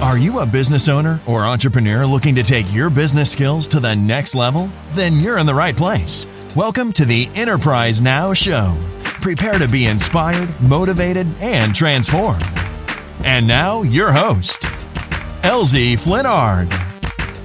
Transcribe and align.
Are 0.00 0.16
you 0.16 0.38
a 0.38 0.46
business 0.46 0.88
owner 0.88 1.20
or 1.26 1.44
entrepreneur 1.44 2.06
looking 2.06 2.34
to 2.36 2.42
take 2.42 2.72
your 2.72 2.88
business 2.88 3.30
skills 3.30 3.68
to 3.68 3.80
the 3.80 3.94
next 3.94 4.34
level? 4.34 4.70
Then 4.92 5.16
you're 5.16 5.36
in 5.36 5.44
the 5.44 5.54
right 5.54 5.76
place. 5.76 6.26
Welcome 6.56 6.90
to 6.94 7.04
the 7.04 7.28
Enterprise 7.34 8.00
Now 8.00 8.32
Show. 8.32 8.74
Prepare 9.02 9.58
to 9.58 9.68
be 9.68 9.84
inspired, 9.84 10.58
motivated, 10.62 11.26
and 11.38 11.74
transformed. 11.74 12.42
And 13.24 13.46
now, 13.46 13.82
your 13.82 14.10
host, 14.10 14.62
LZ 15.42 15.98
Flinnard. 16.00 16.70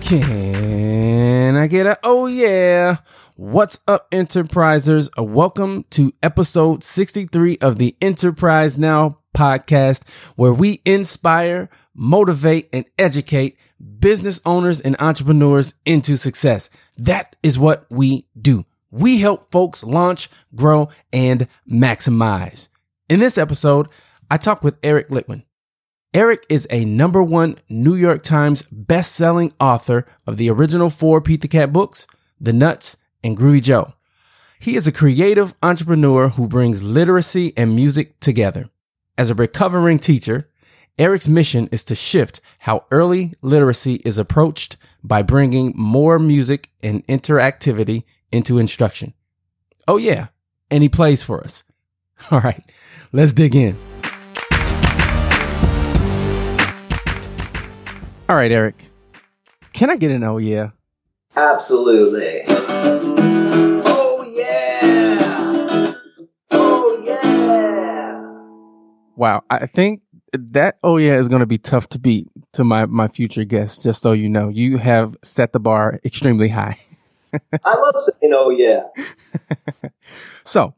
Can 0.01 1.57
I 1.57 1.67
get 1.67 1.85
a 1.85 1.99
oh 2.03 2.27
yeah? 2.27 2.97
What's 3.35 3.81
up, 3.85 4.09
enterprisers? 4.11 5.09
Welcome 5.21 5.83
to 5.89 6.13
episode 6.23 6.83
63 6.83 7.57
of 7.59 7.79
the 7.79 7.97
Enterprise 7.99 8.77
Now 8.77 9.19
podcast, 9.35 10.07
where 10.37 10.53
we 10.53 10.81
inspire 10.85 11.69
motivate, 11.95 12.69
and 12.73 12.85
educate 12.99 13.57
business 13.99 14.41
owners 14.45 14.81
and 14.81 14.95
entrepreneurs 14.99 15.73
into 15.85 16.17
success. 16.17 16.69
That 16.97 17.35
is 17.41 17.57
what 17.57 17.85
we 17.89 18.27
do. 18.39 18.65
We 18.91 19.19
help 19.19 19.51
folks 19.51 19.83
launch, 19.83 20.29
grow, 20.53 20.89
and 21.11 21.47
maximize. 21.69 22.69
In 23.09 23.19
this 23.19 23.37
episode, 23.37 23.87
I 24.29 24.37
talk 24.37 24.63
with 24.63 24.77
Eric 24.83 25.09
Litwin. 25.09 25.43
Eric 26.13 26.45
is 26.47 26.65
a 26.69 26.85
number 26.85 27.21
one 27.21 27.57
New 27.69 27.95
York 27.95 28.21
Times 28.21 28.61
best-selling 28.63 29.53
author 29.59 30.07
of 30.25 30.37
the 30.37 30.49
original 30.49 30.89
four 30.89 31.19
Pete 31.19 31.41
the 31.41 31.47
Cat 31.47 31.73
books, 31.73 32.07
The 32.39 32.53
Nuts, 32.53 32.95
and 33.21 33.35
Groovy 33.35 33.61
Joe. 33.61 33.93
He 34.57 34.77
is 34.77 34.87
a 34.87 34.93
creative 34.93 35.53
entrepreneur 35.61 36.29
who 36.29 36.47
brings 36.47 36.81
literacy 36.81 37.51
and 37.57 37.75
music 37.75 38.19
together. 38.21 38.69
As 39.17 39.29
a 39.29 39.35
recovering 39.35 39.99
teacher, 39.99 40.49
Eric's 40.97 41.27
mission 41.27 41.67
is 41.73 41.83
to 41.83 41.93
shift 41.93 42.39
how 42.59 42.85
early 42.89 43.33
literacy 43.41 43.95
is 44.05 44.17
approached 44.17 44.77
by 45.03 45.21
bringing 45.21 45.73
more 45.75 46.17
music 46.17 46.69
and 46.81 47.05
interactivity 47.07 48.03
into 48.31 48.57
instruction. 48.57 49.13
Oh, 49.89 49.97
yeah, 49.97 50.27
and 50.71 50.81
he 50.83 50.87
plays 50.87 51.21
for 51.21 51.43
us. 51.43 51.65
All 52.31 52.39
right, 52.39 52.63
let's 53.11 53.33
dig 53.33 53.55
in. 53.55 53.77
All 58.29 58.37
right, 58.37 58.51
Eric, 58.51 58.89
can 59.73 59.89
I 59.89 59.97
get 59.97 60.11
an 60.11 60.23
oh, 60.23 60.37
yeah? 60.37 60.69
Absolutely. 61.35 62.43
Oh, 63.85 64.25
yeah. 64.33 65.93
Oh, 66.51 67.01
yeah. 67.03 68.21
Wow, 69.17 69.43
I 69.49 69.65
think 69.65 70.01
that 70.37 70.77
oh 70.83 70.97
yeah 70.97 71.15
is 71.15 71.27
going 71.27 71.41
to 71.41 71.45
be 71.45 71.57
tough 71.57 71.89
to 71.89 71.99
beat 71.99 72.27
to 72.53 72.63
my 72.63 72.85
my 72.85 73.07
future 73.07 73.43
guests. 73.43 73.81
Just 73.81 74.01
so 74.01 74.11
you 74.11 74.29
know, 74.29 74.49
you 74.49 74.77
have 74.77 75.15
set 75.23 75.53
the 75.53 75.59
bar 75.59 75.99
extremely 76.03 76.49
high. 76.49 76.77
I 77.33 77.75
love 77.75 77.95
saying 77.97 78.33
oh 78.33 78.49
yeah. 78.49 78.83
so, 80.45 80.73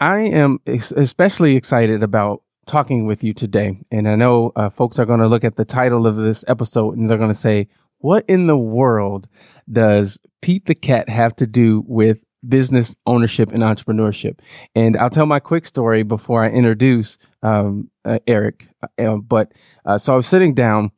I 0.00 0.20
am 0.20 0.60
especially 0.66 1.56
excited 1.56 2.02
about 2.02 2.42
talking 2.66 3.06
with 3.06 3.22
you 3.22 3.32
today, 3.32 3.78
and 3.90 4.08
I 4.08 4.16
know 4.16 4.52
uh, 4.56 4.70
folks 4.70 4.98
are 4.98 5.06
going 5.06 5.20
to 5.20 5.28
look 5.28 5.44
at 5.44 5.56
the 5.56 5.64
title 5.64 6.06
of 6.06 6.16
this 6.16 6.44
episode 6.48 6.96
and 6.96 7.08
they're 7.08 7.18
going 7.18 7.30
to 7.30 7.34
say, 7.34 7.68
"What 7.98 8.24
in 8.28 8.46
the 8.46 8.56
world 8.56 9.28
does 9.70 10.18
Pete 10.42 10.66
the 10.66 10.74
Cat 10.74 11.08
have 11.08 11.34
to 11.36 11.46
do 11.46 11.84
with 11.86 12.24
business 12.48 12.96
ownership 13.06 13.50
and 13.52 13.62
entrepreneurship. 13.62 14.38
And 14.74 14.96
I'll 14.96 15.10
tell 15.10 15.26
my 15.26 15.40
quick 15.40 15.66
story 15.66 16.02
before 16.02 16.44
I 16.44 16.50
introduce 16.50 17.18
um, 17.42 17.90
uh, 18.04 18.18
Eric. 18.26 18.68
Uh, 18.98 19.16
but 19.16 19.52
uh, 19.84 19.98
so 19.98 20.12
I 20.12 20.16
was 20.16 20.26
sitting 20.26 20.54
down 20.54 20.92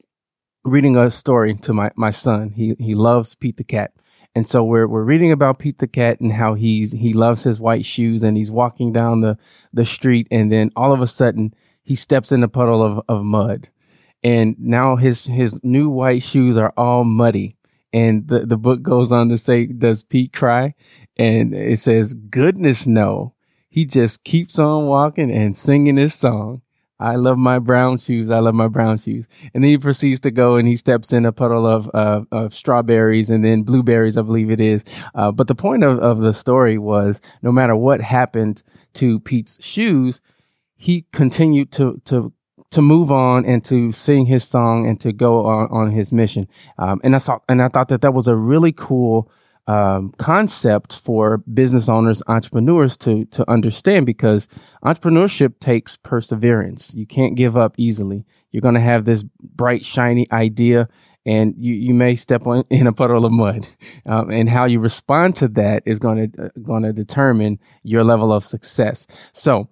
reading 0.64 0.96
a 0.96 1.10
story 1.10 1.54
to 1.54 1.72
my, 1.72 1.90
my 1.96 2.10
son. 2.10 2.50
He 2.50 2.74
he 2.78 2.94
loves 2.94 3.34
Pete 3.34 3.56
the 3.56 3.64
cat. 3.64 3.92
And 4.34 4.46
so 4.46 4.62
we're 4.62 4.86
we're 4.86 5.04
reading 5.04 5.32
about 5.32 5.58
Pete 5.58 5.78
the 5.78 5.88
cat 5.88 6.20
and 6.20 6.32
how 6.32 6.54
he's 6.54 6.92
he 6.92 7.12
loves 7.12 7.42
his 7.42 7.58
white 7.60 7.84
shoes 7.84 8.22
and 8.22 8.36
he's 8.36 8.50
walking 8.50 8.92
down 8.92 9.20
the 9.20 9.38
the 9.72 9.84
street 9.84 10.28
and 10.30 10.52
then 10.52 10.70
all 10.76 10.92
of 10.92 11.00
a 11.00 11.06
sudden 11.06 11.54
he 11.82 11.94
steps 11.94 12.32
in 12.32 12.42
a 12.42 12.48
puddle 12.48 12.82
of, 12.82 13.04
of 13.08 13.24
mud. 13.24 13.68
And 14.22 14.56
now 14.58 14.96
his 14.96 15.24
his 15.24 15.58
new 15.62 15.88
white 15.88 16.22
shoes 16.22 16.56
are 16.56 16.72
all 16.76 17.04
muddy. 17.04 17.56
And 17.92 18.28
the, 18.28 18.40
the 18.44 18.58
book 18.58 18.82
goes 18.82 19.12
on 19.12 19.30
to 19.30 19.38
say, 19.38 19.66
Does 19.66 20.02
Pete 20.02 20.32
cry? 20.32 20.74
And 21.18 21.54
it 21.54 21.80
says, 21.80 22.14
goodness 22.14 22.86
no. 22.86 23.34
He 23.68 23.84
just 23.84 24.24
keeps 24.24 24.58
on 24.58 24.86
walking 24.86 25.30
and 25.30 25.54
singing 25.54 25.96
his 25.96 26.14
song. 26.14 26.62
I 27.00 27.14
love 27.14 27.38
my 27.38 27.60
brown 27.60 27.98
shoes. 27.98 28.28
I 28.30 28.40
love 28.40 28.54
my 28.54 28.66
brown 28.66 28.98
shoes. 28.98 29.28
And 29.54 29.62
then 29.62 29.70
he 29.70 29.78
proceeds 29.78 30.18
to 30.20 30.32
go 30.32 30.56
and 30.56 30.66
he 30.66 30.74
steps 30.74 31.12
in 31.12 31.26
a 31.26 31.32
puddle 31.32 31.66
of, 31.66 31.88
uh, 31.94 32.22
of 32.32 32.52
strawberries 32.52 33.30
and 33.30 33.44
then 33.44 33.62
blueberries, 33.62 34.16
I 34.16 34.22
believe 34.22 34.50
it 34.50 34.60
is. 34.60 34.84
Uh, 35.14 35.30
but 35.30 35.46
the 35.46 35.54
point 35.54 35.84
of, 35.84 35.98
of 36.00 36.20
the 36.20 36.34
story 36.34 36.76
was 36.76 37.20
no 37.42 37.52
matter 37.52 37.76
what 37.76 38.00
happened 38.00 38.62
to 38.94 39.20
Pete's 39.20 39.62
shoes, 39.64 40.20
he 40.76 41.06
continued 41.12 41.70
to, 41.72 42.00
to, 42.06 42.32
to 42.70 42.82
move 42.82 43.12
on 43.12 43.44
and 43.44 43.64
to 43.66 43.92
sing 43.92 44.26
his 44.26 44.42
song 44.42 44.86
and 44.86 45.00
to 45.00 45.12
go 45.12 45.46
on, 45.46 45.68
on 45.70 45.90
his 45.90 46.10
mission. 46.10 46.48
Um, 46.78 47.00
and 47.04 47.14
I 47.14 47.18
saw, 47.18 47.38
and 47.48 47.62
I 47.62 47.68
thought 47.68 47.88
that 47.88 48.00
that 48.00 48.14
was 48.14 48.26
a 48.26 48.34
really 48.34 48.72
cool, 48.72 49.30
um, 49.68 50.14
concept 50.16 50.96
for 50.96 51.38
business 51.38 51.90
owners, 51.90 52.22
entrepreneurs 52.26 52.96
to 52.96 53.26
to 53.26 53.48
understand 53.50 54.06
because 54.06 54.48
entrepreneurship 54.82 55.60
takes 55.60 55.96
perseverance. 55.96 56.92
You 56.94 57.06
can't 57.06 57.36
give 57.36 57.56
up 57.56 57.74
easily. 57.76 58.24
You're 58.50 58.62
going 58.62 58.74
to 58.74 58.80
have 58.80 59.04
this 59.04 59.24
bright, 59.42 59.84
shiny 59.84 60.26
idea, 60.32 60.88
and 61.26 61.54
you, 61.58 61.74
you 61.74 61.92
may 61.92 62.16
step 62.16 62.46
on 62.46 62.64
in 62.70 62.86
a 62.86 62.94
puddle 62.94 63.26
of 63.26 63.32
mud. 63.32 63.68
Um, 64.06 64.30
and 64.30 64.48
how 64.48 64.64
you 64.64 64.80
respond 64.80 65.36
to 65.36 65.48
that 65.48 65.82
is 65.84 65.98
going 65.98 66.32
to 66.32 66.46
uh, 66.46 66.48
going 66.62 66.84
to 66.84 66.94
determine 66.94 67.60
your 67.84 68.02
level 68.02 68.32
of 68.32 68.44
success. 68.44 69.06
So. 69.32 69.68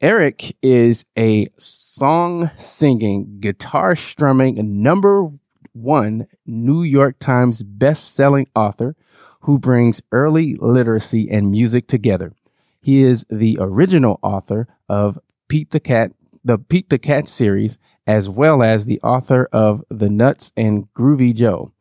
Eric 0.00 0.54
is 0.62 1.04
a 1.18 1.48
song 1.58 2.52
singing, 2.56 3.38
guitar 3.40 3.96
strumming, 3.96 4.80
number 4.80 5.28
one 5.72 6.28
New 6.46 6.84
York 6.84 7.18
Times 7.18 7.64
best 7.64 8.14
selling 8.14 8.46
author 8.54 8.94
who 9.40 9.58
brings 9.58 10.02
early 10.12 10.54
literacy 10.56 11.30
and 11.30 11.50
music 11.50 11.86
together. 11.86 12.32
He 12.80 13.02
is 13.02 13.24
the 13.28 13.58
original 13.60 14.18
author 14.22 14.68
of 14.88 15.18
Pete 15.48 15.70
the 15.70 15.80
Cat, 15.80 16.12
the 16.44 16.58
Pete 16.58 16.88
the 16.88 16.98
Cat 16.98 17.28
series, 17.28 17.78
as 18.06 18.28
well 18.28 18.62
as 18.62 18.86
the 18.86 19.00
author 19.02 19.48
of 19.52 19.84
The 19.90 20.08
Nuts 20.08 20.52
and 20.56 20.92
Groovy 20.94 21.34
Joe. 21.34 21.72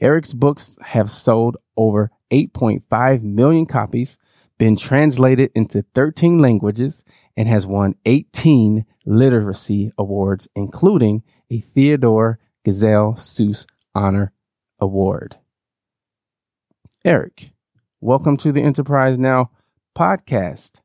Eric's 0.00 0.32
books 0.32 0.78
have 0.82 1.10
sold 1.10 1.56
over 1.76 2.10
8.5 2.30 3.22
million 3.22 3.66
copies, 3.66 4.18
been 4.58 4.76
translated 4.76 5.50
into 5.54 5.82
13 5.94 6.38
languages, 6.38 7.04
and 7.36 7.48
has 7.48 7.66
won 7.66 7.94
18 8.04 8.84
literacy 9.04 9.92
awards, 9.96 10.48
including 10.54 11.22
a 11.50 11.60
Theodore 11.60 12.38
Geisel 12.64 13.16
Seuss 13.16 13.66
Honor 13.94 14.32
Award. 14.80 15.36
Eric, 17.06 17.52
welcome 18.00 18.36
to 18.38 18.50
the 18.50 18.60
Enterprise 18.60 19.16
Now 19.16 19.52
podcast. 19.96 20.80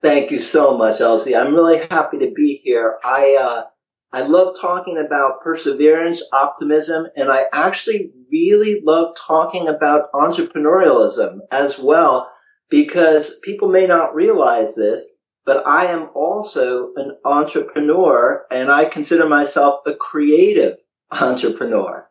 Thank 0.00 0.30
you 0.30 0.38
so 0.38 0.78
much, 0.78 1.00
LZ. 1.00 1.38
I'm 1.38 1.52
really 1.52 1.86
happy 1.90 2.20
to 2.20 2.32
be 2.34 2.58
here. 2.64 2.96
I 3.04 3.36
uh, 3.38 3.64
I 4.10 4.22
love 4.22 4.56
talking 4.58 4.96
about 4.96 5.42
perseverance, 5.42 6.22
optimism, 6.32 7.08
and 7.14 7.30
I 7.30 7.44
actually 7.52 8.12
really 8.32 8.80
love 8.82 9.14
talking 9.14 9.68
about 9.68 10.10
entrepreneurialism 10.14 11.40
as 11.52 11.78
well 11.78 12.30
because 12.70 13.38
people 13.40 13.68
may 13.68 13.86
not 13.86 14.14
realize 14.14 14.74
this, 14.74 15.06
but 15.44 15.66
I 15.66 15.88
am 15.88 16.08
also 16.14 16.94
an 16.96 17.18
entrepreneur 17.26 18.46
and 18.50 18.70
I 18.70 18.86
consider 18.86 19.28
myself 19.28 19.80
a 19.84 19.92
creative 19.92 20.78
entrepreneur. 21.10 22.08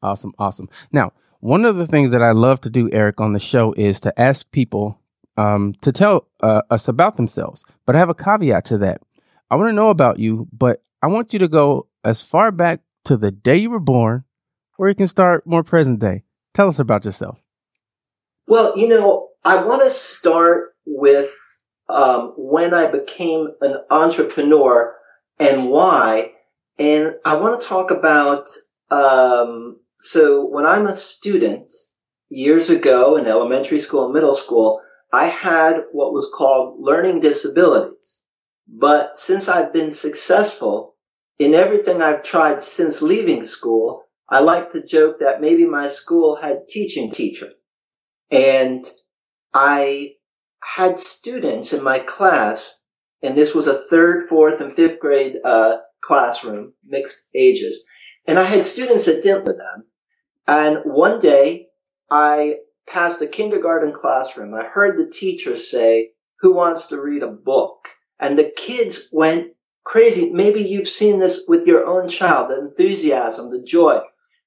Awesome, 0.00 0.32
awesome. 0.38 0.68
Now, 0.92 1.12
one 1.42 1.64
of 1.64 1.74
the 1.74 1.88
things 1.88 2.12
that 2.12 2.22
I 2.22 2.30
love 2.30 2.60
to 2.60 2.70
do, 2.70 2.88
Eric, 2.92 3.20
on 3.20 3.32
the 3.32 3.40
show 3.40 3.72
is 3.72 4.00
to 4.02 4.20
ask 4.20 4.48
people 4.52 5.00
um, 5.36 5.74
to 5.80 5.90
tell 5.90 6.28
uh, 6.40 6.62
us 6.70 6.86
about 6.86 7.16
themselves. 7.16 7.64
But 7.84 7.96
I 7.96 7.98
have 7.98 8.08
a 8.08 8.14
caveat 8.14 8.64
to 8.66 8.78
that. 8.78 9.02
I 9.50 9.56
want 9.56 9.68
to 9.68 9.72
know 9.72 9.90
about 9.90 10.20
you, 10.20 10.46
but 10.52 10.84
I 11.02 11.08
want 11.08 11.32
you 11.32 11.40
to 11.40 11.48
go 11.48 11.88
as 12.04 12.22
far 12.22 12.52
back 12.52 12.80
to 13.06 13.16
the 13.16 13.32
day 13.32 13.56
you 13.56 13.70
were 13.70 13.80
born, 13.80 14.22
or 14.78 14.88
you 14.88 14.94
can 14.94 15.08
start 15.08 15.44
more 15.44 15.64
present 15.64 15.98
day. 15.98 16.22
Tell 16.54 16.68
us 16.68 16.78
about 16.78 17.04
yourself. 17.04 17.38
Well, 18.46 18.78
you 18.78 18.86
know, 18.86 19.30
I 19.44 19.64
want 19.64 19.82
to 19.82 19.90
start 19.90 20.76
with 20.86 21.34
um, 21.88 22.34
when 22.36 22.72
I 22.72 22.86
became 22.86 23.48
an 23.60 23.78
entrepreneur 23.90 24.94
and 25.40 25.68
why. 25.68 26.34
And 26.78 27.16
I 27.24 27.34
want 27.34 27.60
to 27.60 27.66
talk 27.66 27.90
about, 27.90 28.48
um, 28.90 29.80
so 30.02 30.44
when 30.44 30.66
I'm 30.66 30.88
a 30.88 30.94
student 30.94 31.72
years 32.28 32.70
ago 32.70 33.16
in 33.16 33.26
elementary 33.26 33.78
school 33.78 34.04
and 34.04 34.12
middle 34.12 34.34
school, 34.34 34.80
I 35.12 35.26
had 35.26 35.84
what 35.92 36.12
was 36.12 36.28
called 36.34 36.80
learning 36.80 37.20
disabilities. 37.20 38.20
But 38.66 39.16
since 39.16 39.48
I've 39.48 39.72
been 39.72 39.92
successful 39.92 40.96
in 41.38 41.54
everything 41.54 42.02
I've 42.02 42.24
tried 42.24 42.64
since 42.64 43.00
leaving 43.00 43.44
school, 43.44 44.04
I 44.28 44.40
like 44.40 44.70
to 44.70 44.84
joke 44.84 45.20
that 45.20 45.40
maybe 45.40 45.66
my 45.66 45.86
school 45.86 46.34
had 46.34 46.66
teaching 46.68 47.08
teacher. 47.10 47.50
And 48.28 48.84
I 49.54 50.14
had 50.64 50.98
students 50.98 51.72
in 51.72 51.84
my 51.84 52.00
class, 52.00 52.80
and 53.22 53.36
this 53.36 53.54
was 53.54 53.68
a 53.68 53.74
third, 53.88 54.28
fourth, 54.28 54.60
and 54.60 54.74
fifth 54.74 54.98
grade 54.98 55.36
uh, 55.44 55.76
classroom, 56.00 56.72
mixed 56.84 57.28
ages. 57.36 57.84
And 58.26 58.38
I 58.38 58.44
had 58.44 58.64
students 58.64 59.06
that 59.06 59.22
didn't 59.22 59.44
with 59.44 59.58
them. 59.58 59.84
And 60.46 60.78
one 60.84 61.18
day 61.18 61.68
I 62.10 62.56
passed 62.86 63.22
a 63.22 63.26
kindergarten 63.26 63.92
classroom. 63.92 64.54
I 64.54 64.64
heard 64.64 64.96
the 64.96 65.10
teacher 65.10 65.56
say, 65.56 66.10
who 66.40 66.52
wants 66.54 66.88
to 66.88 67.00
read 67.00 67.22
a 67.22 67.28
book? 67.28 67.88
And 68.18 68.38
the 68.38 68.52
kids 68.56 69.08
went 69.12 69.52
crazy. 69.84 70.30
Maybe 70.30 70.62
you've 70.62 70.88
seen 70.88 71.18
this 71.18 71.42
with 71.46 71.66
your 71.66 71.86
own 71.86 72.08
child, 72.08 72.50
the 72.50 72.58
enthusiasm, 72.58 73.48
the 73.48 73.62
joy. 73.62 74.00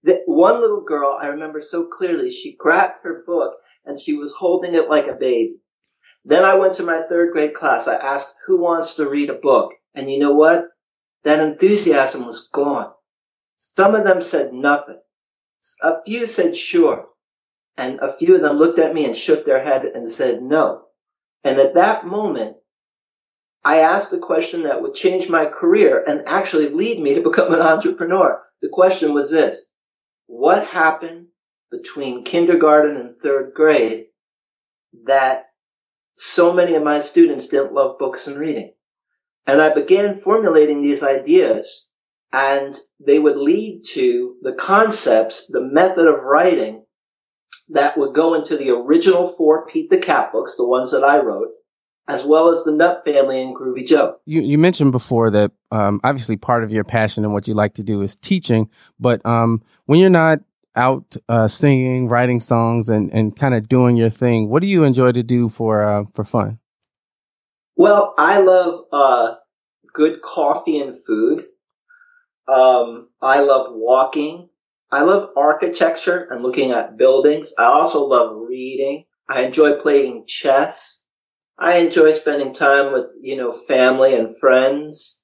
That 0.03 0.21
one 0.25 0.62
little 0.62 0.81
girl, 0.81 1.18
I 1.19 1.27
remember 1.27 1.62
so 1.62 1.86
clearly, 1.86 2.30
she 2.30 2.56
grabbed 2.56 3.00
her 3.03 3.24
book 3.25 3.56
and 3.86 4.00
she 4.00 4.13
was 4.15 4.33
holding 4.33 4.75
it 4.75 4.89
like 4.89 5.07
a 5.07 5.13
baby. 5.13 5.56
Then 6.25 6.44
I 6.44 6.56
went 6.56 6.75
to 6.75 6.83
my 6.83 7.03
third 7.03 7.33
grade 7.33 7.53
class. 7.53 7.88
I 7.88 7.95
asked, 7.95 8.36
who 8.45 8.57
wants 8.59 8.95
to 8.95 9.09
read 9.09 9.30
a 9.30 9.36
book? 9.36 9.74
And 9.94 10.09
you 10.09 10.19
know 10.19 10.33
what? 10.33 10.68
That 11.24 11.39
enthusiasm 11.39 12.25
was 12.25 12.50
gone. 12.51 12.92
Some 13.57 13.95
of 13.95 14.03
them 14.03 14.21
said 14.21 14.53
nothing. 14.53 15.00
A 15.82 16.04
few 16.04 16.26
said 16.26 16.56
sure. 16.56 17.08
And 17.78 18.00
a 18.00 18.12
few 18.12 18.36
of 18.36 18.42
them 18.42 18.58
looked 18.58 18.80
at 18.80 18.94
me 18.94 19.06
and 19.06 19.16
shook 19.16 19.46
their 19.46 19.62
head 19.62 19.86
and 19.86 20.10
said 20.10 20.42
no. 20.42 20.86
And 21.44 21.60
at 21.60 21.76
that 21.76 22.06
moment, 22.06 22.58
I 23.64 23.80
asked 23.80 24.14
a 24.14 24.20
question 24.20 24.64
that 24.64 24.82
would 24.82 24.94
change 24.94 25.28
my 25.30 25.46
career 25.46 26.04
and 26.06 26.28
actually 26.28 26.70
lead 26.70 27.02
me 27.02 27.16
to 27.16 27.22
become 27.22 27.54
an 27.54 27.62
entrepreneur. 27.74 28.42
The 28.62 28.70
question 28.70 29.14
was 29.14 29.32
this. 29.32 29.66
What 30.28 30.66
happened 30.66 31.28
between 31.72 32.24
kindergarten 32.24 32.96
and 32.96 33.20
third 33.20 33.54
grade 33.54 34.06
that 35.06 35.48
so 36.16 36.54
many 36.54 36.76
of 36.76 36.84
my 36.84 37.00
students 37.00 37.48
didn't 37.48 37.74
love 37.74 38.00
books 38.00 38.28
and 38.28 38.38
reading. 38.38 38.72
And 39.46 39.62
I 39.62 39.74
began 39.74 40.18
formulating 40.18 40.82
these 40.82 41.04
ideas 41.04 41.88
and 42.36 42.78
they 43.00 43.18
would 43.18 43.38
lead 43.38 43.84
to 43.94 44.36
the 44.42 44.52
concepts, 44.52 45.48
the 45.48 45.62
method 45.62 46.06
of 46.06 46.22
writing 46.22 46.84
that 47.70 47.98
would 47.98 48.14
go 48.14 48.34
into 48.34 48.58
the 48.58 48.72
original 48.72 49.26
four 49.26 49.66
Pete 49.66 49.90
the 49.90 49.98
Cat 49.98 50.34
books, 50.34 50.58
the 50.58 50.68
ones 50.68 50.92
that 50.92 51.06
I 51.06 51.22
wrote, 51.22 51.54
as 52.10 52.26
well 52.26 52.50
as 52.50 52.64
the 52.66 52.74
Nut 52.74 53.04
Family 53.06 53.42
and 53.42 53.56
Groovy 53.56 53.88
Joe. 53.88 54.18
You, 54.26 54.42
you 54.42 54.58
mentioned 54.58 54.92
before 54.92 55.32
that 55.32 55.54
um, 55.72 56.02
obviously 56.04 56.36
part 56.36 56.66
of 56.66 56.72
your 56.72 56.84
passion 56.84 57.24
and 57.24 57.32
what 57.32 57.48
you 57.48 57.54
like 57.54 57.74
to 57.76 57.84
do 57.84 58.02
is 58.02 58.18
teaching, 58.18 58.70
but 59.00 59.26
um, 59.26 59.64
when 59.86 60.00
you're 60.00 60.10
not 60.10 60.40
out 60.76 61.16
uh, 61.30 61.48
singing, 61.48 62.10
writing 62.10 62.42
songs, 62.42 62.90
and, 62.90 63.10
and 63.14 63.38
kind 63.38 63.54
of 63.54 63.70
doing 63.70 63.96
your 63.96 64.10
thing, 64.10 64.50
what 64.50 64.62
do 64.62 64.68
you 64.68 64.84
enjoy 64.84 65.14
to 65.14 65.24
do 65.24 65.48
for 65.48 65.81
uh, 65.81 66.04
for 66.14 66.26
fun? 66.26 66.60
Well, 67.78 68.14
I 68.18 68.42
love 68.42 68.81
uh, 68.92 69.36
good 69.94 70.22
coffee 70.22 70.81
and 70.81 71.02
food. 71.06 71.46
Um, 72.47 73.09
I 73.21 73.42
love 73.42 73.68
walking. 73.71 74.50
I 74.92 75.01
love 75.01 75.31
architecture 75.36 76.27
and 76.30 76.44
looking 76.44 76.71
at 76.71 76.97
buildings. 76.97 77.53
I 77.57 77.65
also 77.65 78.06
love 78.06 78.36
reading. 78.47 79.06
I 79.27 79.44
enjoy 79.44 79.75
playing 79.75 80.25
chess. 80.27 81.03
I 81.57 81.77
enjoy 81.77 82.12
spending 82.12 82.53
time 82.53 82.94
with, 82.94 83.06
you 83.21 83.38
know, 83.38 83.51
family 83.51 84.15
and 84.15 84.38
friends. 84.38 85.24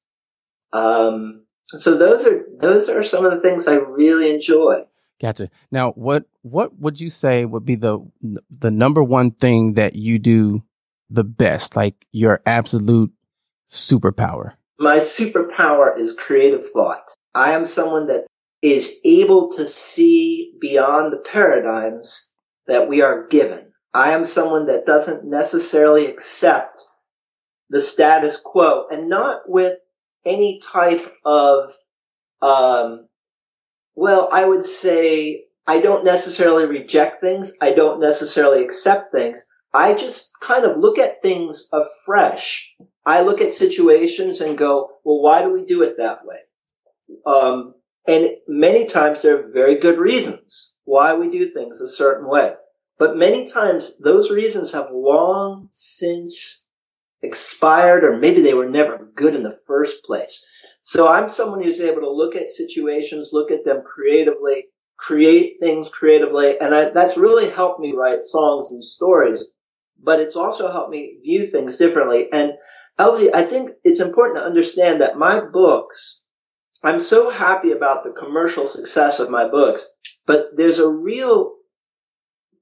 Um, 0.73 1.45
so 1.67 1.97
those 1.97 2.25
are, 2.25 2.45
those 2.59 2.89
are 2.89 3.03
some 3.03 3.25
of 3.25 3.33
the 3.33 3.41
things 3.41 3.67
I 3.67 3.75
really 3.75 4.31
enjoy. 4.31 4.85
Gotcha. 5.21 5.51
Now, 5.71 5.91
what 5.91 6.25
what 6.41 6.79
would 6.79 6.99
you 6.99 7.11
say 7.11 7.45
would 7.45 7.63
be 7.63 7.75
the 7.75 7.99
the 8.49 8.71
number 8.71 9.03
one 9.03 9.29
thing 9.29 9.75
that 9.75 9.93
you 9.95 10.17
do 10.17 10.63
the 11.11 11.23
best, 11.23 11.75
like 11.75 12.07
your 12.11 12.41
absolute 12.47 13.11
superpower? 13.69 14.53
My 14.81 14.97
superpower 14.97 15.95
is 15.95 16.17
creative 16.17 16.67
thought. 16.67 17.13
I 17.35 17.51
am 17.51 17.65
someone 17.67 18.07
that 18.07 18.25
is 18.63 18.99
able 19.05 19.51
to 19.51 19.67
see 19.67 20.53
beyond 20.59 21.13
the 21.13 21.19
paradigms 21.19 22.33
that 22.65 22.89
we 22.89 23.03
are 23.03 23.27
given. 23.27 23.73
I 23.93 24.13
am 24.13 24.25
someone 24.25 24.65
that 24.65 24.87
doesn't 24.87 25.23
necessarily 25.23 26.07
accept 26.07 26.83
the 27.69 27.79
status 27.79 28.41
quo 28.43 28.87
and 28.89 29.07
not 29.07 29.47
with 29.47 29.77
any 30.25 30.59
type 30.59 31.13
of 31.23 31.71
um, 32.41 33.07
well, 33.93 34.29
I 34.31 34.43
would 34.43 34.63
say 34.63 35.43
I 35.67 35.79
don't 35.79 36.05
necessarily 36.05 36.65
reject 36.65 37.21
things. 37.21 37.55
I 37.61 37.73
don't 37.73 37.99
necessarily 37.99 38.63
accept 38.63 39.11
things. 39.11 39.45
I 39.75 39.93
just 39.93 40.31
kind 40.39 40.65
of 40.65 40.77
look 40.77 40.97
at 40.97 41.21
things 41.21 41.69
afresh. 41.71 42.73
I 43.05 43.21
look 43.21 43.41
at 43.41 43.51
situations 43.51 44.41
and 44.41 44.57
go, 44.57 44.91
well, 45.03 45.21
why 45.21 45.41
do 45.41 45.51
we 45.51 45.65
do 45.65 45.83
it 45.83 45.97
that 45.97 46.25
way? 46.25 46.39
Um, 47.25 47.73
and 48.07 48.31
many 48.47 48.85
times 48.85 49.21
there 49.21 49.39
are 49.39 49.51
very 49.51 49.75
good 49.79 49.97
reasons 49.99 50.75
why 50.85 51.15
we 51.15 51.29
do 51.29 51.45
things 51.45 51.81
a 51.81 51.87
certain 51.87 52.27
way. 52.27 52.53
But 52.97 53.17
many 53.17 53.47
times 53.47 53.97
those 53.97 54.29
reasons 54.29 54.71
have 54.73 54.89
long 54.91 55.69
since 55.71 56.65
expired 57.21 58.03
or 58.03 58.17
maybe 58.17 58.41
they 58.41 58.53
were 58.53 58.69
never 58.69 59.09
good 59.15 59.35
in 59.35 59.43
the 59.43 59.59
first 59.67 60.03
place. 60.03 60.47
So 60.83 61.07
I'm 61.07 61.29
someone 61.29 61.61
who's 61.61 61.79
able 61.79 62.01
to 62.01 62.11
look 62.11 62.35
at 62.35 62.49
situations, 62.49 63.29
look 63.31 63.51
at 63.51 63.63
them 63.63 63.83
creatively, 63.85 64.65
create 64.97 65.57
things 65.59 65.89
creatively, 65.89 66.59
and 66.59 66.73
I, 66.73 66.89
that's 66.89 67.17
really 67.17 67.49
helped 67.49 67.79
me 67.79 67.93
write 67.93 68.23
songs 68.23 68.71
and 68.71 68.83
stories. 68.83 69.47
But 70.03 70.19
it's 70.19 70.35
also 70.35 70.71
helped 70.71 70.89
me 70.89 71.19
view 71.23 71.45
things 71.45 71.77
differently. 71.77 72.31
And 72.31 72.53
LZ, 73.01 73.33
I 73.33 73.41
think 73.41 73.71
it's 73.83 73.99
important 73.99 74.37
to 74.37 74.45
understand 74.45 75.01
that 75.01 75.17
my 75.17 75.39
books, 75.39 76.23
I'm 76.83 76.99
so 76.99 77.31
happy 77.31 77.71
about 77.71 78.03
the 78.03 78.11
commercial 78.11 78.67
success 78.67 79.19
of 79.19 79.31
my 79.31 79.47
books, 79.47 79.87
but 80.27 80.55
there's 80.55 80.77
a 80.77 80.87
real 80.87 81.55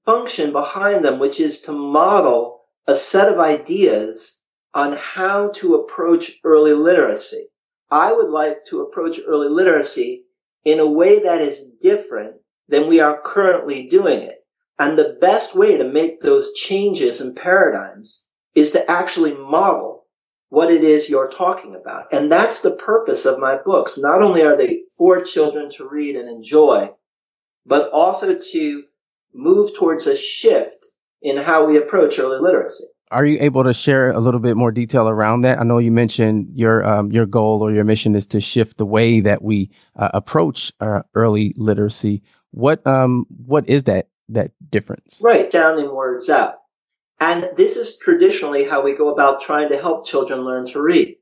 function 0.06 0.54
behind 0.54 1.04
them, 1.04 1.20
which 1.20 1.42
is 1.42 1.64
to 1.64 1.74
model 1.74 2.62
a 2.88 2.96
set 2.96 3.30
of 3.30 3.38
ideas 3.38 4.40
on 4.74 4.94
how 4.94 5.50
to 5.56 5.76
approach 5.76 6.40
early 6.46 6.74
literacy. 6.74 7.50
I 7.92 8.14
would 8.14 8.30
like 8.30 8.64
to 8.68 8.84
approach 8.84 9.20
early 9.28 9.50
literacy 9.50 10.24
in 10.64 10.80
a 10.80 10.90
way 10.90 11.24
that 11.24 11.42
is 11.42 11.68
different 11.82 12.36
than 12.70 12.88
we 12.88 13.02
are 13.02 13.22
currently 13.22 13.88
doing 13.88 14.22
it. 14.22 14.38
And 14.80 14.98
the 14.98 15.18
best 15.20 15.54
way 15.54 15.76
to 15.76 15.84
make 15.84 16.22
those 16.22 16.54
changes 16.54 17.20
and 17.20 17.36
paradigms 17.36 18.26
is 18.56 18.70
to 18.70 18.90
actually 18.90 19.34
model 19.34 19.99
what 20.50 20.72
it 20.72 20.84
is 20.84 21.10
you're 21.10 21.30
talking 21.30 21.76
about. 21.76 22.12
And 22.12 22.32
that's 22.32 22.62
the 22.62 22.72
purpose 22.72 23.26
of 23.26 23.40
my 23.40 23.58
books. 23.58 23.98
Not 23.98 24.22
only 24.22 24.42
are 24.44 24.56
they 24.56 24.82
for 24.98 25.22
children 25.22 25.70
to 25.72 25.88
read 25.88 26.16
and 26.16 26.28
enjoy, 26.28 26.92
but 27.66 27.92
also 27.92 28.36
to 28.36 28.84
move 29.34 29.76
towards 29.76 30.08
a 30.08 30.16
shift 30.16 30.88
in 31.22 31.38
how 31.38 31.66
we 31.66 31.78
approach 31.78 32.20
early 32.20 32.40
literacy. 32.40 32.86
Are 33.12 33.26
you 33.26 33.38
able 33.42 33.64
to 33.64 33.74
share 33.74 34.12
a 34.12 34.20
little 34.20 34.40
bit 34.40 34.56
more 34.56 34.72
detail 34.72 35.10
around 35.10 35.42
that? 35.42 35.60
I 35.60 35.64
know 35.64 35.80
you 35.80 35.92
mentioned 35.92 36.50
your 36.54 36.86
um, 36.86 37.12
your 37.12 37.26
goal 37.26 37.64
or 37.64 37.72
your 37.72 37.84
mission 37.84 38.16
is 38.16 38.28
to 38.28 38.42
shift 38.42 38.78
the 38.78 38.86
way 38.86 39.20
that 39.20 39.42
we 39.42 39.72
uh, 39.96 40.10
approach 40.14 40.72
uh, 40.80 41.02
early 41.16 41.54
literacy. 41.58 42.22
What 42.52 42.86
um 42.86 43.26
what 43.46 43.68
is 43.68 43.86
that 43.86 44.10
that 44.30 44.52
difference? 44.70 45.20
Right, 45.24 45.50
down 45.50 45.80
in 45.80 45.94
words 45.94 46.30
out. 46.30 46.59
And 47.20 47.50
this 47.58 47.78
is 47.78 47.98
traditionally 47.98 48.64
how 48.64 48.84
we 48.84 48.96
go 48.96 49.10
about 49.14 49.42
trying 49.42 49.70
to 49.70 49.82
help 49.82 50.06
children 50.06 50.42
learn 50.42 50.66
to 50.68 50.82
read. 50.82 51.18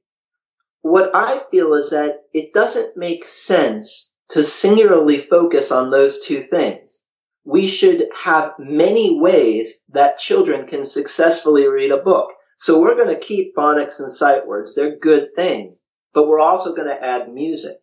What 0.82 1.12
I 1.16 1.40
feel 1.52 1.74
is 1.76 1.92
that 1.92 2.22
it 2.34 2.54
doesn't 2.54 2.98
make 2.98 3.26
sense 3.26 4.12
to 4.30 4.44
singularly 4.44 5.20
focus 5.20 5.72
on 5.72 5.92
those 5.92 6.26
two 6.26 6.42
things 6.42 7.02
we 7.46 7.66
should 7.66 8.10
have 8.14 8.54
many 8.60 9.20
ways 9.20 9.82
that 9.90 10.18
children 10.18 10.68
can 10.68 10.86
successfully 10.86 11.68
read 11.68 11.92
a 11.92 11.98
book. 11.98 12.34
So 12.58 12.82
we're 12.82 12.96
going 12.96 13.18
to 13.18 13.26
keep 13.26 13.56
phonics 13.56 14.02
and 14.02 14.12
sight 14.12 14.46
words. 14.46 14.76
They're 14.76 14.98
good 14.98 15.30
things. 15.36 15.82
but 16.14 16.28
we're 16.28 16.42
also 16.42 16.76
going 16.76 16.90
to 16.90 17.04
add 17.06 17.34
music 17.34 17.78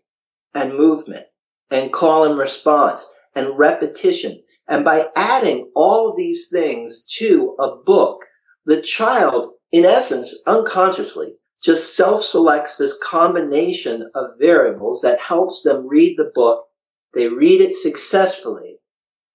and 0.55 0.75
movement 0.77 1.25
and 1.71 1.93
call 1.93 2.25
and 2.29 2.39
response 2.39 3.11
and 3.35 3.59
repetition. 3.59 4.43
And 4.67 4.85
by 4.85 5.09
adding 5.15 5.71
all 5.75 6.15
these 6.17 6.49
things 6.49 7.07
to 7.19 7.55
a 7.59 7.77
book, 7.77 8.25
the 8.65 8.81
child, 8.81 9.53
in 9.73 9.85
essence, 9.85 10.43
unconsciously, 10.47 11.35
just 11.63 11.97
self-selects 11.97 12.77
this 12.77 12.99
combination 12.99 14.11
of 14.15 14.39
variables 14.39 15.03
that 15.03 15.21
helps 15.21 15.63
them 15.63 15.87
read 15.87 16.17
the 16.17 16.31
book. 16.35 16.67
They 17.15 17.29
read 17.29 17.61
it 17.61 17.75
successfully 17.75 18.79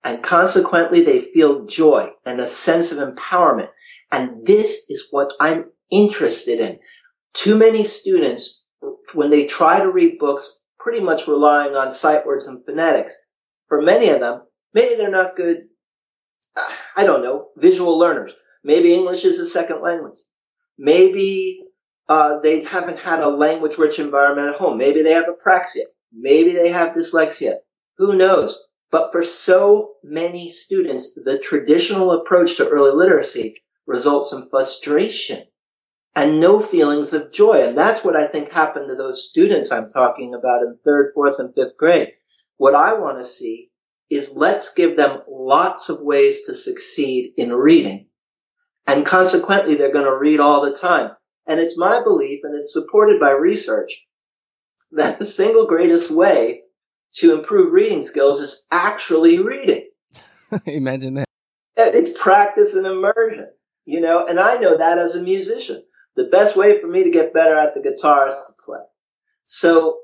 and 0.03 0.23
consequently 0.23 1.01
they 1.01 1.21
feel 1.21 1.65
joy 1.65 2.11
and 2.25 2.39
a 2.39 2.47
sense 2.47 2.91
of 2.91 2.97
empowerment. 2.97 3.69
And 4.11 4.45
this 4.45 4.85
is 4.89 5.07
what 5.11 5.33
I'm 5.39 5.65
interested 5.91 6.59
in. 6.59 6.79
Too 7.33 7.57
many 7.57 7.83
students, 7.83 8.63
when 9.13 9.29
they 9.29 9.45
try 9.45 9.79
to 9.79 9.91
read 9.91 10.19
books, 10.19 10.59
pretty 10.79 11.01
much 11.01 11.27
relying 11.27 11.75
on 11.75 11.91
sight 11.91 12.25
words 12.25 12.47
and 12.47 12.63
phonetics. 12.65 13.15
For 13.67 13.81
many 13.81 14.09
of 14.09 14.19
them, 14.19 14.41
maybe 14.73 14.95
they're 14.95 15.09
not 15.09 15.35
good, 15.35 15.67
I 16.95 17.05
don't 17.05 17.23
know, 17.23 17.47
visual 17.57 17.97
learners. 17.97 18.33
Maybe 18.63 18.93
English 18.93 19.25
is 19.25 19.39
a 19.39 19.45
second 19.45 19.81
language. 19.81 20.19
Maybe 20.77 21.63
uh, 22.07 22.39
they 22.39 22.63
haven't 22.63 22.99
had 22.99 23.19
a 23.19 23.29
language 23.29 23.77
rich 23.77 23.99
environment 23.99 24.49
at 24.49 24.59
home. 24.59 24.77
Maybe 24.77 25.01
they 25.01 25.13
have 25.13 25.25
apraxia. 25.25 25.83
Maybe 26.11 26.53
they 26.53 26.69
have 26.69 26.95
dyslexia. 26.95 27.57
Who 27.97 28.15
knows? 28.15 28.59
But 28.91 29.11
for 29.11 29.23
so 29.23 29.93
many 30.03 30.49
students, 30.49 31.13
the 31.13 31.37
traditional 31.37 32.11
approach 32.11 32.57
to 32.57 32.67
early 32.67 32.91
literacy 32.91 33.61
results 33.85 34.33
in 34.33 34.49
frustration 34.49 35.45
and 36.15 36.39
no 36.39 36.59
feelings 36.59 37.13
of 37.13 37.31
joy. 37.31 37.67
And 37.67 37.77
that's 37.77 38.03
what 38.03 38.15
I 38.15 38.25
think 38.25 38.51
happened 38.51 38.87
to 38.89 38.95
those 38.95 39.29
students 39.29 39.71
I'm 39.71 39.89
talking 39.89 40.33
about 40.33 40.63
in 40.63 40.77
third, 40.83 41.11
fourth, 41.13 41.39
and 41.39 41.53
fifth 41.53 41.77
grade. 41.77 42.13
What 42.57 42.73
I 42.73 42.93
want 42.93 43.19
to 43.19 43.23
see 43.23 43.69
is 44.09 44.35
let's 44.35 44.73
give 44.73 44.97
them 44.97 45.21
lots 45.27 45.89
of 45.89 46.01
ways 46.01 46.45
to 46.45 46.53
succeed 46.53 47.33
in 47.37 47.53
reading. 47.53 48.07
And 48.87 49.05
consequently, 49.05 49.75
they're 49.75 49.93
going 49.93 50.05
to 50.05 50.17
read 50.17 50.39
all 50.39 50.61
the 50.61 50.73
time. 50.73 51.11
And 51.47 51.59
it's 51.59 51.77
my 51.77 52.01
belief, 52.01 52.41
and 52.43 52.55
it's 52.55 52.73
supported 52.73 53.19
by 53.19 53.31
research, 53.31 54.05
that 54.91 55.19
the 55.19 55.25
single 55.25 55.67
greatest 55.67 56.09
way 56.09 56.61
to 57.15 57.37
improve 57.37 57.71
reading 57.71 58.01
skills 58.01 58.39
is 58.39 58.65
actually 58.71 59.39
reading. 59.39 59.89
Imagine 60.65 61.15
that. 61.15 61.25
It's 61.77 62.17
practice 62.17 62.75
and 62.75 62.85
immersion, 62.85 63.47
you 63.85 64.01
know, 64.01 64.27
and 64.27 64.39
I 64.39 64.57
know 64.57 64.77
that 64.77 64.97
as 64.97 65.15
a 65.15 65.21
musician. 65.21 65.83
The 66.15 66.25
best 66.25 66.57
way 66.57 66.81
for 66.81 66.87
me 66.87 67.03
to 67.03 67.11
get 67.11 67.33
better 67.33 67.55
at 67.55 67.73
the 67.73 67.81
guitar 67.81 68.27
is 68.27 68.43
to 68.47 68.53
play. 68.63 68.79
So 69.45 69.99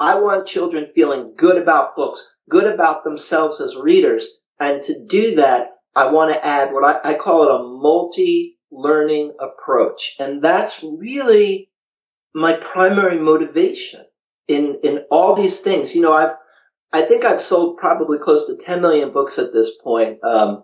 I 0.00 0.20
want 0.20 0.46
children 0.46 0.92
feeling 0.94 1.34
good 1.36 1.56
about 1.60 1.96
books, 1.96 2.34
good 2.48 2.66
about 2.66 3.04
themselves 3.04 3.60
as 3.60 3.76
readers. 3.76 4.28
And 4.60 4.82
to 4.82 5.04
do 5.06 5.36
that, 5.36 5.70
I 5.94 6.12
want 6.12 6.32
to 6.32 6.44
add 6.44 6.72
what 6.72 6.84
I, 6.84 7.10
I 7.10 7.14
call 7.14 7.44
it 7.44 7.60
a 7.60 7.64
multi 7.64 8.58
learning 8.70 9.34
approach. 9.40 10.14
And 10.20 10.42
that's 10.42 10.82
really 10.82 11.70
my 12.34 12.52
primary 12.54 13.18
motivation 13.18 14.04
in, 14.46 14.80
in 14.84 15.04
all 15.10 15.34
these 15.34 15.60
things. 15.60 15.94
You 15.94 16.02
know, 16.02 16.12
I've, 16.12 16.34
I 16.92 17.02
think 17.02 17.24
I've 17.24 17.40
sold 17.40 17.78
probably 17.78 18.18
close 18.18 18.46
to 18.46 18.56
10 18.56 18.80
million 18.80 19.12
books 19.12 19.38
at 19.38 19.52
this 19.52 19.76
point. 19.76 20.22
Um, 20.22 20.62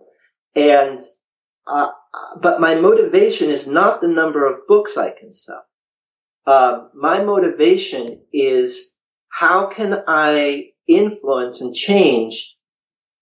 and, 0.55 1.01
uh, 1.67 1.89
but 2.41 2.61
my 2.61 2.77
motivation 2.77 3.51
is 3.51 3.67
not 3.67 4.01
the 4.01 4.09
number 4.09 4.47
of 4.47 4.67
books 4.69 4.97
I 4.97 5.11
can 5.11 5.33
sell. 5.33 5.65
Um, 6.47 6.91
my 6.95 7.23
motivation 7.23 8.21
is 8.33 8.94
how 9.35 9.67
can 9.67 10.05
I 10.07 10.69
influence 10.87 11.61
and 11.61 11.75
change 11.75 12.55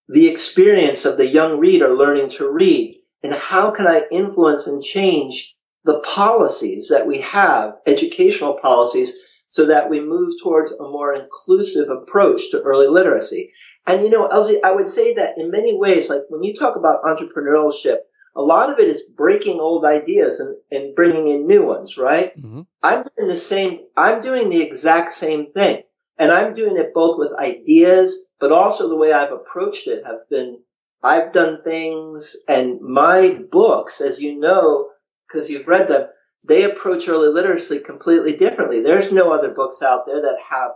the 0.09 0.29
experience 0.29 1.07
of 1.07 1.17
the 1.17 1.27
young 1.27 1.59
reader 1.59 1.95
learning 1.95 2.29
to 2.37 2.51
read? 2.51 3.01
And 3.23 3.33
how 3.33 3.71
can 3.71 3.87
I 3.87 4.03
influence 4.11 4.67
and 4.67 4.83
change 4.83 5.57
the 5.85 6.01
policies 6.01 6.91
that 6.91 7.07
we 7.07 7.23
have, 7.23 7.77
educational 7.87 8.59
policies, 8.61 9.19
so 9.49 9.65
that 9.67 9.89
we 9.89 10.01
move 10.01 10.35
towards 10.43 10.71
a 10.73 10.83
more 10.83 11.15
inclusive 11.15 11.89
approach 11.89 12.51
to 12.51 12.61
early 12.61 12.89
literacy. 12.89 13.51
And 13.87 14.03
you 14.03 14.11
know, 14.11 14.29
LZ, 14.29 14.61
I 14.63 14.73
would 14.73 14.89
say 14.89 15.15
that 15.15 15.39
in 15.39 15.51
many 15.51 15.75
ways, 15.79 16.11
like 16.11 16.25
when 16.29 16.43
you 16.43 16.55
talk 16.55 16.77
about 16.77 17.05
entrepreneurship, 17.05 18.01
a 18.37 18.43
lot 18.43 18.69
of 18.69 18.79
it 18.79 18.89
is 18.89 19.09
breaking 19.17 19.61
old 19.61 19.87
ideas 19.87 20.41
and, 20.41 20.57
and 20.71 20.95
bringing 20.95 21.29
in 21.29 21.47
new 21.47 21.65
ones, 21.67 21.97
right? 21.97 22.37
Mm-hmm. 22.37 22.63
I'm 22.83 23.05
doing 23.17 23.29
the 23.29 23.37
same, 23.39 23.81
I'm 23.97 24.21
doing 24.21 24.51
the 24.51 24.61
exact 24.61 25.15
same 25.15 25.53
thing. 25.53 25.85
And 26.19 26.31
I'm 26.31 26.55
doing 26.55 26.77
it 26.77 26.95
both 26.95 27.19
with 27.19 27.33
ideas, 27.39 28.27
but 28.39 28.53
also 28.53 28.89
the 28.89 28.97
way 28.97 29.13
I've 29.13 29.33
approached 29.33 29.87
it 29.87 30.05
have 30.07 30.29
been, 30.31 30.61
I've 31.03 31.33
done 31.33 31.63
things 31.65 32.37
and 32.49 32.81
my 32.81 33.39
books, 33.51 34.01
as 34.01 34.21
you 34.21 34.39
know, 34.39 34.91
because 35.27 35.51
you've 35.51 35.69
read 35.69 35.89
them, 35.89 36.07
they 36.47 36.65
approach 36.65 37.09
early 37.09 37.29
literacy 37.29 37.81
completely 37.81 38.37
differently. 38.37 38.83
There's 38.83 39.13
no 39.13 39.33
other 39.33 39.51
books 39.51 39.83
out 39.83 40.07
there 40.07 40.23
that 40.23 40.39
have 40.49 40.73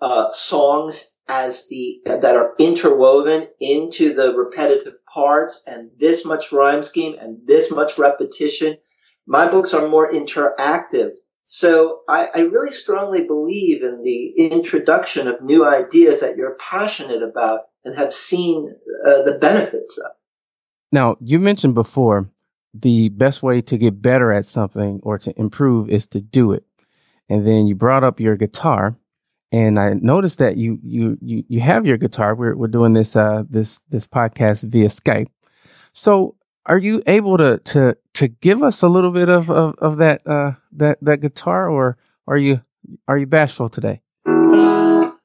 uh, 0.00 0.30
songs 0.30 1.14
as 1.28 1.66
the 1.68 2.00
that 2.04 2.36
are 2.36 2.54
interwoven 2.58 3.48
into 3.60 4.14
the 4.14 4.34
repetitive 4.34 4.94
parts 5.12 5.62
and 5.66 5.90
this 5.98 6.24
much 6.24 6.52
rhyme 6.52 6.82
scheme 6.82 7.16
and 7.18 7.38
this 7.46 7.72
much 7.72 7.98
repetition. 7.98 8.76
My 9.26 9.50
books 9.50 9.74
are 9.74 9.88
more 9.88 10.10
interactive. 10.12 11.12
So 11.48 12.00
I, 12.08 12.28
I 12.34 12.40
really 12.40 12.72
strongly 12.72 13.22
believe 13.22 13.84
in 13.84 14.02
the 14.02 14.30
introduction 14.50 15.28
of 15.28 15.40
new 15.40 15.64
ideas 15.64 16.20
that 16.20 16.36
you're 16.36 16.56
passionate 16.56 17.22
about 17.22 17.60
and 17.84 17.96
have 17.96 18.12
seen 18.12 18.74
uh, 19.06 19.22
the 19.22 19.38
benefits 19.40 19.96
of. 19.96 20.10
Now, 20.90 21.16
you 21.20 21.38
mentioned 21.38 21.74
before 21.74 22.28
the 22.74 23.10
best 23.10 23.44
way 23.44 23.62
to 23.62 23.78
get 23.78 24.02
better 24.02 24.32
at 24.32 24.44
something 24.44 24.98
or 25.04 25.18
to 25.18 25.38
improve 25.38 25.88
is 25.88 26.08
to 26.08 26.20
do 26.20 26.50
it. 26.50 26.64
And 27.28 27.46
then 27.46 27.68
you 27.68 27.76
brought 27.76 28.02
up 28.02 28.18
your 28.18 28.36
guitar, 28.36 28.96
and 29.52 29.78
I 29.78 29.94
noticed 29.94 30.38
that 30.38 30.56
you 30.56 30.80
you 30.82 31.16
you 31.20 31.44
you 31.48 31.60
have 31.60 31.86
your 31.86 31.96
guitar. 31.96 32.34
We're 32.34 32.56
we're 32.56 32.66
doing 32.66 32.92
this 32.92 33.14
uh 33.14 33.44
this 33.48 33.80
this 33.88 34.06
podcast 34.06 34.64
via 34.64 34.88
Skype. 34.88 35.28
So 35.92 36.36
are 36.66 36.78
you 36.78 37.02
able 37.06 37.38
to 37.38 37.58
to 37.58 37.96
to 38.14 38.28
give 38.28 38.62
us 38.62 38.82
a 38.82 38.88
little 38.88 39.12
bit 39.12 39.28
of 39.28 39.50
of, 39.50 39.74
of 39.78 39.98
that 39.98 40.26
uh 40.26 40.52
that 40.72 40.98
that 41.02 41.20
guitar, 41.20 41.68
or 41.68 41.96
are 42.26 42.36
you 42.36 42.60
are 43.08 43.16
you 43.16 43.26
bashful 43.26 43.68
today? 43.68 44.02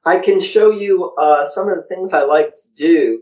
I 0.04 0.20
can 0.24 0.42
show 0.42 0.72
you 0.72 1.14
uh, 1.18 1.46
some 1.46 1.70
of 1.70 1.76
the 1.76 1.84
things 1.84 2.12
I 2.12 2.24
like 2.24 2.56
to 2.56 2.74
do 2.76 3.22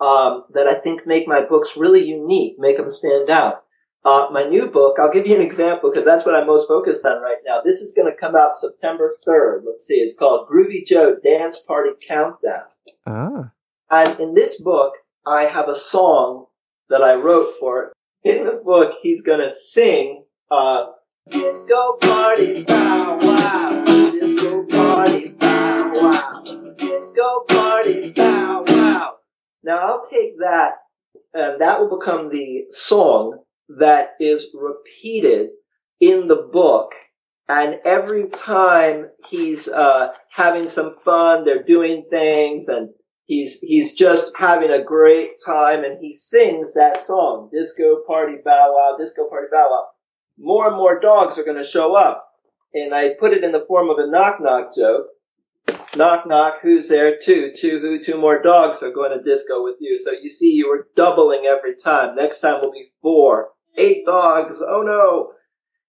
um, 0.00 0.44
that 0.54 0.68
I 0.68 0.74
think 0.74 1.06
make 1.06 1.26
my 1.26 1.44
books 1.44 1.76
really 1.76 2.04
unique, 2.04 2.56
make 2.58 2.76
them 2.76 2.90
stand 2.90 3.28
out. 3.28 3.64
Uh, 4.04 4.28
my 4.30 4.44
new 4.44 4.68
book, 4.68 4.98
I'll 4.98 5.12
give 5.12 5.26
you 5.26 5.36
an 5.36 5.42
example 5.42 5.90
because 5.90 6.04
that's 6.04 6.24
what 6.26 6.34
I'm 6.34 6.46
most 6.46 6.68
focused 6.68 7.04
on 7.04 7.22
right 7.22 7.38
now. 7.46 7.60
This 7.60 7.82
is 7.82 7.92
going 7.92 8.10
to 8.10 8.16
come 8.16 8.34
out 8.34 8.54
September 8.54 9.16
3rd. 9.26 9.62
Let's 9.64 9.86
see. 9.86 9.94
It's 9.94 10.16
called 10.16 10.48
Groovy 10.48 10.84
Joe 10.86 11.16
Dance 11.22 11.60
Party 11.60 11.90
Countdown. 12.06 12.64
Ah. 13.06 13.50
And 13.90 14.20
in 14.20 14.34
this 14.34 14.60
book, 14.60 14.94
I 15.24 15.44
have 15.44 15.68
a 15.68 15.74
song 15.74 16.46
that 16.92 17.02
I 17.02 17.16
wrote 17.16 17.54
for 17.60 17.84
it. 17.84 17.92
In 18.24 18.46
the 18.46 18.62
book, 18.64 18.94
he's 19.02 19.22
going 19.22 19.40
to 19.40 19.52
sing, 19.52 20.24
uh, 20.50 20.86
Disco 21.28 21.98
Party 22.00 22.64
Bow 22.64 23.18
Wow. 23.20 23.84
Disco 23.84 24.64
Party 24.66 25.30
Bow 25.30 25.92
Wow. 25.94 26.42
Disco 26.78 27.44
Party 27.48 28.12
Bow 28.12 28.64
Wow. 28.66 29.14
Now 29.64 29.78
I'll 29.78 30.04
take 30.04 30.38
that 30.40 30.74
and 31.34 31.60
that 31.60 31.80
will 31.80 31.98
become 31.98 32.30
the 32.30 32.66
song 32.70 33.38
that 33.78 34.10
is 34.20 34.54
repeated 34.54 35.50
in 36.00 36.26
the 36.26 36.48
book. 36.52 36.92
And 37.48 37.80
every 37.84 38.28
time 38.28 39.10
he's 39.28 39.68
uh, 39.68 40.12
having 40.30 40.68
some 40.68 40.96
fun, 40.98 41.44
they're 41.44 41.62
doing 41.62 42.06
things, 42.08 42.68
and 42.68 42.90
he's 43.32 43.60
he's 43.60 43.94
just 43.94 44.32
having 44.36 44.70
a 44.70 44.84
great 44.84 45.40
time, 45.44 45.84
and 45.84 45.98
he 45.98 46.12
sings 46.12 46.74
that 46.74 47.00
song, 47.00 47.48
"Disco 47.52 48.02
Party 48.06 48.36
Bow 48.44 48.74
Wow, 48.74 48.96
Disco 48.98 49.28
Party 49.28 49.46
Bow 49.50 49.68
Wow." 49.70 49.86
More 50.38 50.68
and 50.68 50.76
more 50.76 51.00
dogs 51.00 51.38
are 51.38 51.44
going 51.44 51.56
to 51.56 51.64
show 51.64 51.94
up, 51.94 52.28
and 52.74 52.94
I 52.94 53.14
put 53.14 53.32
it 53.32 53.44
in 53.44 53.52
the 53.52 53.64
form 53.66 53.88
of 53.90 53.98
a 53.98 54.06
knock 54.06 54.36
knock 54.40 54.74
joke. 54.74 55.06
Knock 55.96 56.26
knock, 56.26 56.60
who's 56.62 56.88
there? 56.88 57.16
Two, 57.22 57.52
two, 57.54 57.78
who? 57.78 57.98
Two 57.98 58.18
more 58.18 58.40
dogs 58.42 58.82
are 58.82 58.90
going 58.90 59.16
to 59.16 59.22
disco 59.22 59.62
with 59.62 59.76
you. 59.80 59.96
So 59.98 60.12
you 60.12 60.30
see, 60.30 60.52
you 60.52 60.68
were 60.68 60.88
doubling 60.96 61.44
every 61.46 61.74
time. 61.74 62.14
Next 62.14 62.40
time 62.40 62.60
will 62.62 62.72
be 62.72 62.92
four 63.00 63.50
eight 63.76 64.04
dogs. 64.04 64.62
Oh 64.62 64.82
no. 64.82 65.32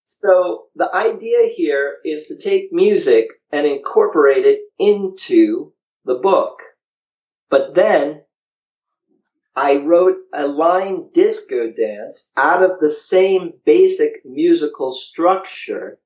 So 0.05 0.65
the 0.75 0.93
idea 0.93 1.47
here 1.47 1.97
is 2.05 2.25
to 2.25 2.37
take 2.37 2.71
music 2.71 3.27
and 3.51 3.65
incorporate 3.65 4.45
it 4.45 4.59
into 4.77 5.73
the 6.05 6.15
book. 6.15 6.61
But 7.53 7.75
then 7.75 8.23
I 9.55 9.77
wrote 9.85 10.17
a 10.33 10.47
line 10.47 11.11
disco 11.13 11.71
dance 11.71 12.31
out 12.35 12.63
of 12.63 12.79
the 12.79 12.89
same 12.89 13.53
basic 13.63 14.25
musical 14.25 14.91
structure. 14.91 15.99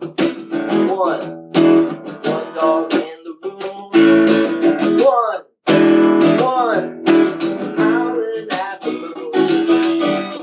one, 0.88 1.41
in 2.62 3.24
the 3.24 3.34
room. 3.44 3.92
One, 5.00 5.44
one. 6.40 7.04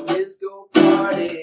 Disco 0.06 0.68
party, 0.74 1.42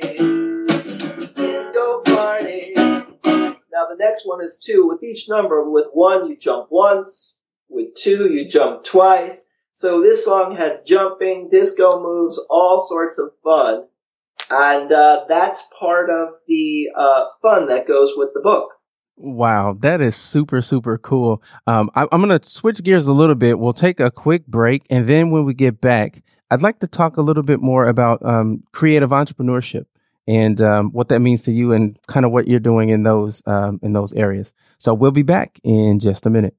disco 1.34 2.02
party. 2.02 2.74
Now 2.76 3.86
the 3.88 3.96
next 3.98 4.26
one 4.26 4.44
is 4.44 4.60
two. 4.62 4.86
With 4.88 5.02
each 5.02 5.30
number, 5.30 5.70
with 5.70 5.86
one 5.94 6.28
you 6.28 6.38
jump 6.38 6.68
once, 6.70 7.36
with 7.70 7.96
two 7.96 8.30
you 8.34 8.46
jump 8.50 8.84
twice. 8.84 9.46
So 9.74 10.02
this 10.02 10.26
song 10.26 10.56
has 10.58 10.82
jumping, 10.82 11.48
disco 11.50 12.02
moves, 12.02 12.38
all 12.50 12.80
sorts 12.80 13.18
of 13.18 13.32
fun. 13.44 13.86
And 14.52 14.92
uh, 14.92 15.26
that's 15.30 15.64
part 15.80 16.10
of 16.10 16.36
the 16.48 16.90
uh, 16.96 17.26
fun 17.42 17.68
that 17.70 17.88
goes 17.88 18.14
with 18.18 18.34
the 18.34 18.42
book. 18.42 18.75
Wow, 19.18 19.78
that 19.80 20.02
is 20.02 20.16
super, 20.16 20.62
super 20.62 20.98
cool. 20.98 21.42
Um, 21.68 21.90
I, 21.96 22.04
am 22.12 22.22
going 22.22 22.38
to 22.38 22.48
switch 22.48 22.84
gears 22.84 23.08
a 23.08 23.14
little 23.14 23.36
bit. 23.36 23.58
We'll 23.58 23.74
take 23.74 24.00
a 24.00 24.12
quick 24.12 24.46
break. 24.46 24.84
And 24.90 25.08
then 25.08 25.32
when 25.32 25.46
we 25.46 25.54
get 25.54 25.80
back, 25.80 26.22
I'd 26.52 26.62
like 26.62 26.80
to 26.80 26.88
talk 26.88 27.18
a 27.18 27.22
little 27.22 27.44
bit 27.44 27.62
more 27.62 27.88
about 27.88 28.26
um, 28.26 28.64
creative 28.74 29.12
entrepreneurship 29.12 29.86
and 30.28 30.60
um, 30.60 30.92
what 30.92 31.10
that 31.10 31.20
means 31.20 31.44
to 31.44 31.52
you 31.52 31.72
and 31.72 31.98
kind 32.08 32.26
of 32.26 32.32
what 32.32 32.48
you're 32.48 32.60
doing 32.60 32.90
in 32.90 33.04
those 33.04 33.42
um, 33.46 33.80
in 33.82 33.94
those 33.94 34.12
areas. 34.14 34.54
So 34.80 34.94
we'll 34.94 35.12
be 35.12 35.24
back 35.24 35.60
in 35.64 36.00
just 36.00 36.26
a 36.26 36.30
minute. 36.30 36.56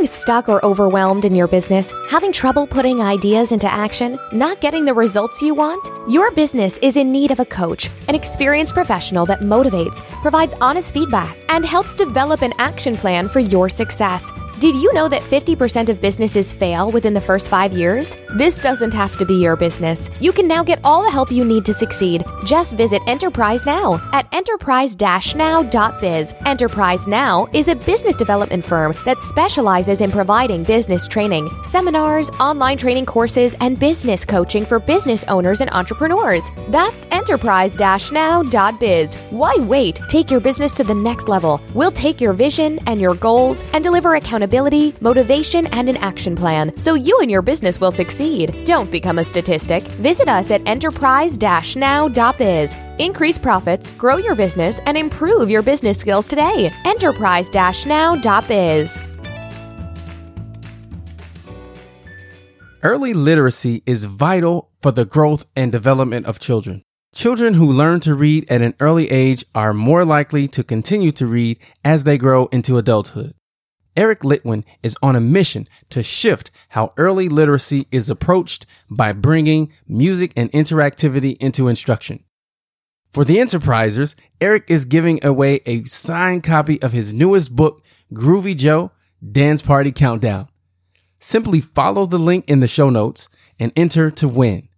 Feeling 0.00 0.12
stuck 0.12 0.48
or 0.48 0.64
overwhelmed 0.64 1.26
in 1.26 1.34
your 1.34 1.46
business? 1.46 1.92
Having 2.08 2.32
trouble 2.32 2.66
putting 2.66 3.02
ideas 3.02 3.52
into 3.52 3.70
action? 3.70 4.18
Not 4.32 4.62
getting 4.62 4.86
the 4.86 4.94
results 4.94 5.42
you 5.42 5.52
want? 5.52 5.86
Your 6.10 6.30
business 6.30 6.78
is 6.78 6.96
in 6.96 7.12
need 7.12 7.30
of 7.30 7.38
a 7.38 7.44
coach, 7.44 7.90
an 8.08 8.14
experienced 8.14 8.72
professional 8.72 9.26
that 9.26 9.40
motivates, 9.40 10.00
provides 10.22 10.54
honest 10.62 10.94
feedback, 10.94 11.36
and 11.50 11.66
helps 11.66 11.94
develop 11.94 12.40
an 12.40 12.54
action 12.56 12.96
plan 12.96 13.28
for 13.28 13.40
your 13.40 13.68
success. 13.68 14.32
Did 14.60 14.76
you 14.76 14.92
know 14.92 15.08
that 15.08 15.22
50% 15.22 15.88
of 15.88 16.02
businesses 16.02 16.52
fail 16.52 16.90
within 16.90 17.14
the 17.14 17.20
first 17.22 17.48
five 17.48 17.72
years? 17.72 18.14
This 18.36 18.58
doesn't 18.58 18.92
have 18.92 19.16
to 19.16 19.24
be 19.24 19.36
your 19.36 19.56
business. 19.56 20.10
You 20.20 20.32
can 20.32 20.46
now 20.46 20.62
get 20.62 20.80
all 20.84 21.02
the 21.02 21.10
help 21.10 21.32
you 21.32 21.46
need 21.46 21.64
to 21.64 21.72
succeed. 21.72 22.22
Just 22.44 22.76
visit 22.76 23.00
Enterprise 23.06 23.64
Now 23.64 24.06
at 24.12 24.28
enterprise 24.34 24.94
now.biz. 25.34 26.34
Enterprise 26.44 27.06
Now 27.06 27.48
is 27.54 27.68
a 27.68 27.74
business 27.74 28.14
development 28.16 28.62
firm 28.62 28.92
that 29.06 29.22
specializes 29.22 30.02
in 30.02 30.10
providing 30.10 30.62
business 30.62 31.08
training, 31.08 31.48
seminars, 31.62 32.28
online 32.32 32.76
training 32.76 33.06
courses, 33.06 33.56
and 33.60 33.80
business 33.80 34.26
coaching 34.26 34.66
for 34.66 34.78
business 34.78 35.24
owners 35.28 35.62
and 35.62 35.70
entrepreneurs. 35.70 36.50
That's 36.68 37.06
enterprise 37.12 37.78
now.biz. 37.78 39.14
Why 39.30 39.54
wait? 39.58 40.00
Take 40.10 40.30
your 40.30 40.40
business 40.40 40.72
to 40.72 40.84
the 40.84 40.94
next 40.94 41.28
level. 41.28 41.62
We'll 41.72 41.92
take 41.92 42.20
your 42.20 42.34
vision 42.34 42.78
and 42.86 43.00
your 43.00 43.14
goals 43.14 43.64
and 43.72 43.82
deliver 43.82 44.16
accountability 44.16 44.49
accountability, 44.50 44.94
motivation, 45.00 45.66
and 45.66 45.88
an 45.88 45.96
action 45.98 46.36
plan 46.36 46.76
so 46.78 46.94
you 46.94 47.18
and 47.20 47.30
your 47.30 47.42
business 47.42 47.80
will 47.80 47.92
succeed. 47.92 48.64
Don't 48.64 48.90
become 48.90 49.18
a 49.18 49.24
statistic. 49.24 49.84
Visit 50.02 50.28
us 50.28 50.50
at 50.50 50.66
enterprise 50.66 51.38
now.biz. 51.76 52.76
Increase 52.98 53.38
profits, 53.38 53.90
grow 53.90 54.16
your 54.16 54.34
business, 54.34 54.80
and 54.86 54.96
improve 54.98 55.50
your 55.50 55.62
business 55.62 55.98
skills 55.98 56.26
today. 56.26 56.70
Enterprise 56.84 57.50
now.biz. 57.86 58.98
Early 62.82 63.12
literacy 63.12 63.82
is 63.84 64.04
vital 64.04 64.70
for 64.80 64.90
the 64.90 65.04
growth 65.04 65.46
and 65.54 65.70
development 65.70 66.26
of 66.26 66.38
children. 66.38 66.82
Children 67.14 67.54
who 67.54 67.70
learn 67.70 68.00
to 68.00 68.14
read 68.14 68.50
at 68.50 68.62
an 68.62 68.74
early 68.80 69.10
age 69.10 69.44
are 69.54 69.74
more 69.74 70.04
likely 70.04 70.48
to 70.48 70.64
continue 70.64 71.10
to 71.12 71.26
read 71.26 71.58
as 71.84 72.04
they 72.04 72.16
grow 72.16 72.46
into 72.52 72.78
adulthood. 72.78 73.34
Eric 73.96 74.20
Litwin 74.20 74.64
is 74.82 74.96
on 75.02 75.16
a 75.16 75.20
mission 75.20 75.66
to 75.90 76.02
shift 76.02 76.50
how 76.70 76.92
early 76.96 77.28
literacy 77.28 77.86
is 77.90 78.08
approached 78.08 78.66
by 78.88 79.12
bringing 79.12 79.72
music 79.86 80.32
and 80.36 80.50
interactivity 80.52 81.36
into 81.38 81.68
instruction. 81.68 82.24
For 83.12 83.24
the 83.24 83.36
enterprisers, 83.36 84.14
Eric 84.40 84.64
is 84.68 84.84
giving 84.84 85.24
away 85.24 85.60
a 85.66 85.82
signed 85.82 86.44
copy 86.44 86.80
of 86.80 86.92
his 86.92 87.12
newest 87.12 87.56
book, 87.56 87.82
Groovy 88.14 88.56
Joe 88.56 88.92
Dance 89.20 89.62
Party 89.62 89.90
Countdown. 89.90 90.48
Simply 91.18 91.60
follow 91.60 92.06
the 92.06 92.18
link 92.18 92.48
in 92.48 92.60
the 92.60 92.68
show 92.68 92.88
notes 92.88 93.28
and 93.58 93.72
enter 93.76 94.10
to 94.12 94.28
win. 94.28 94.68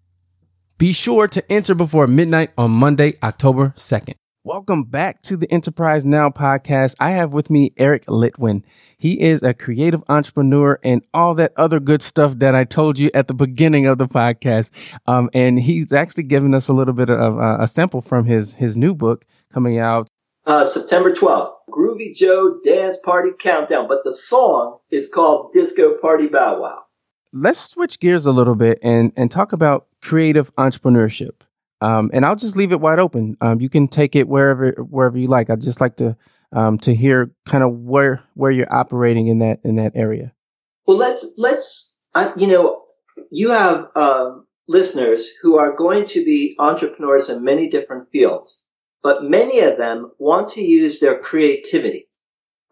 Be 0.78 0.92
sure 0.92 1.28
to 1.28 1.52
enter 1.52 1.74
before 1.74 2.06
midnight 2.06 2.50
on 2.58 2.70
Monday, 2.72 3.14
October 3.22 3.74
2nd. 3.76 4.14
Welcome 4.44 4.82
back 4.82 5.22
to 5.22 5.36
the 5.36 5.48
Enterprise 5.52 6.04
Now 6.04 6.28
podcast. 6.28 6.96
I 6.98 7.10
have 7.10 7.32
with 7.32 7.48
me 7.48 7.72
Eric 7.76 8.06
Litwin. 8.06 8.64
He 8.98 9.20
is 9.20 9.40
a 9.40 9.54
creative 9.54 10.02
entrepreneur 10.08 10.80
and 10.82 11.00
all 11.14 11.36
that 11.36 11.52
other 11.56 11.78
good 11.78 12.02
stuff 12.02 12.32
that 12.38 12.52
I 12.52 12.64
told 12.64 12.98
you 12.98 13.08
at 13.14 13.28
the 13.28 13.34
beginning 13.34 13.86
of 13.86 13.98
the 13.98 14.08
podcast. 14.08 14.70
Um, 15.06 15.30
and 15.32 15.60
he's 15.60 15.92
actually 15.92 16.24
giving 16.24 16.54
us 16.54 16.66
a 16.66 16.72
little 16.72 16.92
bit 16.92 17.08
of 17.08 17.38
uh, 17.38 17.58
a 17.60 17.68
sample 17.68 18.00
from 18.00 18.24
his 18.24 18.52
his 18.52 18.76
new 18.76 18.96
book 18.96 19.24
coming 19.54 19.78
out 19.78 20.08
uh, 20.46 20.64
September 20.64 21.12
12th. 21.12 21.52
Groovy 21.70 22.12
Joe 22.12 22.58
Dance 22.64 22.98
Party 22.98 23.30
Countdown, 23.38 23.86
but 23.86 24.02
the 24.02 24.12
song 24.12 24.78
is 24.90 25.06
called 25.06 25.52
Disco 25.52 25.96
Party 25.98 26.26
Bow 26.26 26.60
Wow. 26.60 26.82
Let's 27.32 27.60
switch 27.60 28.00
gears 28.00 28.26
a 28.26 28.32
little 28.32 28.56
bit 28.56 28.80
and 28.82 29.12
and 29.16 29.30
talk 29.30 29.52
about 29.52 29.86
creative 30.00 30.52
entrepreneurship. 30.56 31.42
Um, 31.82 32.10
and 32.14 32.24
I'll 32.24 32.36
just 32.36 32.56
leave 32.56 32.70
it 32.70 32.80
wide 32.80 33.00
open. 33.00 33.36
Um, 33.40 33.60
you 33.60 33.68
can 33.68 33.88
take 33.88 34.14
it 34.14 34.28
wherever 34.28 34.70
wherever 34.88 35.18
you 35.18 35.26
like. 35.26 35.50
I'd 35.50 35.60
just 35.60 35.80
like 35.80 35.96
to 35.96 36.16
um, 36.52 36.78
to 36.78 36.94
hear 36.94 37.32
kind 37.44 37.64
of 37.64 37.72
where 37.72 38.22
where 38.34 38.52
you're 38.52 38.72
operating 38.72 39.26
in 39.26 39.40
that 39.40 39.60
in 39.64 39.76
that 39.76 39.92
area. 39.96 40.32
Well, 40.86 40.96
let's 40.96 41.34
let's 41.36 41.96
you 42.36 42.46
know 42.46 42.84
you 43.32 43.50
have 43.50 43.88
um, 43.96 44.46
listeners 44.68 45.28
who 45.42 45.58
are 45.58 45.74
going 45.74 46.04
to 46.06 46.24
be 46.24 46.54
entrepreneurs 46.58 47.28
in 47.28 47.42
many 47.42 47.68
different 47.68 48.10
fields, 48.12 48.62
but 49.02 49.24
many 49.24 49.60
of 49.60 49.76
them 49.76 50.12
want 50.18 50.48
to 50.50 50.62
use 50.62 51.00
their 51.00 51.18
creativity, 51.18 52.08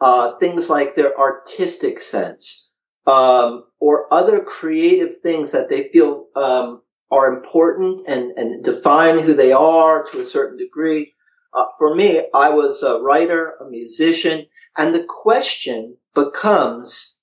uh, 0.00 0.36
things 0.38 0.70
like 0.70 0.94
their 0.94 1.18
artistic 1.18 1.98
sense, 1.98 2.70
um, 3.08 3.64
or 3.80 4.12
other 4.14 4.40
creative 4.40 5.20
things 5.20 5.50
that 5.50 5.68
they 5.68 5.88
feel 5.88 6.26
um, 6.36 6.82
are 7.10 7.32
important 7.34 8.02
and, 8.06 8.32
and 8.38 8.62
define 8.62 9.18
who 9.18 9.34
they 9.34 9.52
are 9.52 10.04
to 10.04 10.20
a 10.20 10.24
certain 10.24 10.56
degree. 10.56 11.14
Uh, 11.52 11.64
for 11.78 11.94
me, 11.94 12.26
I 12.32 12.50
was 12.50 12.82
a 12.82 13.00
writer, 13.00 13.54
a 13.60 13.68
musician, 13.68 14.46
and 14.76 14.94
the 14.94 15.04
question 15.04 15.96
becomes, 16.14 17.18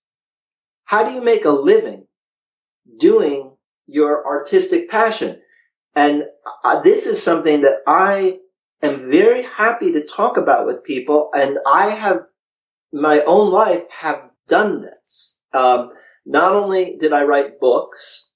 how 0.83 1.03
do 1.03 1.13
you 1.13 1.21
make 1.21 1.45
a 1.45 1.51
living 1.51 2.07
doing 2.97 3.55
your 3.87 4.25
artistic 4.25 4.89
passion? 4.89 5.41
And 5.95 6.25
uh, 6.63 6.81
this 6.81 7.07
is 7.07 7.23
something 7.23 7.61
that 7.61 7.79
I 7.87 8.39
am 8.83 9.09
very 9.09 9.43
happy 9.43 9.93
to 9.93 10.05
talk 10.05 10.37
about 10.37 10.65
with 10.65 10.83
people. 10.83 11.29
And 11.33 11.57
I 11.65 11.89
have 11.89 12.25
my 12.91 13.21
own 13.21 13.51
life 13.51 13.83
have 13.89 14.29
done 14.47 14.81
this. 14.81 15.37
Um, 15.53 15.91
not 16.25 16.53
only 16.53 16.97
did 16.99 17.13
I 17.13 17.23
write 17.23 17.59
books, 17.59 18.26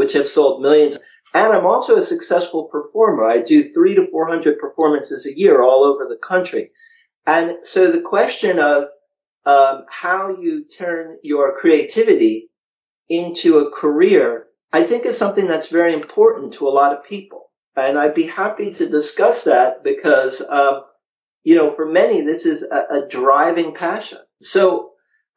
which 0.00 0.14
have 0.14 0.26
sold 0.26 0.62
millions, 0.62 0.98
and 1.34 1.52
I'm 1.52 1.66
also 1.66 1.96
a 1.96 2.02
successful 2.02 2.64
performer. 2.64 3.24
I 3.24 3.42
do 3.42 3.62
three 3.62 3.94
to 3.96 4.06
400 4.10 4.58
performances 4.58 5.26
a 5.26 5.38
year 5.38 5.60
all 5.62 5.84
over 5.84 6.06
the 6.08 6.16
country. 6.16 6.70
And 7.26 7.58
so 7.62 7.92
the 7.92 8.00
question 8.00 8.58
of 8.58 8.84
um, 9.44 9.84
how 9.90 10.40
you 10.40 10.64
turn 10.64 11.18
your 11.22 11.54
creativity 11.54 12.48
into 13.10 13.58
a 13.58 13.70
career, 13.70 14.46
I 14.72 14.84
think 14.84 15.04
is 15.04 15.18
something 15.18 15.46
that's 15.46 15.68
very 15.68 15.92
important 15.92 16.54
to 16.54 16.66
a 16.66 16.76
lot 16.80 16.96
of 16.96 17.04
people. 17.04 17.50
And 17.76 17.98
I'd 17.98 18.14
be 18.14 18.26
happy 18.26 18.72
to 18.72 18.88
discuss 18.88 19.44
that 19.44 19.84
because, 19.84 20.40
um, 20.48 20.84
you 21.44 21.56
know, 21.56 21.70
for 21.70 21.84
many, 21.84 22.22
this 22.22 22.46
is 22.46 22.62
a, 22.62 23.02
a 23.02 23.06
driving 23.06 23.74
passion. 23.74 24.18
So 24.40 24.89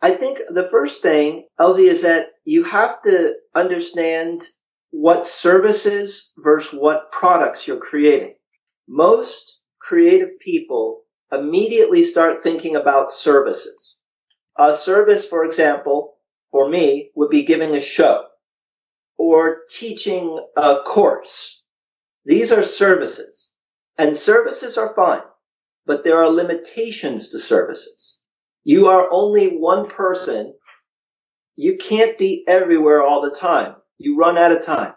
I 0.04 0.12
think 0.12 0.40
the 0.50 0.70
first 0.70 1.04
thing, 1.04 1.48
LZ, 1.60 1.80
is 1.80 2.04
that 2.04 2.28
you 2.46 2.66
have 2.66 3.02
to 3.04 3.36
understand 3.56 4.44
what 4.92 5.28
services 5.28 6.34
versus 6.38 6.80
what 6.80 7.12
products 7.12 7.68
you're 7.68 7.80
creating. 7.80 8.36
Most 8.88 9.62
creative 9.82 10.40
people 10.42 11.04
immediately 11.32 12.04
start 12.04 12.44
thinking 12.44 12.78
about 12.78 13.12
services. 13.12 13.98
A 14.58 14.74
service, 14.76 15.28
for 15.28 15.46
example, 15.46 16.16
for 16.52 16.70
me 16.70 17.12
would 17.16 17.32
be 17.32 17.46
giving 17.46 17.76
a 17.76 17.82
show 17.82 18.26
or 19.18 19.62
teaching 19.70 20.40
a 20.58 20.78
course 20.86 21.58
These 22.26 22.52
are 22.52 22.64
services 22.64 23.52
and 23.98 24.16
services 24.16 24.78
are 24.78 24.94
fine, 24.96 25.24
but 25.86 26.04
there 26.04 26.18
are 26.18 26.30
limitations 26.30 27.32
to 27.32 27.40
services. 27.40 28.22
You 28.64 28.88
are 28.88 29.10
only 29.12 29.58
one 29.58 29.90
person. 29.90 30.54
You 31.56 31.78
can't 31.78 32.18
be 32.18 32.44
everywhere 32.48 33.04
all 33.04 33.22
the 33.22 33.32
time. 33.32 33.76
You 33.98 34.18
run 34.18 34.38
out 34.38 34.52
of 34.52 34.62
time. 34.66 34.94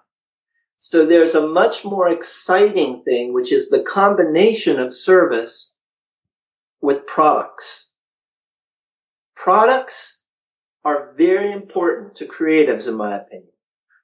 So 0.79 1.05
there's 1.05 1.35
a 1.35 1.49
much 1.49 1.85
more 1.85 2.09
exciting 2.09 3.03
thing, 3.05 3.33
which 3.33 3.51
is 3.51 3.71
the 3.71 3.83
combination 3.83 4.79
of 4.79 4.95
service 4.95 5.75
with 6.81 7.07
products. 7.07 7.91
Products 9.35 10.23
are 10.85 11.15
very 11.17 11.53
important 11.53 12.17
to 12.17 12.27
creatives, 12.27 12.87
in 12.87 12.95
my 12.95 13.17
opinion, 13.17 13.51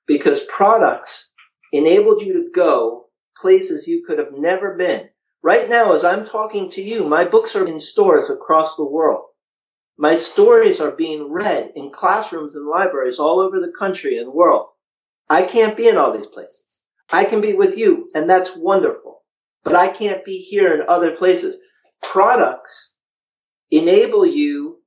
because 0.07 0.45
products 0.45 1.31
enabled 1.73 2.23
you 2.23 2.33
to 2.45 2.51
go 2.51 3.07
places 3.37 3.87
you 3.87 4.05
could 4.07 4.19
have 4.19 4.33
never 4.33 4.77
been. 4.77 5.09
Right 5.43 5.69
now, 5.69 5.93
as 5.93 6.05
I'm 6.05 6.27
talking 6.27 6.71
to 6.71 6.83
you, 6.83 7.05
my 7.05 7.25
books 7.25 7.57
are 7.57 7.67
in 7.67 7.79
stores 7.79 8.31
across 8.31 8.77
the 8.77 8.89
world. 8.89 9.25
My 9.99 10.15
stories 10.15 10.81
are 10.81 10.91
being 10.91 11.31
read 11.31 11.73
in 11.77 11.91
classrooms 11.91 12.57
and 12.57 12.67
libraries 12.67 13.19
all 13.19 13.41
over 13.41 13.61
the 13.61 13.73
country 13.73 14.19
and 14.19 14.33
world. 14.33 14.69
I 15.29 15.43
can't 15.43 15.77
be 15.77 15.89
in 15.89 15.97
all 15.97 16.13
these 16.13 16.27
places. 16.27 16.81
I 17.11 17.25
can 17.25 17.41
be 17.41 17.53
with 17.53 17.77
you, 17.77 18.11
and 18.15 18.29
that's 18.29 18.57
wonderful. 18.57 19.23
But 19.65 19.77
I 19.77 19.89
can't 19.89 20.25
be 20.25 20.39
here 20.39 20.75
in 20.75 20.89
other 20.89 21.13
places. 21.13 21.59
Products 22.03 22.97
enable 23.71 24.27
you 24.27 24.81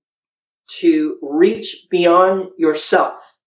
to 0.68 1.18
reach 1.22 1.88
beyond 1.90 2.50
yourself. 2.58 3.38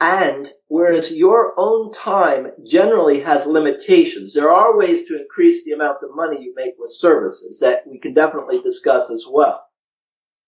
And 0.00 0.50
whereas 0.68 1.12
your 1.12 1.54
own 1.56 1.92
time 1.92 2.52
generally 2.66 3.20
has 3.20 3.46
limitations, 3.46 4.34
there 4.34 4.50
are 4.50 4.76
ways 4.76 5.06
to 5.06 5.20
increase 5.20 5.64
the 5.64 5.72
amount 5.72 5.98
of 6.02 6.14
money 6.14 6.42
you 6.42 6.54
make 6.56 6.74
with 6.78 6.90
services 6.90 7.60
that 7.60 7.86
we 7.86 7.98
can 7.98 8.12
definitely 8.12 8.60
discuss 8.60 9.10
as 9.10 9.26
well. 9.30 9.64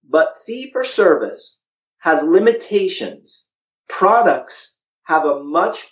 But 0.08 0.38
fee 0.46 0.70
for 0.70 0.84
service 0.84 1.60
has 1.98 2.22
limitations. 2.22 3.48
Products 3.88 4.78
have 5.04 5.24
a 5.24 5.42
much 5.42 5.86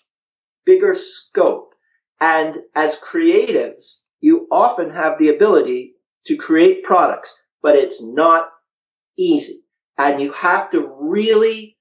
bigger 0.64 0.94
scope. 0.94 1.74
And 2.20 2.56
as 2.74 2.96
creatives, 3.00 4.00
you 4.20 4.46
often 4.50 4.90
have 4.90 5.18
the 5.18 5.30
ability 5.30 5.94
to 6.26 6.36
create 6.36 6.84
products, 6.84 7.36
but 7.62 7.74
it's 7.76 8.02
not 8.02 8.48
easy. 9.18 9.64
And 9.98 10.20
you 10.20 10.32
have 10.32 10.70
to 10.70 10.88
really 11.00 11.76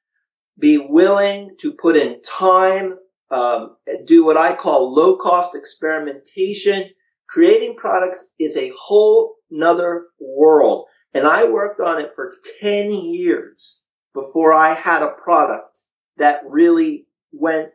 be 0.57 0.77
willing 0.77 1.55
to 1.59 1.73
put 1.73 1.95
in 1.95 2.21
time, 2.21 2.97
um, 3.29 3.77
do 4.05 4.25
what 4.25 4.37
I 4.37 4.55
call 4.55 4.93
low 4.93 5.17
cost 5.17 5.55
experimentation. 5.55 6.89
Creating 7.29 7.75
products 7.77 8.31
is 8.39 8.57
a 8.57 8.71
whole 8.77 9.35
nother 9.49 10.07
world. 10.19 10.87
And 11.13 11.25
I 11.25 11.45
worked 11.45 11.81
on 11.81 11.99
it 11.99 12.13
for 12.15 12.33
10 12.61 12.91
years 12.91 13.83
before 14.13 14.53
I 14.53 14.73
had 14.73 15.01
a 15.01 15.15
product 15.23 15.81
that 16.17 16.43
really 16.45 17.07
went 17.31 17.69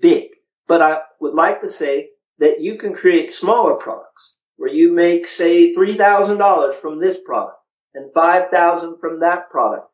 big. 0.00 0.30
But 0.66 0.82
I 0.82 1.00
would 1.20 1.34
like 1.34 1.60
to 1.62 1.68
say 1.68 2.10
that 2.38 2.60
you 2.60 2.76
can 2.76 2.94
create 2.94 3.30
smaller 3.30 3.74
products 3.74 4.36
where 4.56 4.70
you 4.72 4.92
make, 4.92 5.26
say, 5.26 5.74
$3,000 5.74 6.74
from 6.74 7.00
this 7.00 7.18
product 7.18 7.58
and 7.94 8.12
5,000 8.12 8.98
from 8.98 9.20
that 9.20 9.50
product. 9.50 9.88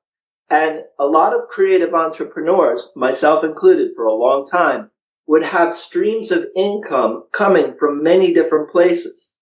And 0.51 0.83
a 0.99 1.07
lot 1.07 1.35
of 1.35 1.49
creative 1.49 1.95
entrepreneurs, 1.95 2.91
myself 2.95 3.45
included 3.45 3.93
for 3.97 4.05
a 4.05 4.15
long 4.15 4.45
time, 4.45 4.91
would 5.27 5.43
have 5.43 5.73
streams 5.73 6.31
of 6.31 6.47
income 6.55 7.25
coming 7.33 7.77
from 7.79 8.03
many 8.03 8.35
different 8.35 8.71
places. 8.71 9.33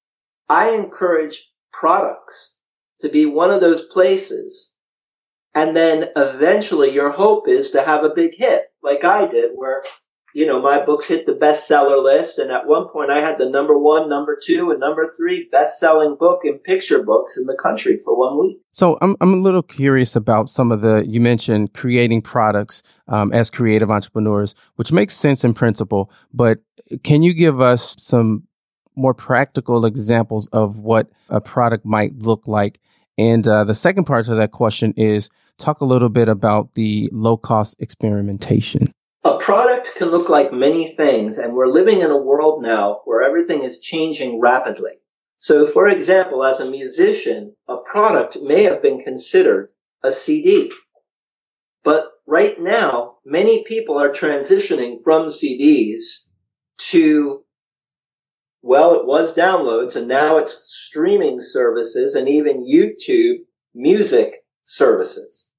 I 0.48 0.70
encourage 0.70 1.50
products 1.72 2.56
to 3.02 3.08
be 3.08 3.26
one 3.26 3.50
of 3.50 3.60
those 3.60 3.82
places. 3.82 4.72
And 5.54 5.76
then 5.76 6.08
eventually 6.16 6.92
your 6.92 7.10
hope 7.10 7.46
is 7.46 7.70
to 7.72 7.82
have 7.82 8.04
a 8.04 8.14
big 8.14 8.34
hit 8.34 8.64
like 8.82 9.04
I 9.04 9.26
did 9.26 9.50
where 9.54 9.84
you 10.34 10.46
know, 10.46 10.60
my 10.60 10.82
books 10.84 11.06
hit 11.06 11.26
the 11.26 11.34
bestseller 11.34 12.02
list. 12.02 12.38
And 12.38 12.50
at 12.50 12.66
one 12.66 12.88
point 12.88 13.10
I 13.10 13.20
had 13.20 13.38
the 13.38 13.48
number 13.48 13.78
one, 13.78 14.08
number 14.08 14.38
two, 14.42 14.70
and 14.70 14.80
number 14.80 15.10
three 15.16 15.48
best 15.52 15.78
selling 15.78 16.16
book 16.18 16.40
in 16.44 16.58
picture 16.58 17.02
books 17.02 17.36
in 17.36 17.46
the 17.46 17.54
country 17.54 17.98
for 17.98 18.16
one 18.16 18.38
week. 18.40 18.58
So 18.72 18.98
I'm, 19.02 19.16
I'm 19.20 19.34
a 19.34 19.42
little 19.42 19.62
curious 19.62 20.16
about 20.16 20.48
some 20.48 20.72
of 20.72 20.80
the, 20.80 21.04
you 21.06 21.20
mentioned 21.20 21.74
creating 21.74 22.22
products 22.22 22.82
um, 23.08 23.32
as 23.32 23.50
creative 23.50 23.90
entrepreneurs, 23.90 24.54
which 24.76 24.92
makes 24.92 25.14
sense 25.14 25.44
in 25.44 25.54
principle. 25.54 26.10
But 26.32 26.58
can 27.04 27.22
you 27.22 27.34
give 27.34 27.60
us 27.60 27.94
some 27.98 28.44
more 28.96 29.14
practical 29.14 29.84
examples 29.84 30.46
of 30.48 30.78
what 30.78 31.08
a 31.28 31.40
product 31.40 31.84
might 31.84 32.18
look 32.18 32.46
like? 32.46 32.80
And 33.18 33.46
uh, 33.46 33.64
the 33.64 33.74
second 33.74 34.04
part 34.04 34.28
of 34.28 34.36
that 34.36 34.52
question 34.52 34.94
is 34.96 35.30
talk 35.58 35.80
a 35.80 35.86
little 35.86 36.08
bit 36.08 36.28
about 36.28 36.74
the 36.74 37.08
low 37.12 37.36
cost 37.36 37.76
experimentation. 37.78 38.92
A 39.24 39.38
product 39.38 39.92
can 39.96 40.10
look 40.10 40.28
like 40.28 40.52
many 40.52 40.94
things, 40.94 41.38
and 41.38 41.54
we're 41.54 41.68
living 41.68 42.00
in 42.00 42.10
a 42.10 42.16
world 42.16 42.62
now 42.62 43.02
where 43.04 43.22
everything 43.22 43.62
is 43.62 43.80
changing 43.80 44.40
rapidly. 44.40 44.92
So, 45.38 45.66
for 45.66 45.88
example, 45.88 46.44
as 46.44 46.60
a 46.60 46.70
musician, 46.70 47.54
a 47.68 47.76
product 47.76 48.38
may 48.40 48.64
have 48.64 48.82
been 48.82 49.02
considered 49.02 49.70
a 50.02 50.12
CD. 50.12 50.72
But 51.84 52.10
right 52.26 52.60
now, 52.60 53.16
many 53.24 53.64
people 53.64 53.98
are 53.98 54.10
transitioning 54.10 55.02
from 55.02 55.26
CDs 55.28 56.26
to, 56.90 57.41
well, 58.62 58.94
it 58.94 59.06
was 59.06 59.34
downloads 59.34 59.96
and 59.96 60.08
now 60.08 60.38
it's 60.38 60.54
streaming 60.54 61.40
services 61.40 62.14
and 62.14 62.28
even 62.28 62.64
YouTube 62.64 63.38
music 63.74 64.36
services. 64.64 65.50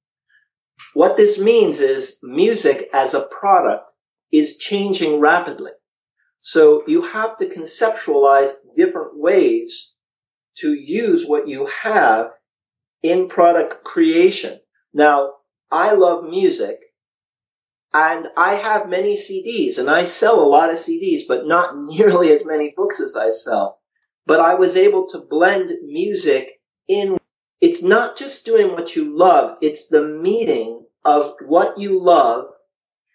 What 0.94 1.16
this 1.16 1.38
means 1.38 1.80
is 1.80 2.18
music 2.22 2.88
as 2.92 3.14
a 3.14 3.26
product 3.26 3.92
is 4.32 4.56
changing 4.56 5.20
rapidly. 5.20 5.72
So 6.40 6.82
you 6.86 7.02
have 7.02 7.36
to 7.38 7.46
conceptualize 7.46 8.50
different 8.74 9.18
ways 9.18 9.92
to 10.58 10.72
use 10.72 11.26
what 11.26 11.48
you 11.48 11.66
have 11.66 12.30
in 13.02 13.28
product 13.28 13.84
creation. 13.84 14.60
Now, 14.92 15.34
I 15.70 15.92
love 15.92 16.24
music 16.24 16.80
and 17.94 18.26
I 18.36 18.56
have 18.56 18.88
many 18.88 19.14
CDs 19.14 19.78
and 19.78 19.88
I 19.88 20.02
sell 20.02 20.40
a 20.40 20.44
lot 20.44 20.70
of 20.70 20.76
CDs, 20.76 21.20
but 21.28 21.46
not 21.46 21.78
nearly 21.78 22.32
as 22.32 22.44
many 22.44 22.74
books 22.76 23.00
as 23.00 23.14
I 23.16 23.30
sell. 23.30 23.78
But 24.26 24.40
I 24.40 24.54
was 24.54 24.76
able 24.76 25.08
to 25.10 25.18
blend 25.18 25.70
music 25.84 26.60
in. 26.88 27.16
It's 27.60 27.82
not 27.82 28.16
just 28.16 28.44
doing 28.44 28.72
what 28.72 28.96
you 28.96 29.16
love. 29.16 29.58
It's 29.62 29.86
the 29.86 30.06
meeting 30.06 30.84
of 31.04 31.34
what 31.46 31.78
you 31.78 32.02
love 32.02 32.46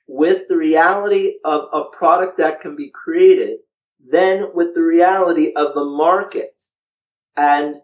with 0.08 0.48
the 0.48 0.56
reality 0.56 1.36
of 1.44 1.66
a 1.74 1.84
product 1.96 2.38
that 2.38 2.62
can 2.62 2.76
be 2.76 2.90
created, 2.90 3.58
then 4.00 4.52
with 4.54 4.74
the 4.74 4.82
reality 4.82 5.52
of 5.56 5.74
the 5.76 5.84
market. 5.84 6.56
And 7.36 7.76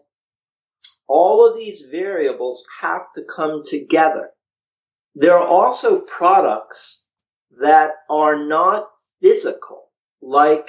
all 1.06 1.46
of 1.46 1.56
these 1.56 1.82
variables 1.90 2.64
have 2.80 3.12
to 3.14 3.22
come 3.22 3.62
together. 3.64 4.30
There 5.16 5.34
are 5.36 5.46
also 5.46 6.00
products 6.00 7.06
that 7.58 7.92
are 8.10 8.46
not 8.46 8.86
physical, 9.22 9.88
like 10.20 10.68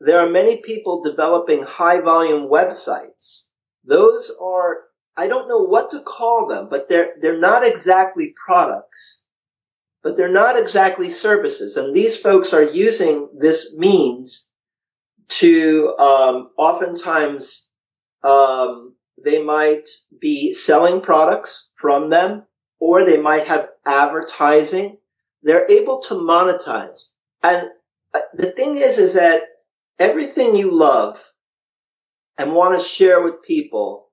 there 0.00 0.20
are 0.20 0.28
many 0.28 0.58
people 0.58 1.02
developing 1.02 1.62
high 1.62 2.00
volume 2.00 2.50
websites. 2.50 3.48
Those 3.84 4.30
are 4.40 4.82
I 5.16 5.26
don't 5.28 5.48
know 5.48 5.62
what 5.62 5.90
to 5.90 6.00
call 6.00 6.46
them, 6.46 6.68
but 6.70 6.88
they're, 6.88 7.14
they're 7.20 7.38
not 7.40 7.66
exactly 7.66 8.34
products, 8.46 9.24
but 10.02 10.16
they're 10.16 10.28
not 10.28 10.58
exactly 10.58 11.10
services. 11.10 11.76
And 11.76 11.94
these 11.94 12.18
folks 12.18 12.52
are 12.52 12.62
using 12.62 13.28
this 13.38 13.74
means 13.76 14.48
to, 15.40 15.94
um, 15.98 16.50
oftentimes, 16.56 17.68
um, 18.22 18.94
they 19.22 19.42
might 19.42 19.88
be 20.18 20.54
selling 20.54 21.00
products 21.00 21.70
from 21.74 22.08
them 22.08 22.46
or 22.80 23.04
they 23.04 23.20
might 23.20 23.46
have 23.46 23.68
advertising. 23.86 24.98
They're 25.42 25.70
able 25.70 26.00
to 26.02 26.14
monetize. 26.14 27.12
And 27.42 27.68
uh, 28.12 28.20
the 28.34 28.50
thing 28.50 28.78
is, 28.78 28.98
is 28.98 29.14
that 29.14 29.42
everything 29.98 30.56
you 30.56 30.72
love 30.72 31.22
and 32.38 32.54
want 32.54 32.78
to 32.78 32.84
share 32.84 33.22
with 33.22 33.42
people 33.42 34.10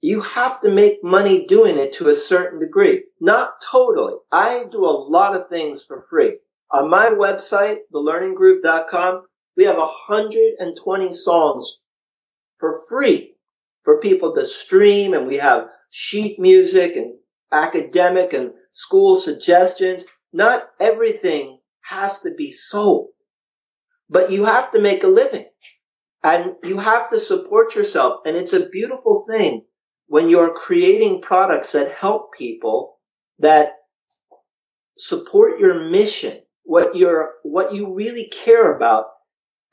you 0.00 0.20
have 0.20 0.60
to 0.60 0.70
make 0.70 1.02
money 1.02 1.46
doing 1.46 1.78
it 1.78 1.94
to 1.94 2.08
a 2.08 2.14
certain 2.14 2.60
degree. 2.60 3.04
Not 3.20 3.54
totally. 3.60 4.14
I 4.30 4.64
do 4.70 4.84
a 4.84 5.00
lot 5.10 5.34
of 5.34 5.48
things 5.48 5.84
for 5.84 6.06
free. 6.10 6.38
On 6.70 6.90
my 6.90 7.10
website, 7.10 7.78
thelearninggroove.com, 7.92 9.22
we 9.56 9.64
have 9.64 9.78
120 9.78 11.12
songs 11.12 11.78
for 12.58 12.80
free 12.88 13.34
for 13.84 14.00
people 14.00 14.34
to 14.34 14.44
stream 14.44 15.14
and 15.14 15.26
we 15.26 15.38
have 15.38 15.68
sheet 15.90 16.38
music 16.38 16.96
and 16.96 17.14
academic 17.64 18.32
and 18.34 18.52
school 18.72 19.16
suggestions. 19.16 20.06
Not 20.32 20.64
everything 20.80 21.58
has 21.82 22.20
to 22.22 22.32
be 22.34 22.52
sold. 22.52 23.08
but 24.08 24.30
you 24.30 24.44
have 24.44 24.70
to 24.72 24.80
make 24.80 25.04
a 25.04 25.08
living 25.08 25.46
and 26.24 26.54
you 26.64 26.78
have 26.78 27.10
to 27.10 27.18
support 27.20 27.74
yourself. 27.76 28.20
And 28.26 28.36
it's 28.36 28.52
a 28.54 28.68
beautiful 28.68 29.24
thing 29.28 29.64
when 30.08 30.28
you're 30.28 30.54
creating 30.54 31.22
products 31.22 31.72
that 31.72 31.92
help 31.92 32.34
people 32.34 32.98
that 33.40 33.72
support 34.98 35.60
your 35.60 35.90
mission, 35.90 36.40
what 36.64 36.96
you're, 36.96 37.34
what 37.42 37.74
you 37.74 37.94
really 37.94 38.28
care 38.28 38.74
about. 38.76 39.06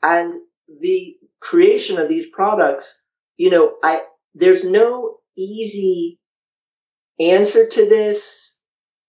And 0.02 0.34
the 0.80 1.16
creation 1.40 1.98
of 1.98 2.08
these 2.08 2.28
products, 2.28 3.02
you 3.36 3.50
know, 3.50 3.74
I, 3.82 4.02
there's 4.34 4.64
no 4.64 5.18
easy 5.36 6.20
answer 7.20 7.66
to 7.66 7.88
this 7.88 8.60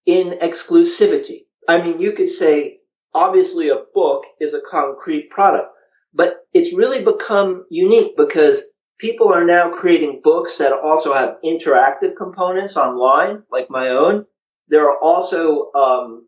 in 0.05 0.37
exclusivity. 0.39 1.45
I 1.67 1.81
mean, 1.81 1.99
you 1.99 2.11
could 2.13 2.29
say, 2.29 2.79
obviously 3.13 3.69
a 3.69 3.83
book 3.93 4.25
is 4.39 4.53
a 4.53 4.61
concrete 4.61 5.29
product, 5.29 5.69
but 6.13 6.37
it's 6.53 6.75
really 6.75 7.03
become 7.03 7.65
unique 7.69 8.15
because 8.15 8.71
people 8.99 9.33
are 9.33 9.45
now 9.45 9.69
creating 9.69 10.21
books 10.23 10.57
that 10.57 10.73
also 10.73 11.13
have 11.13 11.37
interactive 11.43 12.15
components 12.17 12.77
online, 12.77 13.43
like 13.51 13.69
my 13.69 13.89
own. 13.89 14.25
There 14.67 14.89
are 14.89 14.99
also 14.99 15.71
um, 15.73 16.27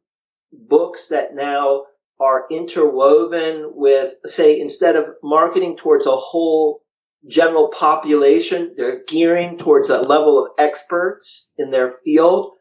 books 0.51 1.09
that 1.09 1.35
now 1.35 1.83
are 2.19 2.45
interwoven 2.49 3.71
with, 3.75 4.13
say, 4.25 4.59
instead 4.59 4.95
of 4.95 5.05
marketing 5.23 5.77
towards 5.77 6.07
a 6.07 6.15
whole 6.15 6.81
general 7.27 7.69
population, 7.69 8.73
they're 8.77 9.03
gearing 9.07 9.57
towards 9.57 9.89
a 9.89 10.01
level 10.01 10.43
of 10.43 10.51
experts 10.57 11.49
in 11.57 11.71
their 11.71 11.93
field. 12.03 12.51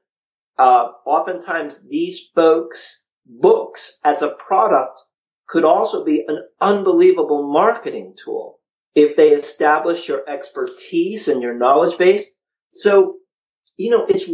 Uh, 0.59 0.88
oftentimes 1.05 1.87
these 1.88 2.29
folks, 2.35 3.07
books 3.27 3.99
as 4.05 4.23
a 4.23 4.31
product 4.31 5.01
could 5.47 5.64
also 5.64 6.05
be 6.05 6.25
an 6.27 6.38
unbelievable 6.61 7.51
marketing 7.53 8.14
tool 8.16 8.59
if 8.95 9.16
they 9.16 9.29
establish 9.29 10.09
your 10.09 10.29
expertise 10.29 11.29
and 11.29 11.42
your 11.42 11.55
knowledge 11.55 11.99
base. 11.99 12.31
So, 12.73 13.16
you 13.77 13.90
know, 13.90 14.07
it's 14.07 14.31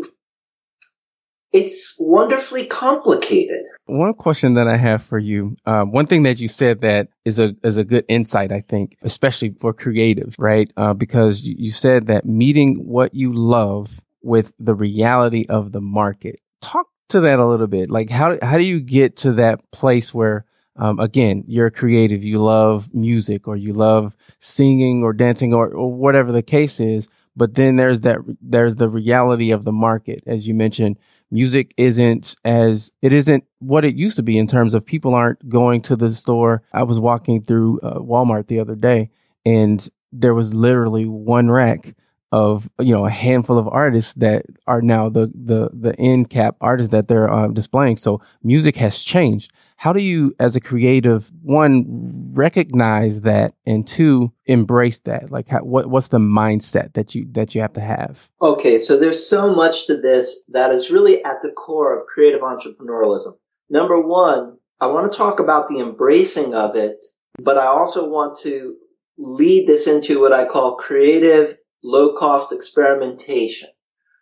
it's 1.53 1.97
wonderfully 1.99 2.67
complicated. 2.67 3.61
One 3.87 4.15
question 4.15 4.55
that 4.55 4.69
I 4.69 4.77
have 4.77 5.03
for 5.03 5.19
you, 5.19 5.57
uh, 5.67 5.83
one 5.83 6.07
thing 6.07 6.23
that 6.23 6.41
you 6.41 6.49
said 6.49 6.81
that 6.81 7.09
is 7.25 7.39
a 7.39 7.55
is 7.63 7.77
a 7.77 7.85
good 7.85 8.05
insight, 8.09 8.53
I 8.53 8.61
think, 8.61 8.97
especially 9.03 9.55
for 9.61 9.75
creatives, 9.75 10.35
right? 10.39 10.71
Uh, 10.77 10.95
because 10.95 11.43
you, 11.43 11.55
you 11.59 11.71
said 11.71 12.07
that 12.07 12.25
meeting 12.25 12.87
what 12.87 13.15
you 13.15 13.33
love 13.33 14.01
with 14.23 14.53
the 14.59 14.75
reality 14.75 15.47
of 15.49 15.73
the 15.73 15.81
market. 15.81 16.41
Talk 16.61 16.89
to 17.11 17.21
that 17.21 17.39
a 17.39 17.47
little 17.47 17.67
bit. 17.67 17.91
Like, 17.91 18.09
how 18.09 18.39
how 18.43 18.57
do 18.57 18.65
you 18.65 18.81
get 18.81 19.17
to 19.19 19.33
that 19.35 19.71
place 19.73 20.15
where 20.15 20.47
um, 20.77 20.99
again, 21.01 21.45
you're 21.47 21.71
creative, 21.71 22.25
you 22.25 22.39
love 22.39 22.95
music 22.95 23.47
or 23.47 23.57
you 23.57 23.75
love 23.75 24.17
singing 24.39 25.03
or 25.03 25.13
dancing 25.13 25.53
or, 25.53 25.69
or 25.69 25.93
whatever 25.93 26.33
the 26.33 26.43
case 26.43 26.81
is. 26.81 27.09
But 27.37 27.55
then 27.55 27.77
there's 27.77 28.01
that, 28.03 28.19
there's 28.41 28.77
the 28.77 28.89
reality 28.89 29.51
of 29.51 29.65
the 29.65 29.73
market. 29.73 30.23
As 30.27 30.49
you 30.49 30.55
mentioned, 30.55 30.99
music 31.33 31.75
isn't 31.77 32.37
as 32.45 32.93
it 33.03 33.13
isn't 33.13 33.45
what 33.59 33.85
it 33.85 33.97
used 33.97 34.17
to 34.17 34.23
be 34.23 34.39
in 34.39 34.47
terms 34.47 34.75
of 34.75 34.85
people 34.85 35.15
aren't 35.15 35.49
going 35.49 35.81
to 35.83 35.97
the 35.97 36.15
store. 36.15 36.63
I 36.73 36.83
was 36.85 37.01
walking 37.01 37.43
through 37.43 37.81
uh, 37.81 37.99
Walmart 37.99 38.47
the 38.47 38.61
other 38.61 38.77
day 38.77 39.11
and 39.45 39.89
there 40.13 40.35
was 40.35 40.55
literally 40.55 41.07
one 41.07 41.51
rack 41.51 41.95
of 42.33 42.69
you 42.79 42.93
know 42.93 43.05
a 43.05 43.11
handful 43.11 43.59
of 43.59 43.69
artists 43.69 44.15
that 44.15 44.47
are 44.67 44.81
now 44.81 45.09
the 45.09 45.31
the 45.35 45.69
the 45.73 45.99
end 45.99 46.31
cap 46.31 46.57
artists 46.61 46.91
that 46.91 47.09
they're 47.09 47.31
uh, 47.31 47.49
displaying 47.49 47.97
so 47.97 48.21
music 48.43 48.77
has 48.77 49.01
changed 49.01 49.53
how 49.83 49.93
do 49.93 50.01
you 50.01 50.33
as 50.39 50.55
a 50.55 50.61
creative 50.61 51.29
one 51.43 52.31
recognize 52.35 53.23
that 53.23 53.53
and 53.67 53.85
two 53.85 54.33
embrace 54.47 54.99
that 55.01 55.33
like 55.33 55.49
how, 55.49 55.59
what 55.59 55.89
what's 55.89 56.09
the 56.09 56.19
mindset 56.19 56.93
that 56.93 57.15
you 57.15 57.27
that 57.33 57.55
you 57.55 57.61
have 57.61 57.73
to 57.73 57.81
have 57.81 58.29
okay 58.41 58.79
so 58.79 58.97
there's 58.97 59.29
so 59.29 59.53
much 59.53 59.87
to 59.89 59.97
this 59.97 60.43
that 60.49 60.71
is 60.71 60.93
really 60.93 61.25
at 61.25 61.43
the 61.43 61.51
core 61.51 61.99
of 61.99 62.07
creative 62.07 62.43
entrepreneurialism 62.43 63.37
number 63.69 64.01
one 64.01 64.57
i 64.81 64.87
want 64.87 65.11
to 65.11 65.19
talk 65.19 65.41
about 65.41 65.67
the 65.67 65.81
embracing 65.81 66.55
of 66.55 66.77
it 66.77 67.05
but 67.41 67.59
i 67.59 67.67
also 67.67 68.09
want 68.09 68.39
to 68.39 68.77
lead 69.19 69.67
this 69.67 69.89
into 69.89 70.21
what 70.21 70.33
i 70.33 70.45
call 70.45 70.77
creative 70.77 71.57
low 71.83 72.15
cost 72.15 72.53
experimentation. 72.53 73.69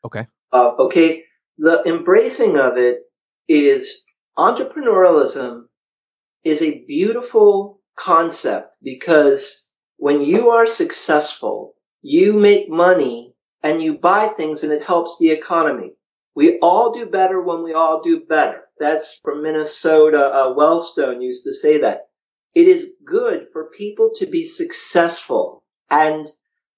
Okay. 0.04 0.26
Uh, 0.52 0.72
okay. 0.78 1.24
The 1.58 1.82
embracing 1.86 2.56
of 2.56 2.78
it 2.78 3.02
is 3.48 4.02
entrepreneurialism 4.38 5.64
is 6.44 6.62
a 6.62 6.84
beautiful 6.86 7.80
concept 7.96 8.76
because 8.82 9.70
when 9.96 10.22
you 10.22 10.50
are 10.50 10.66
successful, 10.66 11.74
you 12.02 12.32
make 12.32 12.68
money 12.68 13.34
and 13.62 13.82
you 13.82 13.98
buy 13.98 14.28
things 14.28 14.64
and 14.64 14.72
it 14.72 14.82
helps 14.82 15.18
the 15.18 15.30
economy. 15.30 15.92
We 16.34 16.58
all 16.60 16.92
do 16.92 17.06
better 17.06 17.42
when 17.42 17.62
we 17.62 17.74
all 17.74 18.00
do 18.02 18.20
better. 18.20 18.64
That's 18.78 19.20
from 19.22 19.42
Minnesota. 19.42 20.32
Uh, 20.32 20.54
Wellstone 20.54 21.22
used 21.22 21.44
to 21.44 21.52
say 21.52 21.78
that. 21.78 22.08
It 22.54 22.68
is 22.68 22.94
good 23.04 23.48
for 23.52 23.70
people 23.70 24.12
to 24.16 24.26
be 24.26 24.44
successful 24.44 25.62
and 25.90 26.26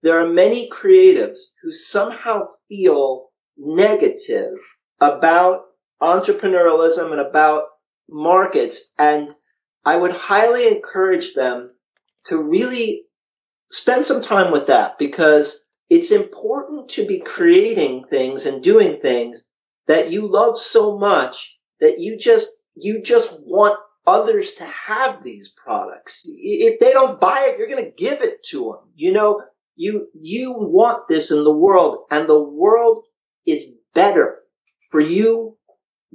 there 0.02 0.20
are 0.20 0.28
many 0.28 0.68
creatives 0.68 1.38
who 1.62 1.70
somehow 1.70 2.48
feel 2.68 3.30
negative 3.56 4.54
about 5.00 5.62
entrepreneurialism 6.02 7.12
and 7.12 7.20
about 7.20 7.64
markets. 8.10 8.92
And 8.98 9.34
I 9.84 9.96
would 9.96 10.12
highly 10.12 10.68
encourage 10.68 11.34
them 11.34 11.70
to 12.26 12.42
really 12.42 13.04
spend 13.70 14.04
some 14.04 14.22
time 14.22 14.52
with 14.52 14.66
that 14.66 14.98
because 14.98 15.64
it's 15.88 16.10
important 16.10 16.90
to 16.90 17.06
be 17.06 17.20
creating 17.20 18.04
things 18.10 18.46
and 18.46 18.62
doing 18.62 19.00
things 19.00 19.42
that 19.86 20.10
you 20.10 20.26
love 20.26 20.56
so 20.58 20.98
much 20.98 21.58
that 21.80 21.98
you 21.98 22.18
just, 22.18 22.48
you 22.74 23.02
just 23.02 23.38
want 23.42 23.78
others 24.06 24.52
to 24.52 24.64
have 24.64 25.22
these 25.22 25.48
products. 25.50 26.22
If 26.24 26.80
they 26.80 26.92
don't 26.92 27.20
buy 27.20 27.46
it, 27.48 27.58
you're 27.58 27.68
going 27.68 27.84
to 27.84 27.90
give 27.90 28.22
it 28.22 28.42
to 28.50 28.64
them. 28.64 28.92
You 28.94 29.12
know, 29.12 29.42
you, 29.76 30.08
you 30.14 30.52
want 30.52 31.08
this 31.08 31.30
in 31.30 31.44
the 31.44 31.52
world 31.52 32.04
and 32.10 32.28
the 32.28 32.42
world 32.42 33.04
is 33.46 33.64
better 33.94 34.38
for 34.90 35.00
you 35.00 35.51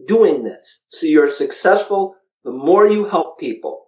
doing 0.05 0.43
this. 0.43 0.79
So 0.89 1.07
you're 1.07 1.29
successful 1.29 2.15
the 2.43 2.51
more 2.51 2.87
you 2.87 3.05
help 3.05 3.39
people. 3.39 3.87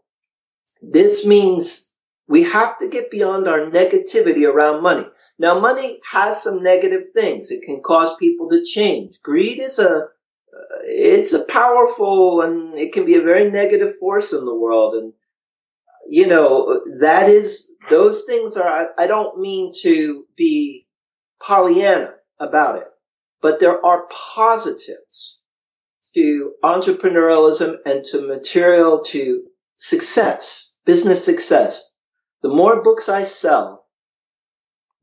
This 0.81 1.25
means 1.25 1.93
we 2.27 2.43
have 2.43 2.77
to 2.79 2.87
get 2.87 3.11
beyond 3.11 3.47
our 3.47 3.61
negativity 3.71 4.47
around 4.51 4.83
money. 4.83 5.05
Now 5.37 5.59
money 5.59 5.99
has 6.05 6.43
some 6.43 6.63
negative 6.63 7.13
things. 7.13 7.51
It 7.51 7.61
can 7.61 7.81
cause 7.81 8.15
people 8.17 8.49
to 8.49 8.63
change. 8.63 9.21
Greed 9.21 9.59
is 9.59 9.79
a, 9.79 9.89
uh, 9.89 10.07
it's 10.83 11.33
a 11.33 11.45
powerful 11.45 12.41
and 12.41 12.77
it 12.77 12.91
can 12.91 13.05
be 13.05 13.15
a 13.15 13.21
very 13.21 13.49
negative 13.49 13.97
force 13.99 14.33
in 14.33 14.45
the 14.45 14.55
world. 14.55 14.95
And, 14.95 15.13
you 16.07 16.27
know, 16.27 16.81
that 16.99 17.29
is 17.29 17.71
those 17.89 18.23
things 18.23 18.57
are, 18.57 18.89
I 18.97 19.07
don't 19.07 19.39
mean 19.39 19.71
to 19.81 20.25
be 20.35 20.87
Pollyanna 21.41 22.15
about 22.39 22.79
it, 22.79 22.87
but 23.41 23.59
there 23.59 23.83
are 23.85 24.07
positives 24.09 25.38
to 26.15 26.53
entrepreneurialism 26.63 27.77
and 27.85 28.03
to 28.05 28.27
material 28.27 29.01
to 29.05 29.43
success, 29.77 30.77
business 30.85 31.23
success. 31.23 31.89
The 32.41 32.49
more 32.49 32.83
books 32.83 33.09
I 33.09 33.23
sell, 33.23 33.85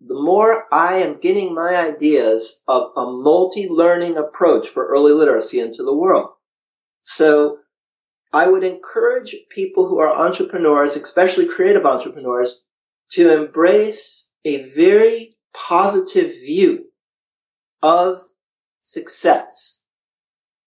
the 0.01 0.15
more 0.15 0.65
I 0.73 0.99
am 0.99 1.21
getting 1.21 1.55
my 1.55 1.75
ideas 1.75 2.63
of 2.69 2.93
a 2.97 3.07
multi-learning 3.07 4.19
approach 4.19 4.69
for 4.69 4.87
early 4.87 5.13
literacy 5.13 5.61
into 5.61 5.83
the 5.83 5.95
world. 5.95 6.31
So 7.03 7.59
I 8.33 8.47
would 8.49 8.65
encourage 8.65 9.35
people 9.49 9.89
who 9.89 9.99
are 10.01 10.15
entrepreneurs, 10.15 10.97
especially 10.97 11.47
creative 11.47 11.87
entrepreneurs, 11.87 12.65
to 13.13 13.43
embrace 13.43 14.31
a 14.45 14.71
very 14.71 15.37
positive 15.55 16.33
view 16.33 16.87
of 17.83 18.23
success 18.83 19.83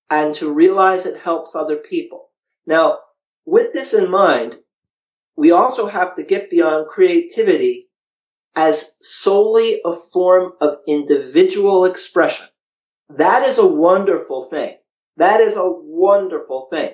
and 0.09 0.33
to 0.35 0.51
realize 0.51 1.05
it 1.05 1.17
helps 1.17 1.55
other 1.55 1.77
people. 1.77 2.29
Now, 2.65 2.99
with 3.45 3.73
this 3.73 3.93
in 3.93 4.09
mind, 4.09 4.57
we 5.35 5.51
also 5.51 5.87
have 5.87 6.15
to 6.15 6.23
get 6.23 6.49
beyond 6.49 6.87
creativity 6.87 7.89
as 8.55 8.97
solely 9.01 9.81
a 9.85 9.93
form 9.93 10.53
of 10.59 10.79
individual 10.87 11.85
expression. 11.85 12.47
That 13.09 13.47
is 13.47 13.57
a 13.57 13.65
wonderful 13.65 14.45
thing. 14.45 14.75
That 15.17 15.41
is 15.41 15.55
a 15.55 15.69
wonderful 15.69 16.67
thing. 16.71 16.91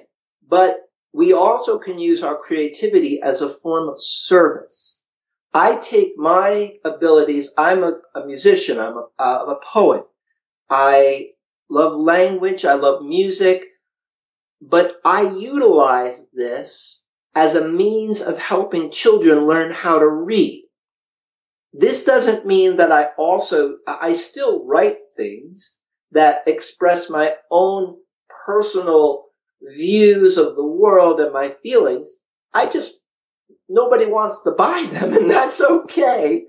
But 0.48 0.82
we 1.14 1.34
also 1.34 1.80
can 1.80 1.98
use 1.98 2.24
our 2.24 2.38
creativity 2.38 3.22
as 3.22 3.42
a 3.42 3.50
form 3.50 3.90
of 3.90 3.96
service. 3.98 5.02
I 5.54 5.78
take 5.78 6.18
my 6.18 6.74
abilities. 6.84 7.54
I'm 7.58 7.84
a, 7.84 7.94
a 8.14 8.26
musician. 8.26 8.80
I'm 8.80 8.98
a, 8.98 9.06
uh, 9.18 9.56
a 9.56 9.66
poet. 9.66 10.04
I 10.70 11.30
love 11.70 11.96
language. 11.96 12.66
I 12.66 12.74
love 12.74 13.04
music, 13.04 13.66
but 14.62 14.98
I 15.04 15.30
utilize 15.30 16.26
this 16.34 17.02
as 17.36 17.56
a 17.56 17.68
means 17.68 18.22
of 18.22 18.38
helping 18.38 18.92
children 18.92 19.46
learn 19.46 19.72
how 19.72 20.00
to 20.00 20.08
read. 20.08 20.64
This 21.74 22.06
doesn't 22.06 22.46
mean 22.46 22.78
that 22.78 22.92
I 22.92 23.10
also, 23.18 23.78
I 23.86 24.14
still 24.14 24.66
write 24.66 24.98
things 25.18 25.78
that 26.12 26.44
express 26.48 27.10
my 27.10 27.36
own 27.52 27.98
personal 28.46 29.26
views 29.62 30.38
of 30.38 30.56
the 30.56 30.66
world 30.66 31.20
and 31.20 31.34
my 31.34 31.56
feelings. 31.62 32.16
I 32.54 32.68
just, 32.68 32.94
nobody 33.68 34.06
wants 34.06 34.44
to 34.44 34.52
buy 34.52 34.88
them 34.90 35.14
and 35.18 35.30
that's 35.30 35.60
okay. 35.60 36.46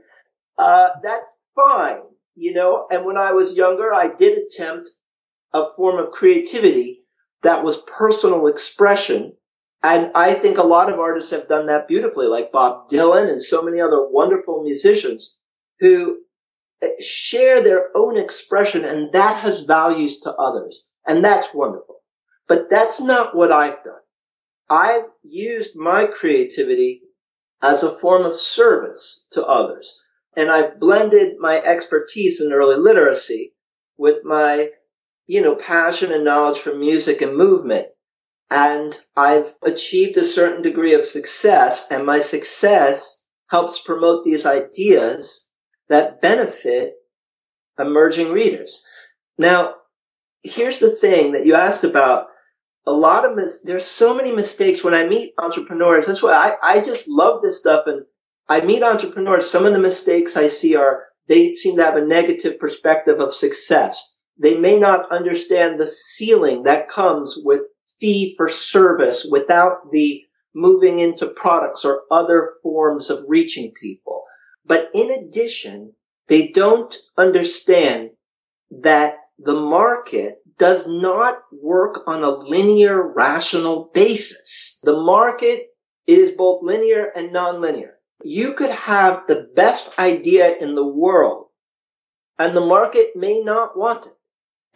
Uh, 0.56 0.90
that's 1.02 1.30
fine, 1.56 2.02
you 2.36 2.52
know, 2.52 2.86
and 2.90 3.04
when 3.04 3.16
I 3.16 3.32
was 3.32 3.54
younger, 3.54 3.92
I 3.92 4.08
did 4.14 4.38
attempt 4.38 4.90
a 5.56 5.74
form 5.74 5.98
of 5.98 6.12
creativity 6.12 7.02
that 7.42 7.64
was 7.64 7.78
personal 7.78 8.46
expression. 8.46 9.32
And 9.82 10.10
I 10.14 10.34
think 10.34 10.58
a 10.58 10.62
lot 10.66 10.92
of 10.92 11.00
artists 11.00 11.30
have 11.30 11.48
done 11.48 11.66
that 11.66 11.88
beautifully, 11.88 12.26
like 12.26 12.52
Bob 12.52 12.88
Dylan 12.90 13.30
and 13.30 13.42
so 13.42 13.62
many 13.62 13.80
other 13.80 14.06
wonderful 14.08 14.62
musicians 14.62 15.36
who 15.80 16.18
eh, 16.82 16.88
share 17.00 17.62
their 17.62 17.96
own 17.96 18.16
expression 18.16 18.84
and 18.84 19.12
that 19.12 19.40
has 19.40 19.62
values 19.62 20.20
to 20.20 20.32
others. 20.32 20.88
And 21.06 21.24
that's 21.24 21.54
wonderful. 21.54 22.02
But 22.48 22.68
that's 22.68 23.00
not 23.00 23.34
what 23.34 23.52
I've 23.52 23.82
done. 23.82 24.00
I've 24.68 25.04
used 25.22 25.76
my 25.76 26.06
creativity 26.06 27.02
as 27.62 27.82
a 27.82 27.90
form 27.90 28.24
of 28.24 28.34
service 28.34 29.24
to 29.30 29.44
others. 29.44 30.02
And 30.36 30.50
I've 30.50 30.78
blended 30.78 31.36
my 31.38 31.60
expertise 31.62 32.42
in 32.42 32.52
early 32.52 32.76
literacy 32.76 33.54
with 33.96 34.24
my 34.24 34.70
you 35.26 35.40
know, 35.40 35.56
passion 35.56 36.12
and 36.12 36.24
knowledge 36.24 36.58
for 36.58 36.74
music 36.74 37.20
and 37.22 37.36
movement. 37.36 37.86
And 38.50 38.96
I've 39.16 39.54
achieved 39.62 40.16
a 40.16 40.24
certain 40.24 40.62
degree 40.62 40.94
of 40.94 41.04
success 41.04 41.86
and 41.90 42.06
my 42.06 42.20
success 42.20 43.24
helps 43.48 43.80
promote 43.80 44.24
these 44.24 44.46
ideas 44.46 45.48
that 45.88 46.20
benefit 46.20 46.94
emerging 47.78 48.32
readers. 48.32 48.84
Now, 49.36 49.74
here's 50.42 50.78
the 50.78 50.90
thing 50.90 51.32
that 51.32 51.44
you 51.44 51.54
asked 51.54 51.84
about. 51.84 52.28
A 52.86 52.92
lot 52.92 53.24
of 53.24 53.34
mis- 53.34 53.62
there's 53.62 53.84
so 53.84 54.14
many 54.14 54.30
mistakes 54.30 54.84
when 54.84 54.94
I 54.94 55.08
meet 55.08 55.34
entrepreneurs. 55.38 56.06
That's 56.06 56.22
why 56.22 56.56
I, 56.62 56.76
I 56.76 56.80
just 56.80 57.08
love 57.08 57.42
this 57.42 57.58
stuff. 57.58 57.88
And 57.88 58.04
I 58.48 58.60
meet 58.60 58.84
entrepreneurs. 58.84 59.50
Some 59.50 59.66
of 59.66 59.72
the 59.72 59.80
mistakes 59.80 60.36
I 60.36 60.46
see 60.46 60.76
are 60.76 61.04
they 61.26 61.54
seem 61.54 61.76
to 61.78 61.84
have 61.84 61.96
a 61.96 62.06
negative 62.06 62.60
perspective 62.60 63.20
of 63.20 63.34
success 63.34 64.15
they 64.38 64.58
may 64.58 64.78
not 64.78 65.10
understand 65.10 65.80
the 65.80 65.86
ceiling 65.86 66.64
that 66.64 66.88
comes 66.88 67.38
with 67.42 67.62
fee 68.00 68.34
for 68.36 68.48
service 68.48 69.26
without 69.30 69.90
the 69.90 70.24
moving 70.54 70.98
into 70.98 71.26
products 71.26 71.84
or 71.84 72.02
other 72.10 72.54
forms 72.62 73.10
of 73.10 73.24
reaching 73.28 73.72
people. 73.72 74.24
But 74.64 74.90
in 74.94 75.10
addition, 75.10 75.94
they 76.28 76.48
don't 76.48 76.94
understand 77.16 78.10
that 78.82 79.18
the 79.38 79.54
market 79.54 80.38
does 80.58 80.88
not 80.88 81.42
work 81.52 82.02
on 82.06 82.22
a 82.22 82.30
linear 82.30 83.12
rational 83.12 83.90
basis. 83.92 84.78
The 84.82 84.98
market 84.98 85.68
is 86.06 86.32
both 86.32 86.62
linear 86.62 87.04
and 87.14 87.30
nonlinear. 87.30 87.92
You 88.22 88.54
could 88.54 88.70
have 88.70 89.26
the 89.26 89.48
best 89.54 89.98
idea 89.98 90.56
in 90.56 90.74
the 90.74 90.86
world 90.86 91.46
and 92.38 92.56
the 92.56 92.64
market 92.64 93.16
may 93.16 93.40
not 93.40 93.76
want 93.76 94.06
it. 94.06 94.15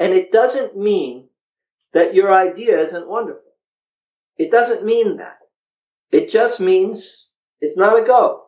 And 0.00 0.14
it 0.14 0.32
doesn't 0.32 0.76
mean 0.76 1.28
that 1.92 2.14
your 2.14 2.32
idea 2.32 2.80
isn't 2.80 3.06
wonderful. 3.06 3.52
It 4.38 4.50
doesn't 4.50 4.84
mean 4.84 5.18
that. 5.18 5.36
It 6.10 6.30
just 6.30 6.58
means 6.58 7.28
it's 7.60 7.76
not 7.76 7.98
a 7.98 8.02
go. 8.02 8.44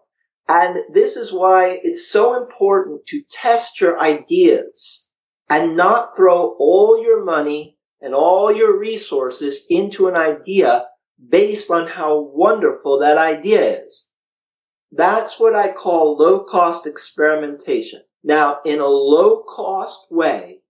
And 0.49 0.83
this 0.93 1.17
is 1.17 1.31
why 1.31 1.79
it's 1.83 2.11
so 2.11 2.43
important 2.43 3.05
to 3.07 3.23
test 3.31 3.83
your 3.83 4.01
ideas 4.01 5.11
and 5.51 5.77
not 5.77 6.17
throw 6.17 6.57
all 6.59 7.03
your 7.03 7.23
money 7.23 7.77
and 8.01 8.15
all 8.15 8.51
your 8.51 8.79
resources 8.79 9.67
into 9.69 10.09
an 10.09 10.17
idea 10.17 10.87
based 11.29 11.71
on 11.71 11.87
how 11.87 12.21
wonderful 12.21 13.01
that 13.01 13.19
idea 13.19 13.85
is. 13.85 14.09
That's 14.91 15.39
what 15.39 15.55
I 15.55 15.71
call 15.71 16.17
low 16.17 16.45
cost 16.45 16.87
experimentation. 16.87 18.01
Now, 18.25 18.61
in 18.65 18.81
a 18.81 18.87
low 18.87 19.43
cost 19.43 20.07
way, 20.11 20.62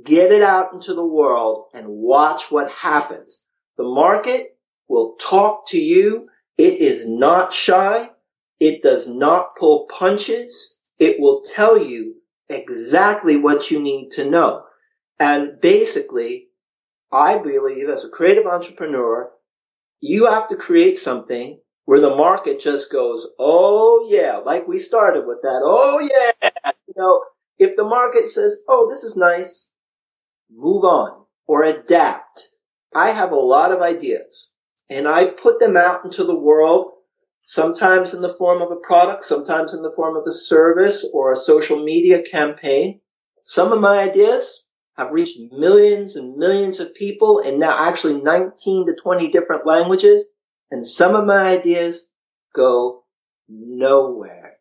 Get 0.00 0.32
it 0.32 0.42
out 0.42 0.72
into 0.72 0.94
the 0.94 1.04
world 1.04 1.66
and 1.74 1.86
watch 1.86 2.50
what 2.50 2.70
happens. 2.70 3.44
The 3.76 3.84
market 3.84 4.56
will 4.88 5.16
talk 5.20 5.68
to 5.68 5.78
you. 5.78 6.26
It 6.56 6.78
is 6.78 7.06
not 7.06 7.52
shy. 7.52 8.10
It 8.58 8.82
does 8.82 9.06
not 9.08 9.56
pull 9.56 9.86
punches. 9.86 10.78
It 10.98 11.20
will 11.20 11.42
tell 11.42 11.76
you 11.76 12.14
exactly 12.48 13.36
what 13.36 13.70
you 13.70 13.82
need 13.82 14.12
to 14.12 14.28
know. 14.28 14.64
And 15.20 15.60
basically, 15.60 16.48
I 17.12 17.38
believe 17.38 17.88
as 17.90 18.04
a 18.04 18.08
creative 18.08 18.46
entrepreneur, 18.46 19.30
you 20.00 20.26
have 20.26 20.48
to 20.48 20.56
create 20.56 20.96
something 20.96 21.60
where 21.84 22.00
the 22.00 22.14
market 22.16 22.60
just 22.60 22.90
goes, 22.90 23.28
oh 23.38 24.06
yeah, 24.08 24.38
like 24.38 24.66
we 24.66 24.78
started 24.78 25.26
with 25.26 25.42
that. 25.42 25.60
Oh 25.62 26.00
yeah. 26.00 26.50
You 26.88 26.94
know, 26.96 27.24
if 27.58 27.76
the 27.76 27.84
market 27.84 28.26
says, 28.26 28.62
oh, 28.68 28.88
this 28.88 29.04
is 29.04 29.16
nice 29.16 29.68
move 30.54 30.84
on 30.84 31.24
or 31.46 31.64
adapt. 31.64 32.48
I 32.94 33.10
have 33.10 33.32
a 33.32 33.36
lot 33.36 33.72
of 33.72 33.80
ideas 33.80 34.52
and 34.90 35.08
I 35.08 35.24
put 35.24 35.58
them 35.58 35.76
out 35.76 36.04
into 36.04 36.24
the 36.24 36.38
world, 36.38 36.92
sometimes 37.44 38.14
in 38.14 38.22
the 38.22 38.34
form 38.34 38.60
of 38.60 38.70
a 38.70 38.76
product, 38.76 39.24
sometimes 39.24 39.74
in 39.74 39.82
the 39.82 39.92
form 39.96 40.16
of 40.16 40.24
a 40.26 40.32
service 40.32 41.08
or 41.12 41.32
a 41.32 41.36
social 41.36 41.82
media 41.82 42.22
campaign. 42.22 43.00
Some 43.42 43.72
of 43.72 43.80
my 43.80 43.98
ideas 43.98 44.64
have 44.96 45.12
reached 45.12 45.38
millions 45.52 46.16
and 46.16 46.36
millions 46.36 46.78
of 46.78 46.94
people 46.94 47.38
in 47.38 47.58
now 47.58 47.88
actually 47.88 48.20
19 48.20 48.86
to 48.86 48.94
20 48.94 49.28
different 49.28 49.66
languages. 49.66 50.26
And 50.70 50.86
some 50.86 51.14
of 51.14 51.26
my 51.26 51.48
ideas 51.48 52.08
go 52.54 53.04
nowhere. 53.48 54.58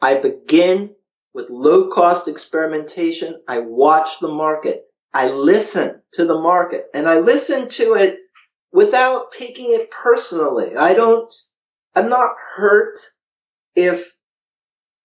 I 0.00 0.18
begin 0.18 0.94
with 1.34 1.50
low 1.50 1.90
cost 1.90 2.28
experimentation. 2.28 3.42
I 3.48 3.58
watch 3.58 4.20
the 4.20 4.28
market. 4.28 4.85
I 5.16 5.30
listen 5.30 6.02
to 6.12 6.26
the 6.26 6.38
market 6.38 6.88
and 6.92 7.08
I 7.08 7.20
listen 7.20 7.70
to 7.70 7.94
it 7.94 8.18
without 8.70 9.30
taking 9.30 9.72
it 9.72 9.90
personally. 9.90 10.76
I 10.76 10.92
don't, 10.92 11.32
I'm 11.94 12.10
not 12.10 12.36
hurt 12.56 12.98
if 13.74 14.14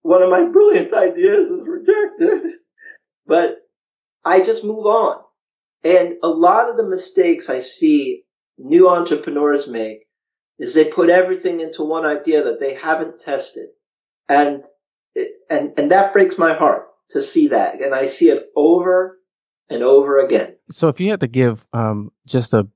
one 0.01 0.21
of 0.21 0.29
my 0.29 0.43
brilliant 0.43 0.91
ideas 0.91 1.49
is 1.49 1.65
rejected, 1.65 2.55
but 3.25 3.55
I 4.25 4.41
just 4.41 4.65
move 4.65 4.85
on. 4.85 5.21
And 5.85 6.15
a 6.21 6.27
lot 6.27 6.69
of 6.69 6.75
the 6.75 6.89
mistakes 6.89 7.49
I 7.49 7.59
see 7.59 8.23
new 8.57 8.89
entrepreneurs 8.89 9.69
make 9.69 9.99
is 10.59 10.73
they 10.73 10.83
put 10.83 11.09
everything 11.09 11.61
into 11.61 11.85
one 11.85 12.05
idea 12.05 12.43
that 12.43 12.59
they 12.59 12.73
haven't 12.73 13.21
tested. 13.21 13.69
And, 14.27 14.65
and, 15.49 15.71
and 15.79 15.91
that 15.91 16.11
breaks 16.11 16.37
my 16.37 16.53
heart 16.53 16.87
to 17.11 17.23
see 17.23 17.47
that. 17.47 17.81
And 17.81 17.95
I 17.95 18.07
see 18.07 18.29
it 18.29 18.47
over 18.57 19.19
and 19.71 19.83
over 19.83 20.19
again. 20.19 20.55
So, 20.69 20.87
if 20.89 20.99
you 20.99 21.09
had 21.09 21.21
to 21.21 21.27
give 21.27 21.65
um, 21.73 22.11
just 22.27 22.53
a 22.53 22.67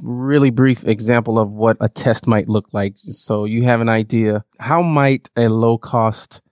really 0.00 0.50
brief 0.50 0.86
example 0.86 1.38
of 1.38 1.50
what 1.50 1.76
a 1.80 1.88
test 1.88 2.26
might 2.26 2.48
look 2.48 2.68
like, 2.72 2.94
so 3.08 3.44
you 3.44 3.64
have 3.64 3.80
an 3.80 3.88
idea, 3.88 4.44
how 4.58 4.82
might 4.82 5.30
a 5.36 5.48
low 5.48 5.78
cost 5.78 6.42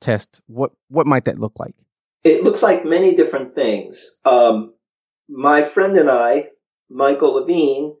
test 0.00 0.40
what 0.46 0.72
what 0.88 1.06
might 1.06 1.24
that 1.24 1.38
look 1.38 1.58
like? 1.58 1.74
It 2.24 2.42
looks 2.42 2.62
like 2.62 2.84
many 2.84 3.14
different 3.14 3.54
things. 3.54 4.18
Um, 4.24 4.74
my 5.28 5.62
friend 5.62 5.96
and 5.96 6.10
I, 6.10 6.48
Michael 6.90 7.34
Levine, 7.34 7.94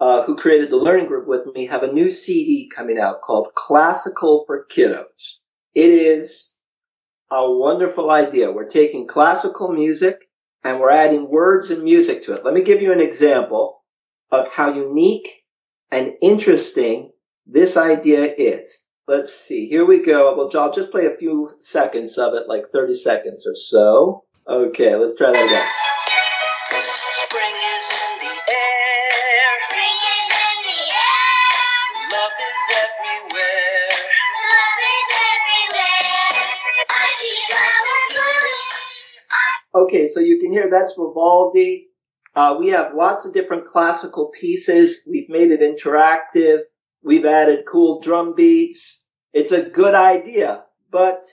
uh, 0.00 0.22
who 0.22 0.36
created 0.36 0.70
the 0.70 0.76
Learning 0.76 1.06
Groove 1.06 1.26
with 1.26 1.46
me, 1.54 1.66
have 1.66 1.82
a 1.82 1.92
new 1.92 2.10
CD 2.10 2.70
coming 2.74 2.98
out 2.98 3.22
called 3.22 3.48
Classical 3.54 4.44
for 4.46 4.66
Kiddos. 4.70 5.36
It 5.74 5.90
is 5.90 6.56
a 7.30 7.50
wonderful 7.50 8.10
idea. 8.10 8.52
We're 8.52 8.68
taking 8.68 9.06
classical 9.06 9.72
music 9.72 10.24
and 10.64 10.80
we're 10.80 10.90
adding 10.90 11.28
words 11.28 11.70
and 11.70 11.82
music 11.84 12.22
to 12.24 12.34
it. 12.34 12.44
Let 12.44 12.54
me 12.54 12.62
give 12.62 12.82
you 12.82 12.92
an 12.92 13.00
example 13.00 13.82
of 14.30 14.48
how 14.48 14.72
unique 14.72 15.28
and 15.90 16.14
interesting 16.22 17.12
this 17.46 17.76
idea 17.76 18.34
is. 18.36 18.84
Let's 19.06 19.34
see. 19.34 19.66
Here 19.66 19.84
we 19.84 20.02
go. 20.02 20.34
Well, 20.34 20.50
I'll 20.54 20.72
just 20.72 20.90
play 20.90 21.06
a 21.06 21.16
few 21.16 21.50
seconds 21.60 22.16
of 22.16 22.32
it, 22.34 22.48
like 22.48 22.70
30 22.72 22.94
seconds 22.94 23.46
or 23.46 23.54
so. 23.54 24.24
Okay, 24.48 24.96
let's 24.96 25.14
try 25.14 25.32
that 25.32 25.44
again. 25.44 25.68
Spring 27.12 27.56
is 27.56 27.86
in 28.00 28.12
the 28.24 28.34
air. 28.48 29.48
Spring 29.68 30.00
is 30.16 30.28
in 30.32 30.56
the 30.64 30.82
air. 30.96 32.16
Love 32.16 32.36
is 32.48 32.64
everywhere. 32.80 33.92
Love 34.48 34.80
is 34.88 35.08
everywhere. 35.36 36.32
I 36.88 37.06
see 37.12 37.36
flowers 37.44 38.03
Okay, 39.74 40.06
so 40.06 40.20
you 40.20 40.38
can 40.38 40.52
hear 40.52 40.70
that's 40.70 40.94
Vivaldi. 40.94 41.88
Uh, 42.34 42.56
we 42.58 42.68
have 42.68 42.94
lots 42.94 43.24
of 43.24 43.32
different 43.32 43.64
classical 43.64 44.26
pieces. 44.26 45.02
We've 45.06 45.28
made 45.28 45.50
it 45.50 45.60
interactive. 45.60 46.60
We've 47.02 47.24
added 47.24 47.64
cool 47.66 48.00
drum 48.00 48.34
beats. 48.34 49.04
It's 49.32 49.52
a 49.52 49.62
good 49.62 49.94
idea, 49.94 50.64
but 50.90 51.24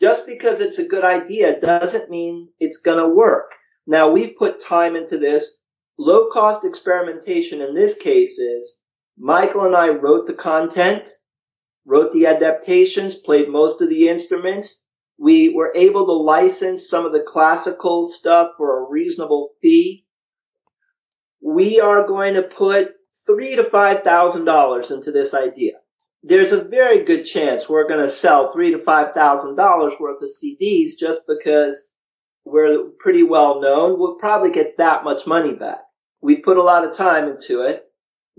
just 0.00 0.26
because 0.26 0.62
it's 0.62 0.78
a 0.78 0.88
good 0.88 1.04
idea 1.04 1.60
doesn't 1.60 2.10
mean 2.10 2.48
it's 2.58 2.78
going 2.78 2.98
to 2.98 3.14
work. 3.14 3.52
Now 3.86 4.08
we've 4.08 4.36
put 4.36 4.60
time 4.60 4.96
into 4.96 5.18
this. 5.18 5.58
Low 5.98 6.30
cost 6.30 6.64
experimentation 6.64 7.60
in 7.60 7.74
this 7.74 7.94
case 7.98 8.38
is 8.38 8.78
Michael 9.18 9.66
and 9.66 9.76
I 9.76 9.90
wrote 9.90 10.26
the 10.26 10.32
content, 10.32 11.10
wrote 11.84 12.12
the 12.12 12.26
adaptations, 12.26 13.14
played 13.14 13.50
most 13.50 13.82
of 13.82 13.90
the 13.90 14.08
instruments. 14.08 14.79
We 15.20 15.50
were 15.50 15.72
able 15.76 16.06
to 16.06 16.12
license 16.12 16.88
some 16.88 17.04
of 17.04 17.12
the 17.12 17.20
classical 17.20 18.06
stuff 18.06 18.52
for 18.56 18.78
a 18.78 18.90
reasonable 18.90 19.50
fee. 19.60 20.06
We 21.42 21.78
are 21.78 22.06
going 22.06 22.34
to 22.34 22.42
put 22.42 22.92
three 23.26 23.54
to 23.56 23.64
five 23.64 24.02
thousand 24.02 24.46
dollars 24.46 24.90
into 24.90 25.12
this 25.12 25.34
idea. 25.34 25.74
There's 26.22 26.52
a 26.52 26.64
very 26.64 27.04
good 27.04 27.24
chance 27.24 27.68
we're 27.68 27.86
going 27.88 28.00
to 28.00 28.08
sell 28.08 28.50
three 28.50 28.70
to 28.72 28.78
five 28.78 29.12
thousand 29.12 29.56
dollars 29.56 29.92
worth 30.00 30.22
of 30.22 30.30
CDs 30.30 30.92
just 30.98 31.22
because 31.28 31.92
we're 32.46 32.84
pretty 32.98 33.22
well 33.22 33.60
known. 33.60 33.98
We'll 33.98 34.14
probably 34.14 34.50
get 34.50 34.78
that 34.78 35.04
much 35.04 35.26
money 35.26 35.52
back. 35.52 35.80
We 36.22 36.36
put 36.40 36.56
a 36.56 36.62
lot 36.62 36.84
of 36.84 36.92
time 36.96 37.28
into 37.28 37.62
it. 37.62 37.84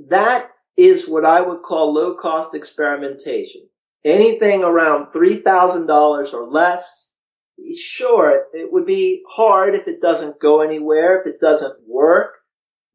That 0.10 0.50
is 0.78 1.08
what 1.08 1.26
I 1.26 1.42
would 1.42 1.62
call 1.62 1.94
low 1.94 2.16
cost 2.16 2.56
experimentation. 2.56 3.70
Anything 4.04 4.64
around 4.64 5.08
$3,000 5.08 6.34
or 6.34 6.50
less, 6.50 7.12
sure, 7.78 8.48
it 8.54 8.72
would 8.72 8.86
be 8.86 9.24
hard 9.30 9.76
if 9.76 9.88
it 9.88 10.02
doesn't 10.02 10.40
go 10.40 10.62
anywhere, 10.62 11.22
if 11.22 11.28
it 11.28 11.40
doesn't 11.40 11.78
work 11.88 12.42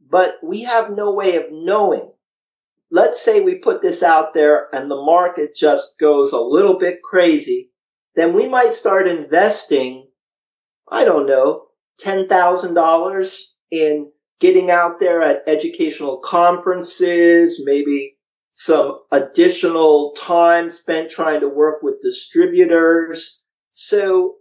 but 0.08 0.36
we 0.42 0.62
have 0.62 0.90
no 0.90 1.12
way 1.12 1.36
of 1.36 1.46
knowing. 1.50 2.10
Let's 2.90 3.20
say 3.20 3.40
we 3.40 3.56
put 3.56 3.82
this 3.82 4.02
out 4.02 4.32
there 4.32 4.68
and 4.72 4.90
the 4.90 4.96
market 4.96 5.54
just 5.54 5.98
goes 5.98 6.32
a 6.32 6.40
little 6.40 6.78
bit 6.78 7.02
crazy, 7.02 7.70
then 8.14 8.32
we 8.32 8.48
might 8.48 8.72
start 8.72 9.08
investing, 9.08 10.06
I 10.90 11.04
don't 11.04 11.26
know, 11.26 11.64
$10,000 12.02 13.40
in 13.72 14.12
getting 14.38 14.70
out 14.70 15.00
there 15.00 15.20
at 15.22 15.42
educational 15.48 16.18
conferences, 16.18 17.60
maybe 17.64 18.15
some 18.58 19.00
additional 19.12 20.12
time 20.12 20.70
spent 20.70 21.10
trying 21.10 21.40
to 21.40 21.48
work 21.48 21.82
with 21.82 22.00
distributors. 22.00 23.42
So 23.72 24.36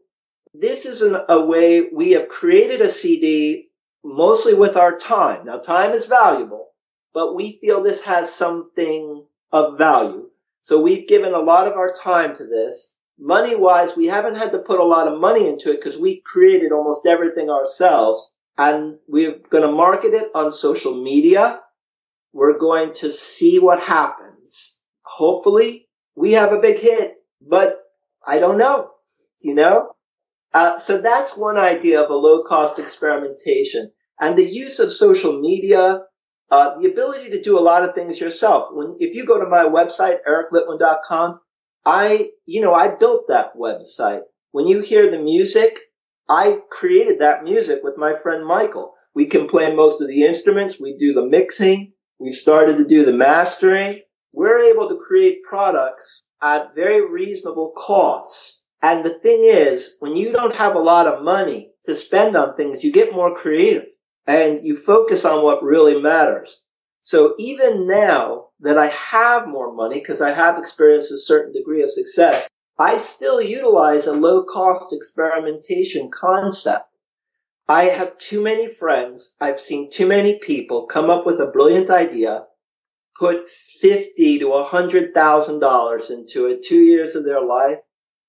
this 0.53 0.85
is 0.85 1.01
an, 1.01 1.17
a 1.27 1.45
way 1.45 1.89
we 1.93 2.11
have 2.11 2.29
created 2.29 2.79
a 2.79 2.87
CD 2.87 3.67
mostly 4.05 4.53
with 4.53 4.77
our 4.77 4.97
time. 4.97 5.45
Now, 5.45 5.57
time 5.57 5.91
is 5.91 6.05
valuable, 6.05 6.69
but 7.13 7.35
we 7.35 7.59
feel 7.59 7.83
this 7.83 8.03
has 8.03 8.33
something 8.33 9.25
of 9.51 9.77
value. 9.77 10.29
So 10.61 10.81
we've 10.81 11.09
given 11.09 11.33
a 11.33 11.39
lot 11.39 11.67
of 11.67 11.73
our 11.73 11.91
time 11.91 12.37
to 12.37 12.45
this. 12.45 12.95
Money 13.19 13.53
wise, 13.53 13.97
we 13.97 14.05
haven't 14.05 14.35
had 14.35 14.53
to 14.53 14.59
put 14.59 14.79
a 14.79 14.85
lot 14.85 15.09
of 15.09 15.19
money 15.19 15.45
into 15.45 15.71
it 15.71 15.81
because 15.81 15.99
we 15.99 16.21
created 16.21 16.71
almost 16.71 17.05
everything 17.05 17.49
ourselves 17.49 18.33
and 18.57 18.97
we're 19.09 19.39
going 19.49 19.69
to 19.69 19.75
market 19.75 20.13
it 20.13 20.31
on 20.33 20.53
social 20.53 21.03
media. 21.03 21.59
We're 22.35 22.59
going 22.59 22.91
to 22.95 23.13
see 23.13 23.59
what 23.59 23.79
happens. 23.79 24.77
Hopefully 25.03 25.87
we 26.17 26.33
have 26.33 26.51
a 26.51 26.59
big 26.59 26.77
hit, 26.77 27.15
but 27.41 27.77
I 28.27 28.39
don't 28.39 28.57
know. 28.57 28.89
You 29.39 29.55
know? 29.55 29.91
Uh, 30.53 30.77
so 30.77 30.99
that's 30.99 31.37
one 31.37 31.57
idea 31.57 32.01
of 32.01 32.09
a 32.09 32.15
low 32.15 32.43
cost 32.43 32.77
experimentation 32.77 33.89
and 34.19 34.37
the 34.37 34.43
use 34.43 34.79
of 34.79 34.91
social 34.91 35.39
media, 35.39 36.01
uh, 36.51 36.77
the 36.77 36.91
ability 36.91 37.29
to 37.29 37.41
do 37.41 37.57
a 37.57 37.61
lot 37.61 37.87
of 37.87 37.95
things 37.95 38.19
yourself. 38.19 38.67
When, 38.73 38.97
if 38.99 39.15
you 39.15 39.25
go 39.25 39.39
to 39.39 39.49
my 39.49 39.63
website, 39.63 40.17
ericlitwin.com, 40.27 41.39
I, 41.85 42.31
you 42.45 42.59
know, 42.59 42.73
I 42.73 42.89
built 42.89 43.29
that 43.29 43.55
website. 43.55 44.23
When 44.51 44.67
you 44.67 44.81
hear 44.81 45.09
the 45.09 45.21
music, 45.21 45.79
I 46.27 46.59
created 46.69 47.19
that 47.19 47.45
music 47.45 47.79
with 47.81 47.97
my 47.97 48.13
friend 48.13 48.45
Michael. 48.45 48.93
We 49.13 49.27
can 49.27 49.47
play 49.47 49.73
most 49.73 50.01
of 50.01 50.09
the 50.09 50.25
instruments. 50.25 50.81
We 50.81 50.97
do 50.97 51.13
the 51.13 51.25
mixing. 51.25 51.93
We've 52.19 52.33
started 52.33 52.77
to 52.77 52.85
do 52.85 53.05
the 53.05 53.13
mastering. 53.13 54.01
We're 54.33 54.71
able 54.71 54.89
to 54.89 54.97
create 54.97 55.43
products 55.43 56.23
at 56.41 56.75
very 56.75 57.09
reasonable 57.09 57.73
costs 57.75 58.65
and 58.85 59.03
the 59.03 59.17
thing 59.17 59.43
is, 59.43 59.95
when 59.99 60.15
you 60.15 60.31
don't 60.31 60.55
have 60.55 60.75
a 60.75 60.79
lot 60.79 61.07
of 61.07 61.23
money 61.23 61.71
to 61.85 61.95
spend 61.95 62.37
on 62.37 62.55
things, 62.55 62.83
you 62.83 62.91
get 62.91 63.15
more 63.15 63.33
creative 63.33 63.85
and 64.27 64.59
you 64.59 64.75
focus 64.75 65.25
on 65.25 65.43
what 65.43 65.63
really 65.63 65.99
matters. 65.99 66.61
So 67.01 67.33
even 67.39 67.87
now 67.87 68.49
that 68.59 68.77
I 68.77 68.89
have 68.89 69.47
more 69.47 69.73
money, 69.73 69.99
because 69.99 70.21
I 70.21 70.31
have 70.33 70.59
experienced 70.59 71.11
a 71.11 71.17
certain 71.17 71.51
degree 71.51 71.81
of 71.81 71.89
success, 71.89 72.47
I 72.77 72.97
still 72.97 73.41
utilize 73.41 74.05
a 74.05 74.13
low 74.13 74.43
cost 74.43 74.93
experimentation 74.93 76.11
concept. 76.11 76.87
I 77.67 77.85
have 77.85 78.17
too 78.17 78.41
many 78.41 78.73
friends. 78.73 79.35
I've 79.41 79.59
seen 79.59 79.89
too 79.91 80.07
many 80.07 80.39
people 80.39 80.85
come 80.85 81.09
up 81.09 81.25
with 81.25 81.39
a 81.39 81.47
brilliant 81.47 81.89
idea, 81.89 82.45
put 83.17 83.49
fifty 83.49 84.39
to 84.39 84.53
a 84.53 84.63
hundred 84.63 85.13
thousand 85.13 85.59
dollars 85.59 86.11
into 86.11 86.47
it, 86.47 86.63
two 86.63 86.79
years 86.79 87.15
of 87.15 87.25
their 87.25 87.41
life, 87.41 87.79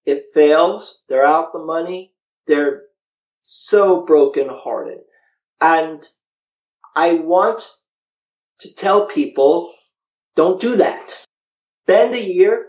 it 0.07 0.27
fails. 0.33 1.03
They're 1.09 1.25
out 1.27 1.53
the 1.53 1.59
money. 1.59 2.15
They're 2.47 2.85
so 3.43 4.07
brokenhearted. 4.07 5.01
And 5.61 6.03
I 6.95 7.15
want 7.15 7.69
to 8.61 8.75
tell 8.75 9.07
people, 9.07 9.75
don't 10.37 10.61
do 10.61 10.77
that. 10.77 11.19
Spend 11.85 12.15
a 12.15 12.25
year. 12.25 12.69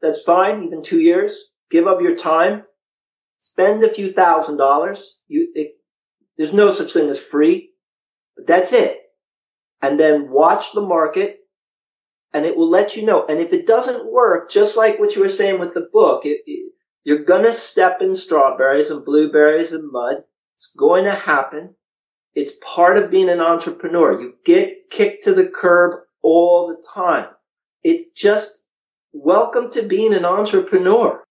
That's 0.00 0.22
fine. 0.22 0.64
Even 0.64 0.82
two 0.82 1.00
years. 1.00 1.46
Give 1.70 1.86
up 1.86 2.00
your 2.00 2.16
time. 2.16 2.64
Spend 3.40 3.84
a 3.84 3.92
few 3.92 4.08
thousand 4.08 4.56
dollars. 4.56 5.20
You, 5.28 5.48
it, 5.54 5.72
there's 6.40 6.54
no 6.54 6.70
such 6.70 6.94
thing 6.94 7.10
as 7.10 7.22
free, 7.22 7.74
but 8.34 8.46
that's 8.46 8.72
it. 8.72 8.98
And 9.82 10.00
then 10.00 10.30
watch 10.30 10.72
the 10.72 10.80
market 10.80 11.40
and 12.32 12.46
it 12.46 12.56
will 12.56 12.70
let 12.70 12.96
you 12.96 13.04
know. 13.04 13.26
And 13.26 13.38
if 13.38 13.52
it 13.52 13.66
doesn't 13.66 14.10
work, 14.10 14.50
just 14.50 14.74
like 14.74 14.98
what 14.98 15.14
you 15.14 15.20
were 15.20 15.28
saying 15.28 15.60
with 15.60 15.74
the 15.74 15.90
book, 15.92 16.24
it, 16.24 16.40
it, 16.46 16.72
you're 17.04 17.24
gonna 17.24 17.52
step 17.52 18.00
in 18.00 18.14
strawberries 18.14 18.88
and 18.88 19.04
blueberries 19.04 19.74
and 19.74 19.92
mud. 19.92 20.24
It's 20.56 20.74
going 20.74 21.04
to 21.04 21.12
happen. 21.12 21.74
It's 22.34 22.54
part 22.62 22.96
of 22.96 23.10
being 23.10 23.28
an 23.28 23.42
entrepreneur. 23.42 24.18
You 24.18 24.32
get 24.42 24.88
kicked 24.88 25.24
to 25.24 25.34
the 25.34 25.46
curb 25.46 26.00
all 26.22 26.68
the 26.68 26.82
time. 26.82 27.28
It's 27.84 28.06
just 28.12 28.62
welcome 29.12 29.70
to 29.72 29.82
being 29.82 30.14
an 30.14 30.24
entrepreneur. 30.24 31.22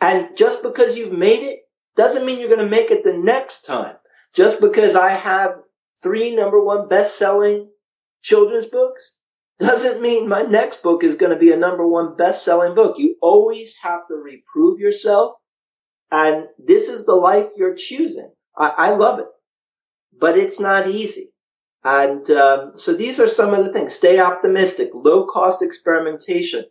And 0.00 0.36
just 0.36 0.64
because 0.64 0.98
you've 0.98 1.12
made 1.12 1.44
it 1.44 1.60
doesn't 1.94 2.26
mean 2.26 2.40
you're 2.40 2.48
going 2.48 2.64
to 2.64 2.68
make 2.68 2.90
it 2.90 3.04
the 3.04 3.16
next 3.16 3.64
time. 3.64 3.94
Just 4.34 4.60
because 4.60 4.96
I 4.96 5.10
have 5.10 5.56
three 6.02 6.34
number 6.34 6.62
one 6.62 6.88
best 6.88 7.18
selling 7.18 7.70
children's 8.22 8.66
books 8.66 9.16
doesn't 9.58 10.00
mean 10.00 10.28
my 10.28 10.42
next 10.42 10.82
book 10.82 11.02
is 11.02 11.16
going 11.16 11.32
to 11.32 11.38
be 11.38 11.52
a 11.52 11.56
number 11.56 11.86
one 11.86 12.16
best 12.16 12.44
selling 12.44 12.74
book. 12.74 12.98
You 12.98 13.16
always 13.20 13.76
have 13.82 14.06
to 14.08 14.14
reprove 14.14 14.78
yourself. 14.78 15.34
And 16.10 16.46
this 16.58 16.88
is 16.88 17.04
the 17.04 17.14
life 17.14 17.48
you're 17.56 17.74
choosing. 17.74 18.30
I, 18.56 18.72
I 18.76 18.90
love 18.90 19.18
it, 19.18 19.26
but 20.18 20.38
it's 20.38 20.60
not 20.60 20.86
easy. 20.86 21.32
And 21.84 22.28
um, 22.30 22.72
so 22.74 22.94
these 22.94 23.20
are 23.20 23.26
some 23.26 23.54
of 23.54 23.64
the 23.64 23.72
things. 23.72 23.94
Stay 23.94 24.18
optimistic, 24.18 24.90
low 24.94 25.26
cost 25.26 25.62
experimentation. 25.62 26.64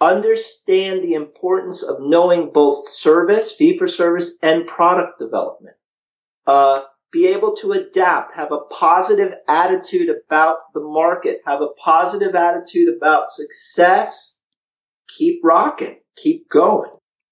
Understand 0.00 1.02
the 1.02 1.14
importance 1.14 1.82
of 1.82 1.96
knowing 2.00 2.52
both 2.52 2.88
service, 2.88 3.52
fee 3.52 3.76
for 3.76 3.88
service, 3.88 4.36
and 4.42 4.66
product 4.66 5.18
development. 5.18 5.76
Uh, 6.46 6.82
be 7.10 7.28
able 7.28 7.56
to 7.56 7.72
adapt, 7.72 8.34
have 8.34 8.52
a 8.52 8.60
positive 8.70 9.34
attitude 9.48 10.10
about 10.10 10.58
the 10.74 10.82
market, 10.82 11.40
have 11.46 11.62
a 11.62 11.68
positive 11.82 12.34
attitude 12.34 12.94
about 12.94 13.28
success, 13.28 14.36
keep 15.08 15.40
rocking, 15.42 16.00
keep 16.16 16.48
going. 16.48 16.90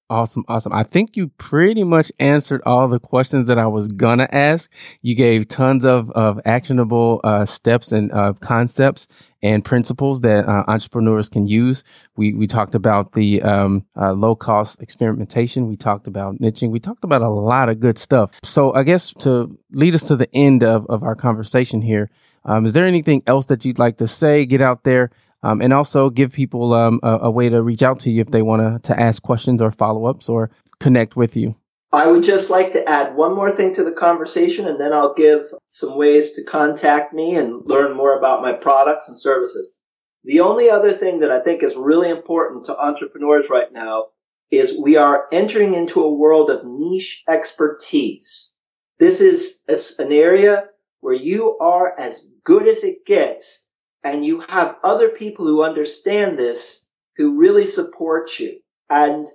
Awesome. 0.09 0.45
Awesome. 0.47 0.73
I 0.73 0.85
think 0.85 1.17
you 1.17 1.29
pretty 1.37 1.83
much 1.83 2.13
answered 2.21 2.63
all 2.65 2.87
the 2.87 3.01
questions 3.01 3.49
that 3.49 3.59
I 3.59 3.67
was 3.67 3.89
to 3.89 4.29
ask. 4.33 4.71
You 5.03 5.17
gave 5.17 5.49
tons 5.49 5.85
of, 5.85 6.11
of 6.13 6.41
actionable 6.45 7.21
uh, 7.25 7.45
steps 7.45 7.91
and 7.91 8.13
uh, 8.13 8.35
concepts 8.35 9.09
and 9.43 9.65
principles 9.65 10.21
that 10.21 10.47
uh, 10.47 10.63
entrepreneurs 10.69 11.29
can 11.29 11.49
use. 11.49 11.83
We, 12.17 12.35
we 12.35 12.47
talked 12.47 12.77
about 12.77 13.13
the 13.13 13.43
um, 13.43 13.85
uh, 14.01 14.13
low 14.13 14.37
cost 14.37 14.81
experimentation. 14.81 15.67
We 15.67 15.77
talked 15.77 16.07
about 16.07 16.39
niching. 16.39 16.71
We 16.71 16.79
talked 16.79 17.03
about 17.03 17.23
a 17.23 17.29
lot 17.29 17.69
of 17.69 17.81
good 17.81 17.99
stuff. 17.99 18.31
So 18.45 18.75
I 18.75 18.85
guess 18.85 19.13
to 19.21 19.59
lead 19.73 19.97
us 19.97 20.07
to 20.07 20.15
the 20.15 20.33
end 20.33 20.63
of, 20.63 20.87
of 20.87 21.03
our 21.03 21.17
conversation 21.17 21.83
here, 21.83 22.11
um, 22.45 22.65
is 22.65 22.75
there 22.75 22.87
anything 22.87 23.25
else 23.27 23.47
that 23.47 23.65
you'd 23.65 23.81
like 23.81 23.97
to 23.97 24.07
say, 24.07 24.47
get 24.47 24.61
out 24.61 24.85
there? 24.85 25.11
Um, 25.43 25.61
and 25.61 25.73
also 25.73 26.11
give 26.11 26.33
people 26.33 26.73
um, 26.73 27.01
a, 27.03 27.19
a, 27.23 27.31
way 27.31 27.49
to 27.49 27.63
reach 27.63 27.83
out 27.83 27.99
to 28.01 28.11
you 28.11 28.21
if 28.21 28.31
they 28.31 28.43
want 28.43 28.83
to 28.85 29.01
ask 29.01 29.23
questions 29.23 29.61
or 29.61 29.71
follow 29.71 30.07
ups 30.07 30.29
or 30.29 30.51
connect 30.81 31.17
with 31.17 31.37
you. 31.37 31.55
I 31.93 32.11
would 32.11 32.25
just 32.25 32.51
like 32.51 32.73
to 32.73 32.89
add 32.89 33.15
one 33.15 33.35
more 33.35 33.51
thing 33.51 33.73
to 33.75 33.85
the 33.85 33.93
conversation, 33.93 34.67
and 34.67 34.79
then 34.81 34.93
I'll 34.93 35.15
give 35.15 35.53
some 35.69 35.97
ways 35.97 36.33
to 36.33 36.45
contact 36.45 37.15
me 37.15 37.37
and 37.37 37.63
learn 37.65 37.97
more 37.97 38.19
about 38.19 38.43
my 38.43 38.53
products 38.53 39.09
and 39.09 39.17
services. 39.17 39.77
The 40.25 40.41
only 40.41 40.69
other 40.69 40.93
thing 40.93 41.21
that 41.21 41.31
I 41.31 41.39
think 41.39 41.63
is 41.63 41.77
really 41.77 42.11
important 42.11 42.65
to 42.65 42.77
entrepreneurs 42.77 43.49
right 43.49 43.73
now 43.73 44.07
is 44.51 44.79
we 44.79 44.97
are 44.97 45.27
entering 45.33 45.75
into 45.75 46.03
a 46.03 46.13
world 46.13 46.51
of 46.51 46.65
niche 46.65 47.23
expertise. 47.29 48.53
This 48.99 49.21
is 49.21 49.63
an 49.99 50.13
area 50.13 50.69
where 51.01 51.15
you 51.15 51.57
are 51.59 51.95
as 51.99 52.27
good 52.45 52.67
as 52.67 52.83
it 52.83 53.07
gets 53.07 53.66
and 54.07 54.25
you 54.25 54.39
have 54.39 54.77
other 54.85 55.09
people 55.09 55.49
who 55.49 55.65
understand 55.65 56.39
this 56.39 56.87
who 57.17 57.41
really 57.41 57.67
support 57.67 58.39
you. 58.39 58.61
And 58.89 59.27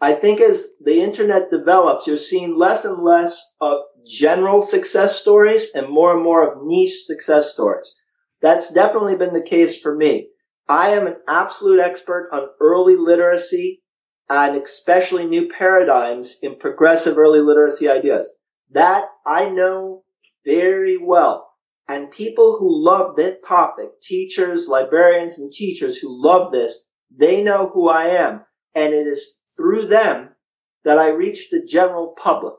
I 0.00 0.14
think 0.14 0.40
as 0.40 0.74
the 0.80 1.00
internet 1.00 1.48
develops, 1.48 2.08
you're 2.08 2.16
seeing 2.16 2.58
less 2.58 2.84
and 2.84 3.04
less 3.04 3.40
of 3.60 3.82
general 4.04 4.62
success 4.62 5.20
stories 5.20 5.68
and 5.76 5.88
more 5.88 6.12
and 6.12 6.24
more 6.24 6.44
of 6.44 6.66
niche 6.66 7.04
success 7.04 7.52
stories. 7.52 7.94
That's 8.42 8.72
definitely 8.72 9.14
been 9.14 9.32
the 9.32 9.42
case 9.42 9.80
for 9.80 9.94
me. 9.94 10.30
I 10.68 10.90
am 10.90 11.06
an 11.06 11.18
absolute 11.28 11.78
expert 11.78 12.28
on 12.32 12.48
early 12.60 12.96
literacy 12.96 13.80
and 14.28 14.60
especially 14.60 15.26
new 15.26 15.48
paradigms 15.48 16.38
in 16.42 16.56
progressive 16.56 17.16
early 17.16 17.40
literacy 17.40 17.88
ideas. 17.88 18.28
That 18.72 19.04
I 19.24 19.50
know 19.50 20.02
very 20.44 20.98
well. 20.98 21.45
And 21.88 22.10
people 22.10 22.56
who 22.58 22.84
love 22.84 23.16
that 23.16 23.44
topic, 23.44 24.00
teachers, 24.02 24.68
librarians, 24.68 25.38
and 25.38 25.52
teachers 25.52 25.98
who 25.98 26.20
love 26.20 26.52
this, 26.52 26.84
they 27.16 27.42
know 27.42 27.70
who 27.72 27.88
I 27.88 28.06
am. 28.08 28.44
And 28.74 28.92
it 28.92 29.06
is 29.06 29.38
through 29.56 29.86
them 29.86 30.30
that 30.84 30.98
I 30.98 31.10
reach 31.10 31.50
the 31.50 31.64
general 31.64 32.14
public. 32.20 32.54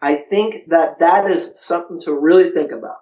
I 0.00 0.14
think 0.16 0.68
that 0.68 0.98
that 1.00 1.30
is 1.30 1.52
something 1.54 2.00
to 2.00 2.14
really 2.14 2.50
think 2.50 2.70
about. 2.70 2.98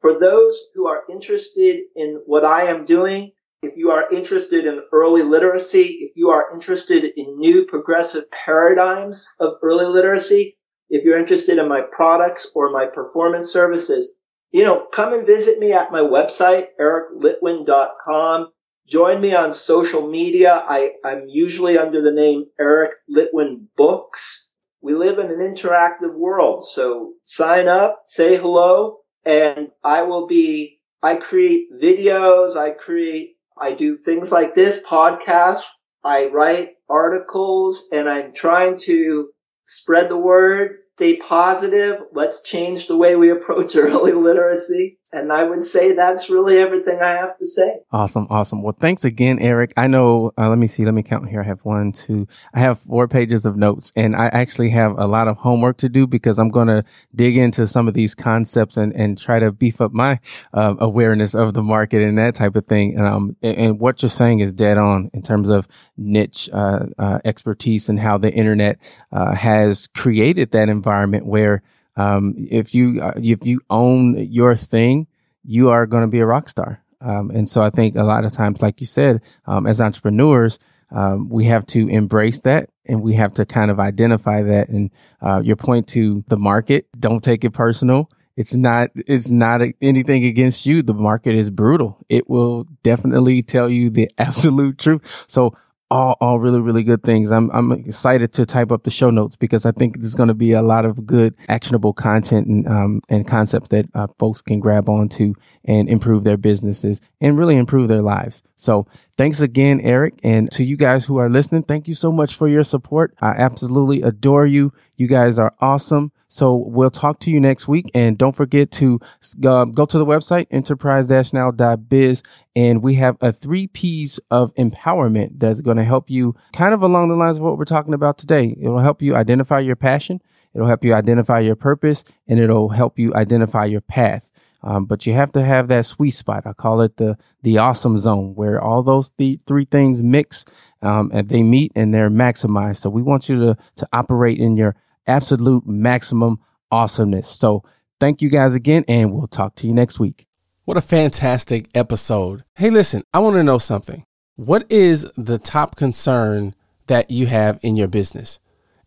For 0.00 0.18
those 0.18 0.60
who 0.74 0.88
are 0.88 1.04
interested 1.10 1.82
in 1.94 2.22
what 2.26 2.44
I 2.44 2.64
am 2.64 2.84
doing, 2.84 3.32
if 3.62 3.76
you 3.76 3.90
are 3.90 4.10
interested 4.12 4.66
in 4.66 4.82
early 4.92 5.22
literacy, 5.22 5.98
if 6.02 6.12
you 6.16 6.30
are 6.30 6.52
interested 6.52 7.04
in 7.16 7.38
new 7.38 7.64
progressive 7.64 8.30
paradigms 8.30 9.28
of 9.40 9.54
early 9.62 9.86
literacy, 9.86 10.58
if 10.90 11.04
you're 11.04 11.18
interested 11.18 11.58
in 11.58 11.68
my 11.68 11.80
products 11.80 12.50
or 12.54 12.70
my 12.70 12.86
performance 12.86 13.52
services, 13.52 14.12
you 14.52 14.64
know, 14.64 14.86
come 14.92 15.12
and 15.12 15.26
visit 15.26 15.58
me 15.58 15.72
at 15.72 15.92
my 15.92 16.00
website, 16.00 16.68
ericlitwin.com. 16.80 18.52
Join 18.86 19.20
me 19.20 19.34
on 19.34 19.52
social 19.52 20.08
media. 20.08 20.62
I, 20.66 20.92
I'm 21.04 21.24
usually 21.28 21.76
under 21.76 22.00
the 22.00 22.12
name 22.12 22.46
Eric 22.58 22.92
Litwin 23.10 23.66
Books. 23.76 24.50
We 24.80 24.94
live 24.94 25.18
in 25.18 25.26
an 25.26 25.38
interactive 25.38 26.14
world. 26.14 26.62
So 26.64 27.14
sign 27.24 27.66
up, 27.66 28.02
say 28.06 28.36
hello, 28.36 28.98
and 29.24 29.70
I 29.82 30.02
will 30.02 30.26
be, 30.28 30.80
I 31.02 31.16
create 31.16 31.72
videos. 31.72 32.56
I 32.56 32.70
create 32.70 33.36
I 33.58 33.72
do 33.72 33.96
things 33.96 34.30
like 34.30 34.54
this 34.54 34.82
podcast. 34.82 35.62
I 36.04 36.26
write 36.26 36.74
articles 36.88 37.88
and 37.90 38.08
I'm 38.08 38.32
trying 38.32 38.76
to 38.84 39.30
spread 39.64 40.08
the 40.08 40.18
word, 40.18 40.78
stay 40.96 41.16
positive. 41.16 42.00
Let's 42.12 42.42
change 42.42 42.86
the 42.86 42.96
way 42.96 43.16
we 43.16 43.28
approach 43.28 43.76
early 43.76 44.12
literacy. 44.12 44.98
And 45.12 45.32
I 45.32 45.44
would 45.44 45.62
say 45.62 45.92
that's 45.92 46.28
really 46.28 46.58
everything 46.58 47.00
I 47.00 47.10
have 47.10 47.38
to 47.38 47.46
say. 47.46 47.78
Awesome. 47.92 48.26
Awesome. 48.28 48.62
Well, 48.62 48.76
thanks 48.78 49.04
again, 49.04 49.38
Eric. 49.38 49.72
I 49.76 49.86
know, 49.86 50.32
uh, 50.36 50.48
let 50.48 50.58
me 50.58 50.66
see, 50.66 50.84
let 50.84 50.94
me 50.94 51.02
count 51.02 51.28
here. 51.28 51.40
I 51.40 51.44
have 51.44 51.60
one, 51.64 51.92
two, 51.92 52.26
I 52.52 52.58
have 52.60 52.80
four 52.80 53.06
pages 53.06 53.46
of 53.46 53.56
notes 53.56 53.92
and 53.94 54.16
I 54.16 54.26
actually 54.26 54.70
have 54.70 54.98
a 54.98 55.06
lot 55.06 55.28
of 55.28 55.36
homework 55.36 55.76
to 55.78 55.88
do 55.88 56.06
because 56.06 56.38
I'm 56.38 56.50
going 56.50 56.66
to 56.66 56.84
dig 57.14 57.36
into 57.36 57.68
some 57.68 57.86
of 57.86 57.94
these 57.94 58.14
concepts 58.14 58.76
and, 58.76 58.92
and 58.94 59.16
try 59.16 59.38
to 59.38 59.52
beef 59.52 59.80
up 59.80 59.92
my 59.92 60.18
uh, 60.52 60.74
awareness 60.78 61.34
of 61.34 61.54
the 61.54 61.62
market 61.62 62.02
and 62.02 62.18
that 62.18 62.34
type 62.34 62.56
of 62.56 62.66
thing. 62.66 62.96
And, 62.96 63.06
Um, 63.06 63.36
and, 63.42 63.56
and, 63.56 63.80
what 63.80 64.02
you're 64.02 64.08
saying 64.08 64.40
is 64.40 64.52
dead 64.52 64.78
on 64.78 65.10
in 65.12 65.22
terms 65.22 65.50
of 65.50 65.68
niche 65.96 66.50
uh, 66.52 66.86
uh 66.98 67.18
expertise 67.24 67.88
and 67.88 68.00
how 68.00 68.18
the 68.18 68.32
internet 68.32 68.78
uh, 69.12 69.34
has 69.34 69.86
created 69.88 70.50
that 70.52 70.68
environment 70.68 71.26
where 71.26 71.62
um, 71.96 72.34
if 72.36 72.74
you 72.74 73.00
uh, 73.02 73.12
if 73.16 73.46
you 73.46 73.60
own 73.70 74.16
your 74.30 74.54
thing, 74.54 75.06
you 75.44 75.70
are 75.70 75.86
going 75.86 76.02
to 76.02 76.08
be 76.08 76.20
a 76.20 76.26
rock 76.26 76.48
star. 76.48 76.82
Um, 77.00 77.30
and 77.30 77.48
so 77.48 77.62
I 77.62 77.70
think 77.70 77.96
a 77.96 78.02
lot 78.02 78.24
of 78.24 78.32
times, 78.32 78.62
like 78.62 78.80
you 78.80 78.86
said, 78.86 79.22
um, 79.46 79.66
as 79.66 79.80
entrepreneurs, 79.80 80.58
um, 80.90 81.28
we 81.28 81.44
have 81.46 81.66
to 81.66 81.88
embrace 81.88 82.40
that 82.40 82.70
and 82.86 83.02
we 83.02 83.14
have 83.14 83.34
to 83.34 83.46
kind 83.46 83.70
of 83.70 83.80
identify 83.80 84.42
that. 84.42 84.68
And 84.68 84.90
uh, 85.20 85.40
your 85.44 85.56
point 85.56 85.88
to 85.88 86.24
the 86.28 86.38
market, 86.38 86.86
don't 86.98 87.22
take 87.22 87.44
it 87.44 87.50
personal. 87.50 88.08
It's 88.36 88.54
not, 88.54 88.90
it's 88.94 89.28
not 89.28 89.62
a, 89.62 89.74
anything 89.80 90.24
against 90.24 90.66
you. 90.66 90.82
The 90.82 90.94
market 90.94 91.34
is 91.34 91.50
brutal. 91.50 91.98
It 92.08 92.28
will 92.28 92.64
definitely 92.82 93.42
tell 93.42 93.68
you 93.68 93.90
the 93.90 94.10
absolute 94.18 94.78
truth. 94.78 95.24
So 95.26 95.56
all, 95.90 96.16
all 96.20 96.40
really, 96.40 96.60
really 96.60 96.82
good 96.82 97.02
things. 97.02 97.30
I'm, 97.30 97.50
I'm 97.52 97.72
excited 97.72 98.32
to 98.34 98.46
type 98.46 98.72
up 98.72 98.82
the 98.82 98.90
show 98.90 99.10
notes 99.10 99.36
because 99.36 99.64
I 99.64 99.72
think 99.72 100.00
there's 100.00 100.14
going 100.14 100.28
to 100.28 100.34
be 100.34 100.52
a 100.52 100.62
lot 100.62 100.84
of 100.84 101.06
good 101.06 101.34
actionable 101.48 101.92
content 101.92 102.46
and, 102.46 102.66
um, 102.66 103.02
and 103.08 103.26
concepts 103.26 103.68
that 103.68 103.86
uh, 103.94 104.08
folks 104.18 104.42
can 104.42 104.58
grab 104.58 104.88
onto 104.88 105.34
and 105.64 105.88
improve 105.88 106.24
their 106.24 106.36
businesses 106.36 107.00
and 107.20 107.38
really 107.38 107.56
improve 107.56 107.88
their 107.88 108.02
lives. 108.02 108.42
So 108.56 108.86
thanks 109.16 109.40
again, 109.40 109.80
Eric. 109.80 110.14
And 110.24 110.50
to 110.52 110.64
you 110.64 110.76
guys 110.76 111.04
who 111.04 111.18
are 111.18 111.30
listening, 111.30 111.62
thank 111.62 111.86
you 111.86 111.94
so 111.94 112.10
much 112.10 112.34
for 112.34 112.48
your 112.48 112.64
support. 112.64 113.14
I 113.20 113.30
absolutely 113.30 114.02
adore 114.02 114.46
you. 114.46 114.72
You 114.96 115.06
guys 115.06 115.38
are 115.38 115.54
awesome. 115.60 116.10
So 116.28 116.56
we'll 116.56 116.90
talk 116.90 117.20
to 117.20 117.30
you 117.30 117.40
next 117.40 117.68
week. 117.68 117.90
And 117.94 118.18
don't 118.18 118.34
forget 118.34 118.70
to 118.72 119.00
uh, 119.44 119.64
go 119.64 119.86
to 119.86 119.98
the 119.98 120.06
website, 120.06 120.46
enterprise-now.biz. 120.50 122.22
And 122.54 122.82
we 122.82 122.94
have 122.94 123.16
a 123.20 123.32
three 123.32 123.66
P's 123.68 124.18
of 124.30 124.54
empowerment 124.54 125.38
that's 125.38 125.60
going 125.60 125.76
to 125.76 125.84
help 125.84 126.10
you 126.10 126.34
kind 126.52 126.74
of 126.74 126.82
along 126.82 127.08
the 127.08 127.16
lines 127.16 127.36
of 127.36 127.42
what 127.42 127.58
we're 127.58 127.64
talking 127.64 127.94
about 127.94 128.18
today. 128.18 128.56
It'll 128.60 128.78
help 128.78 129.02
you 129.02 129.14
identify 129.14 129.60
your 129.60 129.76
passion. 129.76 130.20
It'll 130.54 130.66
help 130.66 130.84
you 130.84 130.94
identify 130.94 131.40
your 131.40 131.56
purpose 131.56 132.02
and 132.26 132.40
it'll 132.40 132.70
help 132.70 132.98
you 132.98 133.14
identify 133.14 133.66
your 133.66 133.82
path. 133.82 134.30
Um, 134.62 134.86
but 134.86 135.06
you 135.06 135.12
have 135.12 135.30
to 135.32 135.42
have 135.44 135.68
that 135.68 135.86
sweet 135.86 136.10
spot. 136.10 136.46
I 136.46 136.52
call 136.52 136.80
it 136.80 136.96
the 136.96 137.18
the 137.42 137.58
awesome 137.58 137.98
zone, 137.98 138.34
where 138.34 138.60
all 138.60 138.82
those 138.82 139.10
th- 139.10 139.40
three 139.46 139.66
things 139.66 140.02
mix 140.02 140.44
um, 140.82 141.10
and 141.12 141.28
they 141.28 141.42
meet 141.42 141.72
and 141.76 141.94
they're 141.94 142.10
maximized. 142.10 142.78
So 142.78 142.90
we 142.90 143.02
want 143.02 143.28
you 143.28 143.38
to 143.38 143.56
to 143.76 143.88
operate 143.92 144.38
in 144.38 144.56
your 144.56 144.74
absolute 145.06 145.66
maximum 145.66 146.40
awesomeness. 146.70 147.28
So 147.28 147.62
thank 148.00 148.22
you 148.22 148.28
guys 148.28 148.54
again, 148.54 148.84
and 148.88 149.12
we'll 149.12 149.26
talk 149.26 149.54
to 149.56 149.66
you 149.66 149.72
next 149.72 149.98
week. 149.98 150.26
What 150.64 150.76
a 150.76 150.82
fantastic 150.82 151.68
episode. 151.74 152.44
Hey, 152.56 152.70
listen, 152.70 153.02
I 153.14 153.20
want 153.20 153.36
to 153.36 153.44
know 153.44 153.58
something. 153.58 154.04
What 154.34 154.70
is 154.70 155.10
the 155.16 155.38
top 155.38 155.76
concern 155.76 156.54
that 156.88 157.10
you 157.10 157.26
have 157.26 157.58
in 157.62 157.76
your 157.76 157.88
business? 157.88 158.38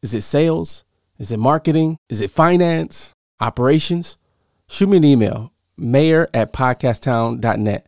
Is 0.02 0.14
it 0.14 0.22
sales? 0.22 0.84
Is 1.18 1.32
it 1.32 1.40
marketing? 1.40 1.98
Is 2.10 2.22
it 2.22 2.32
finance? 2.32 3.14
Operations? 3.40 4.18
Shoot 4.68 4.90
me 4.90 4.98
an 4.98 5.04
email, 5.04 5.54
mayor 5.78 6.30
at 6.34 6.54
podcasttown.net. 6.54 7.88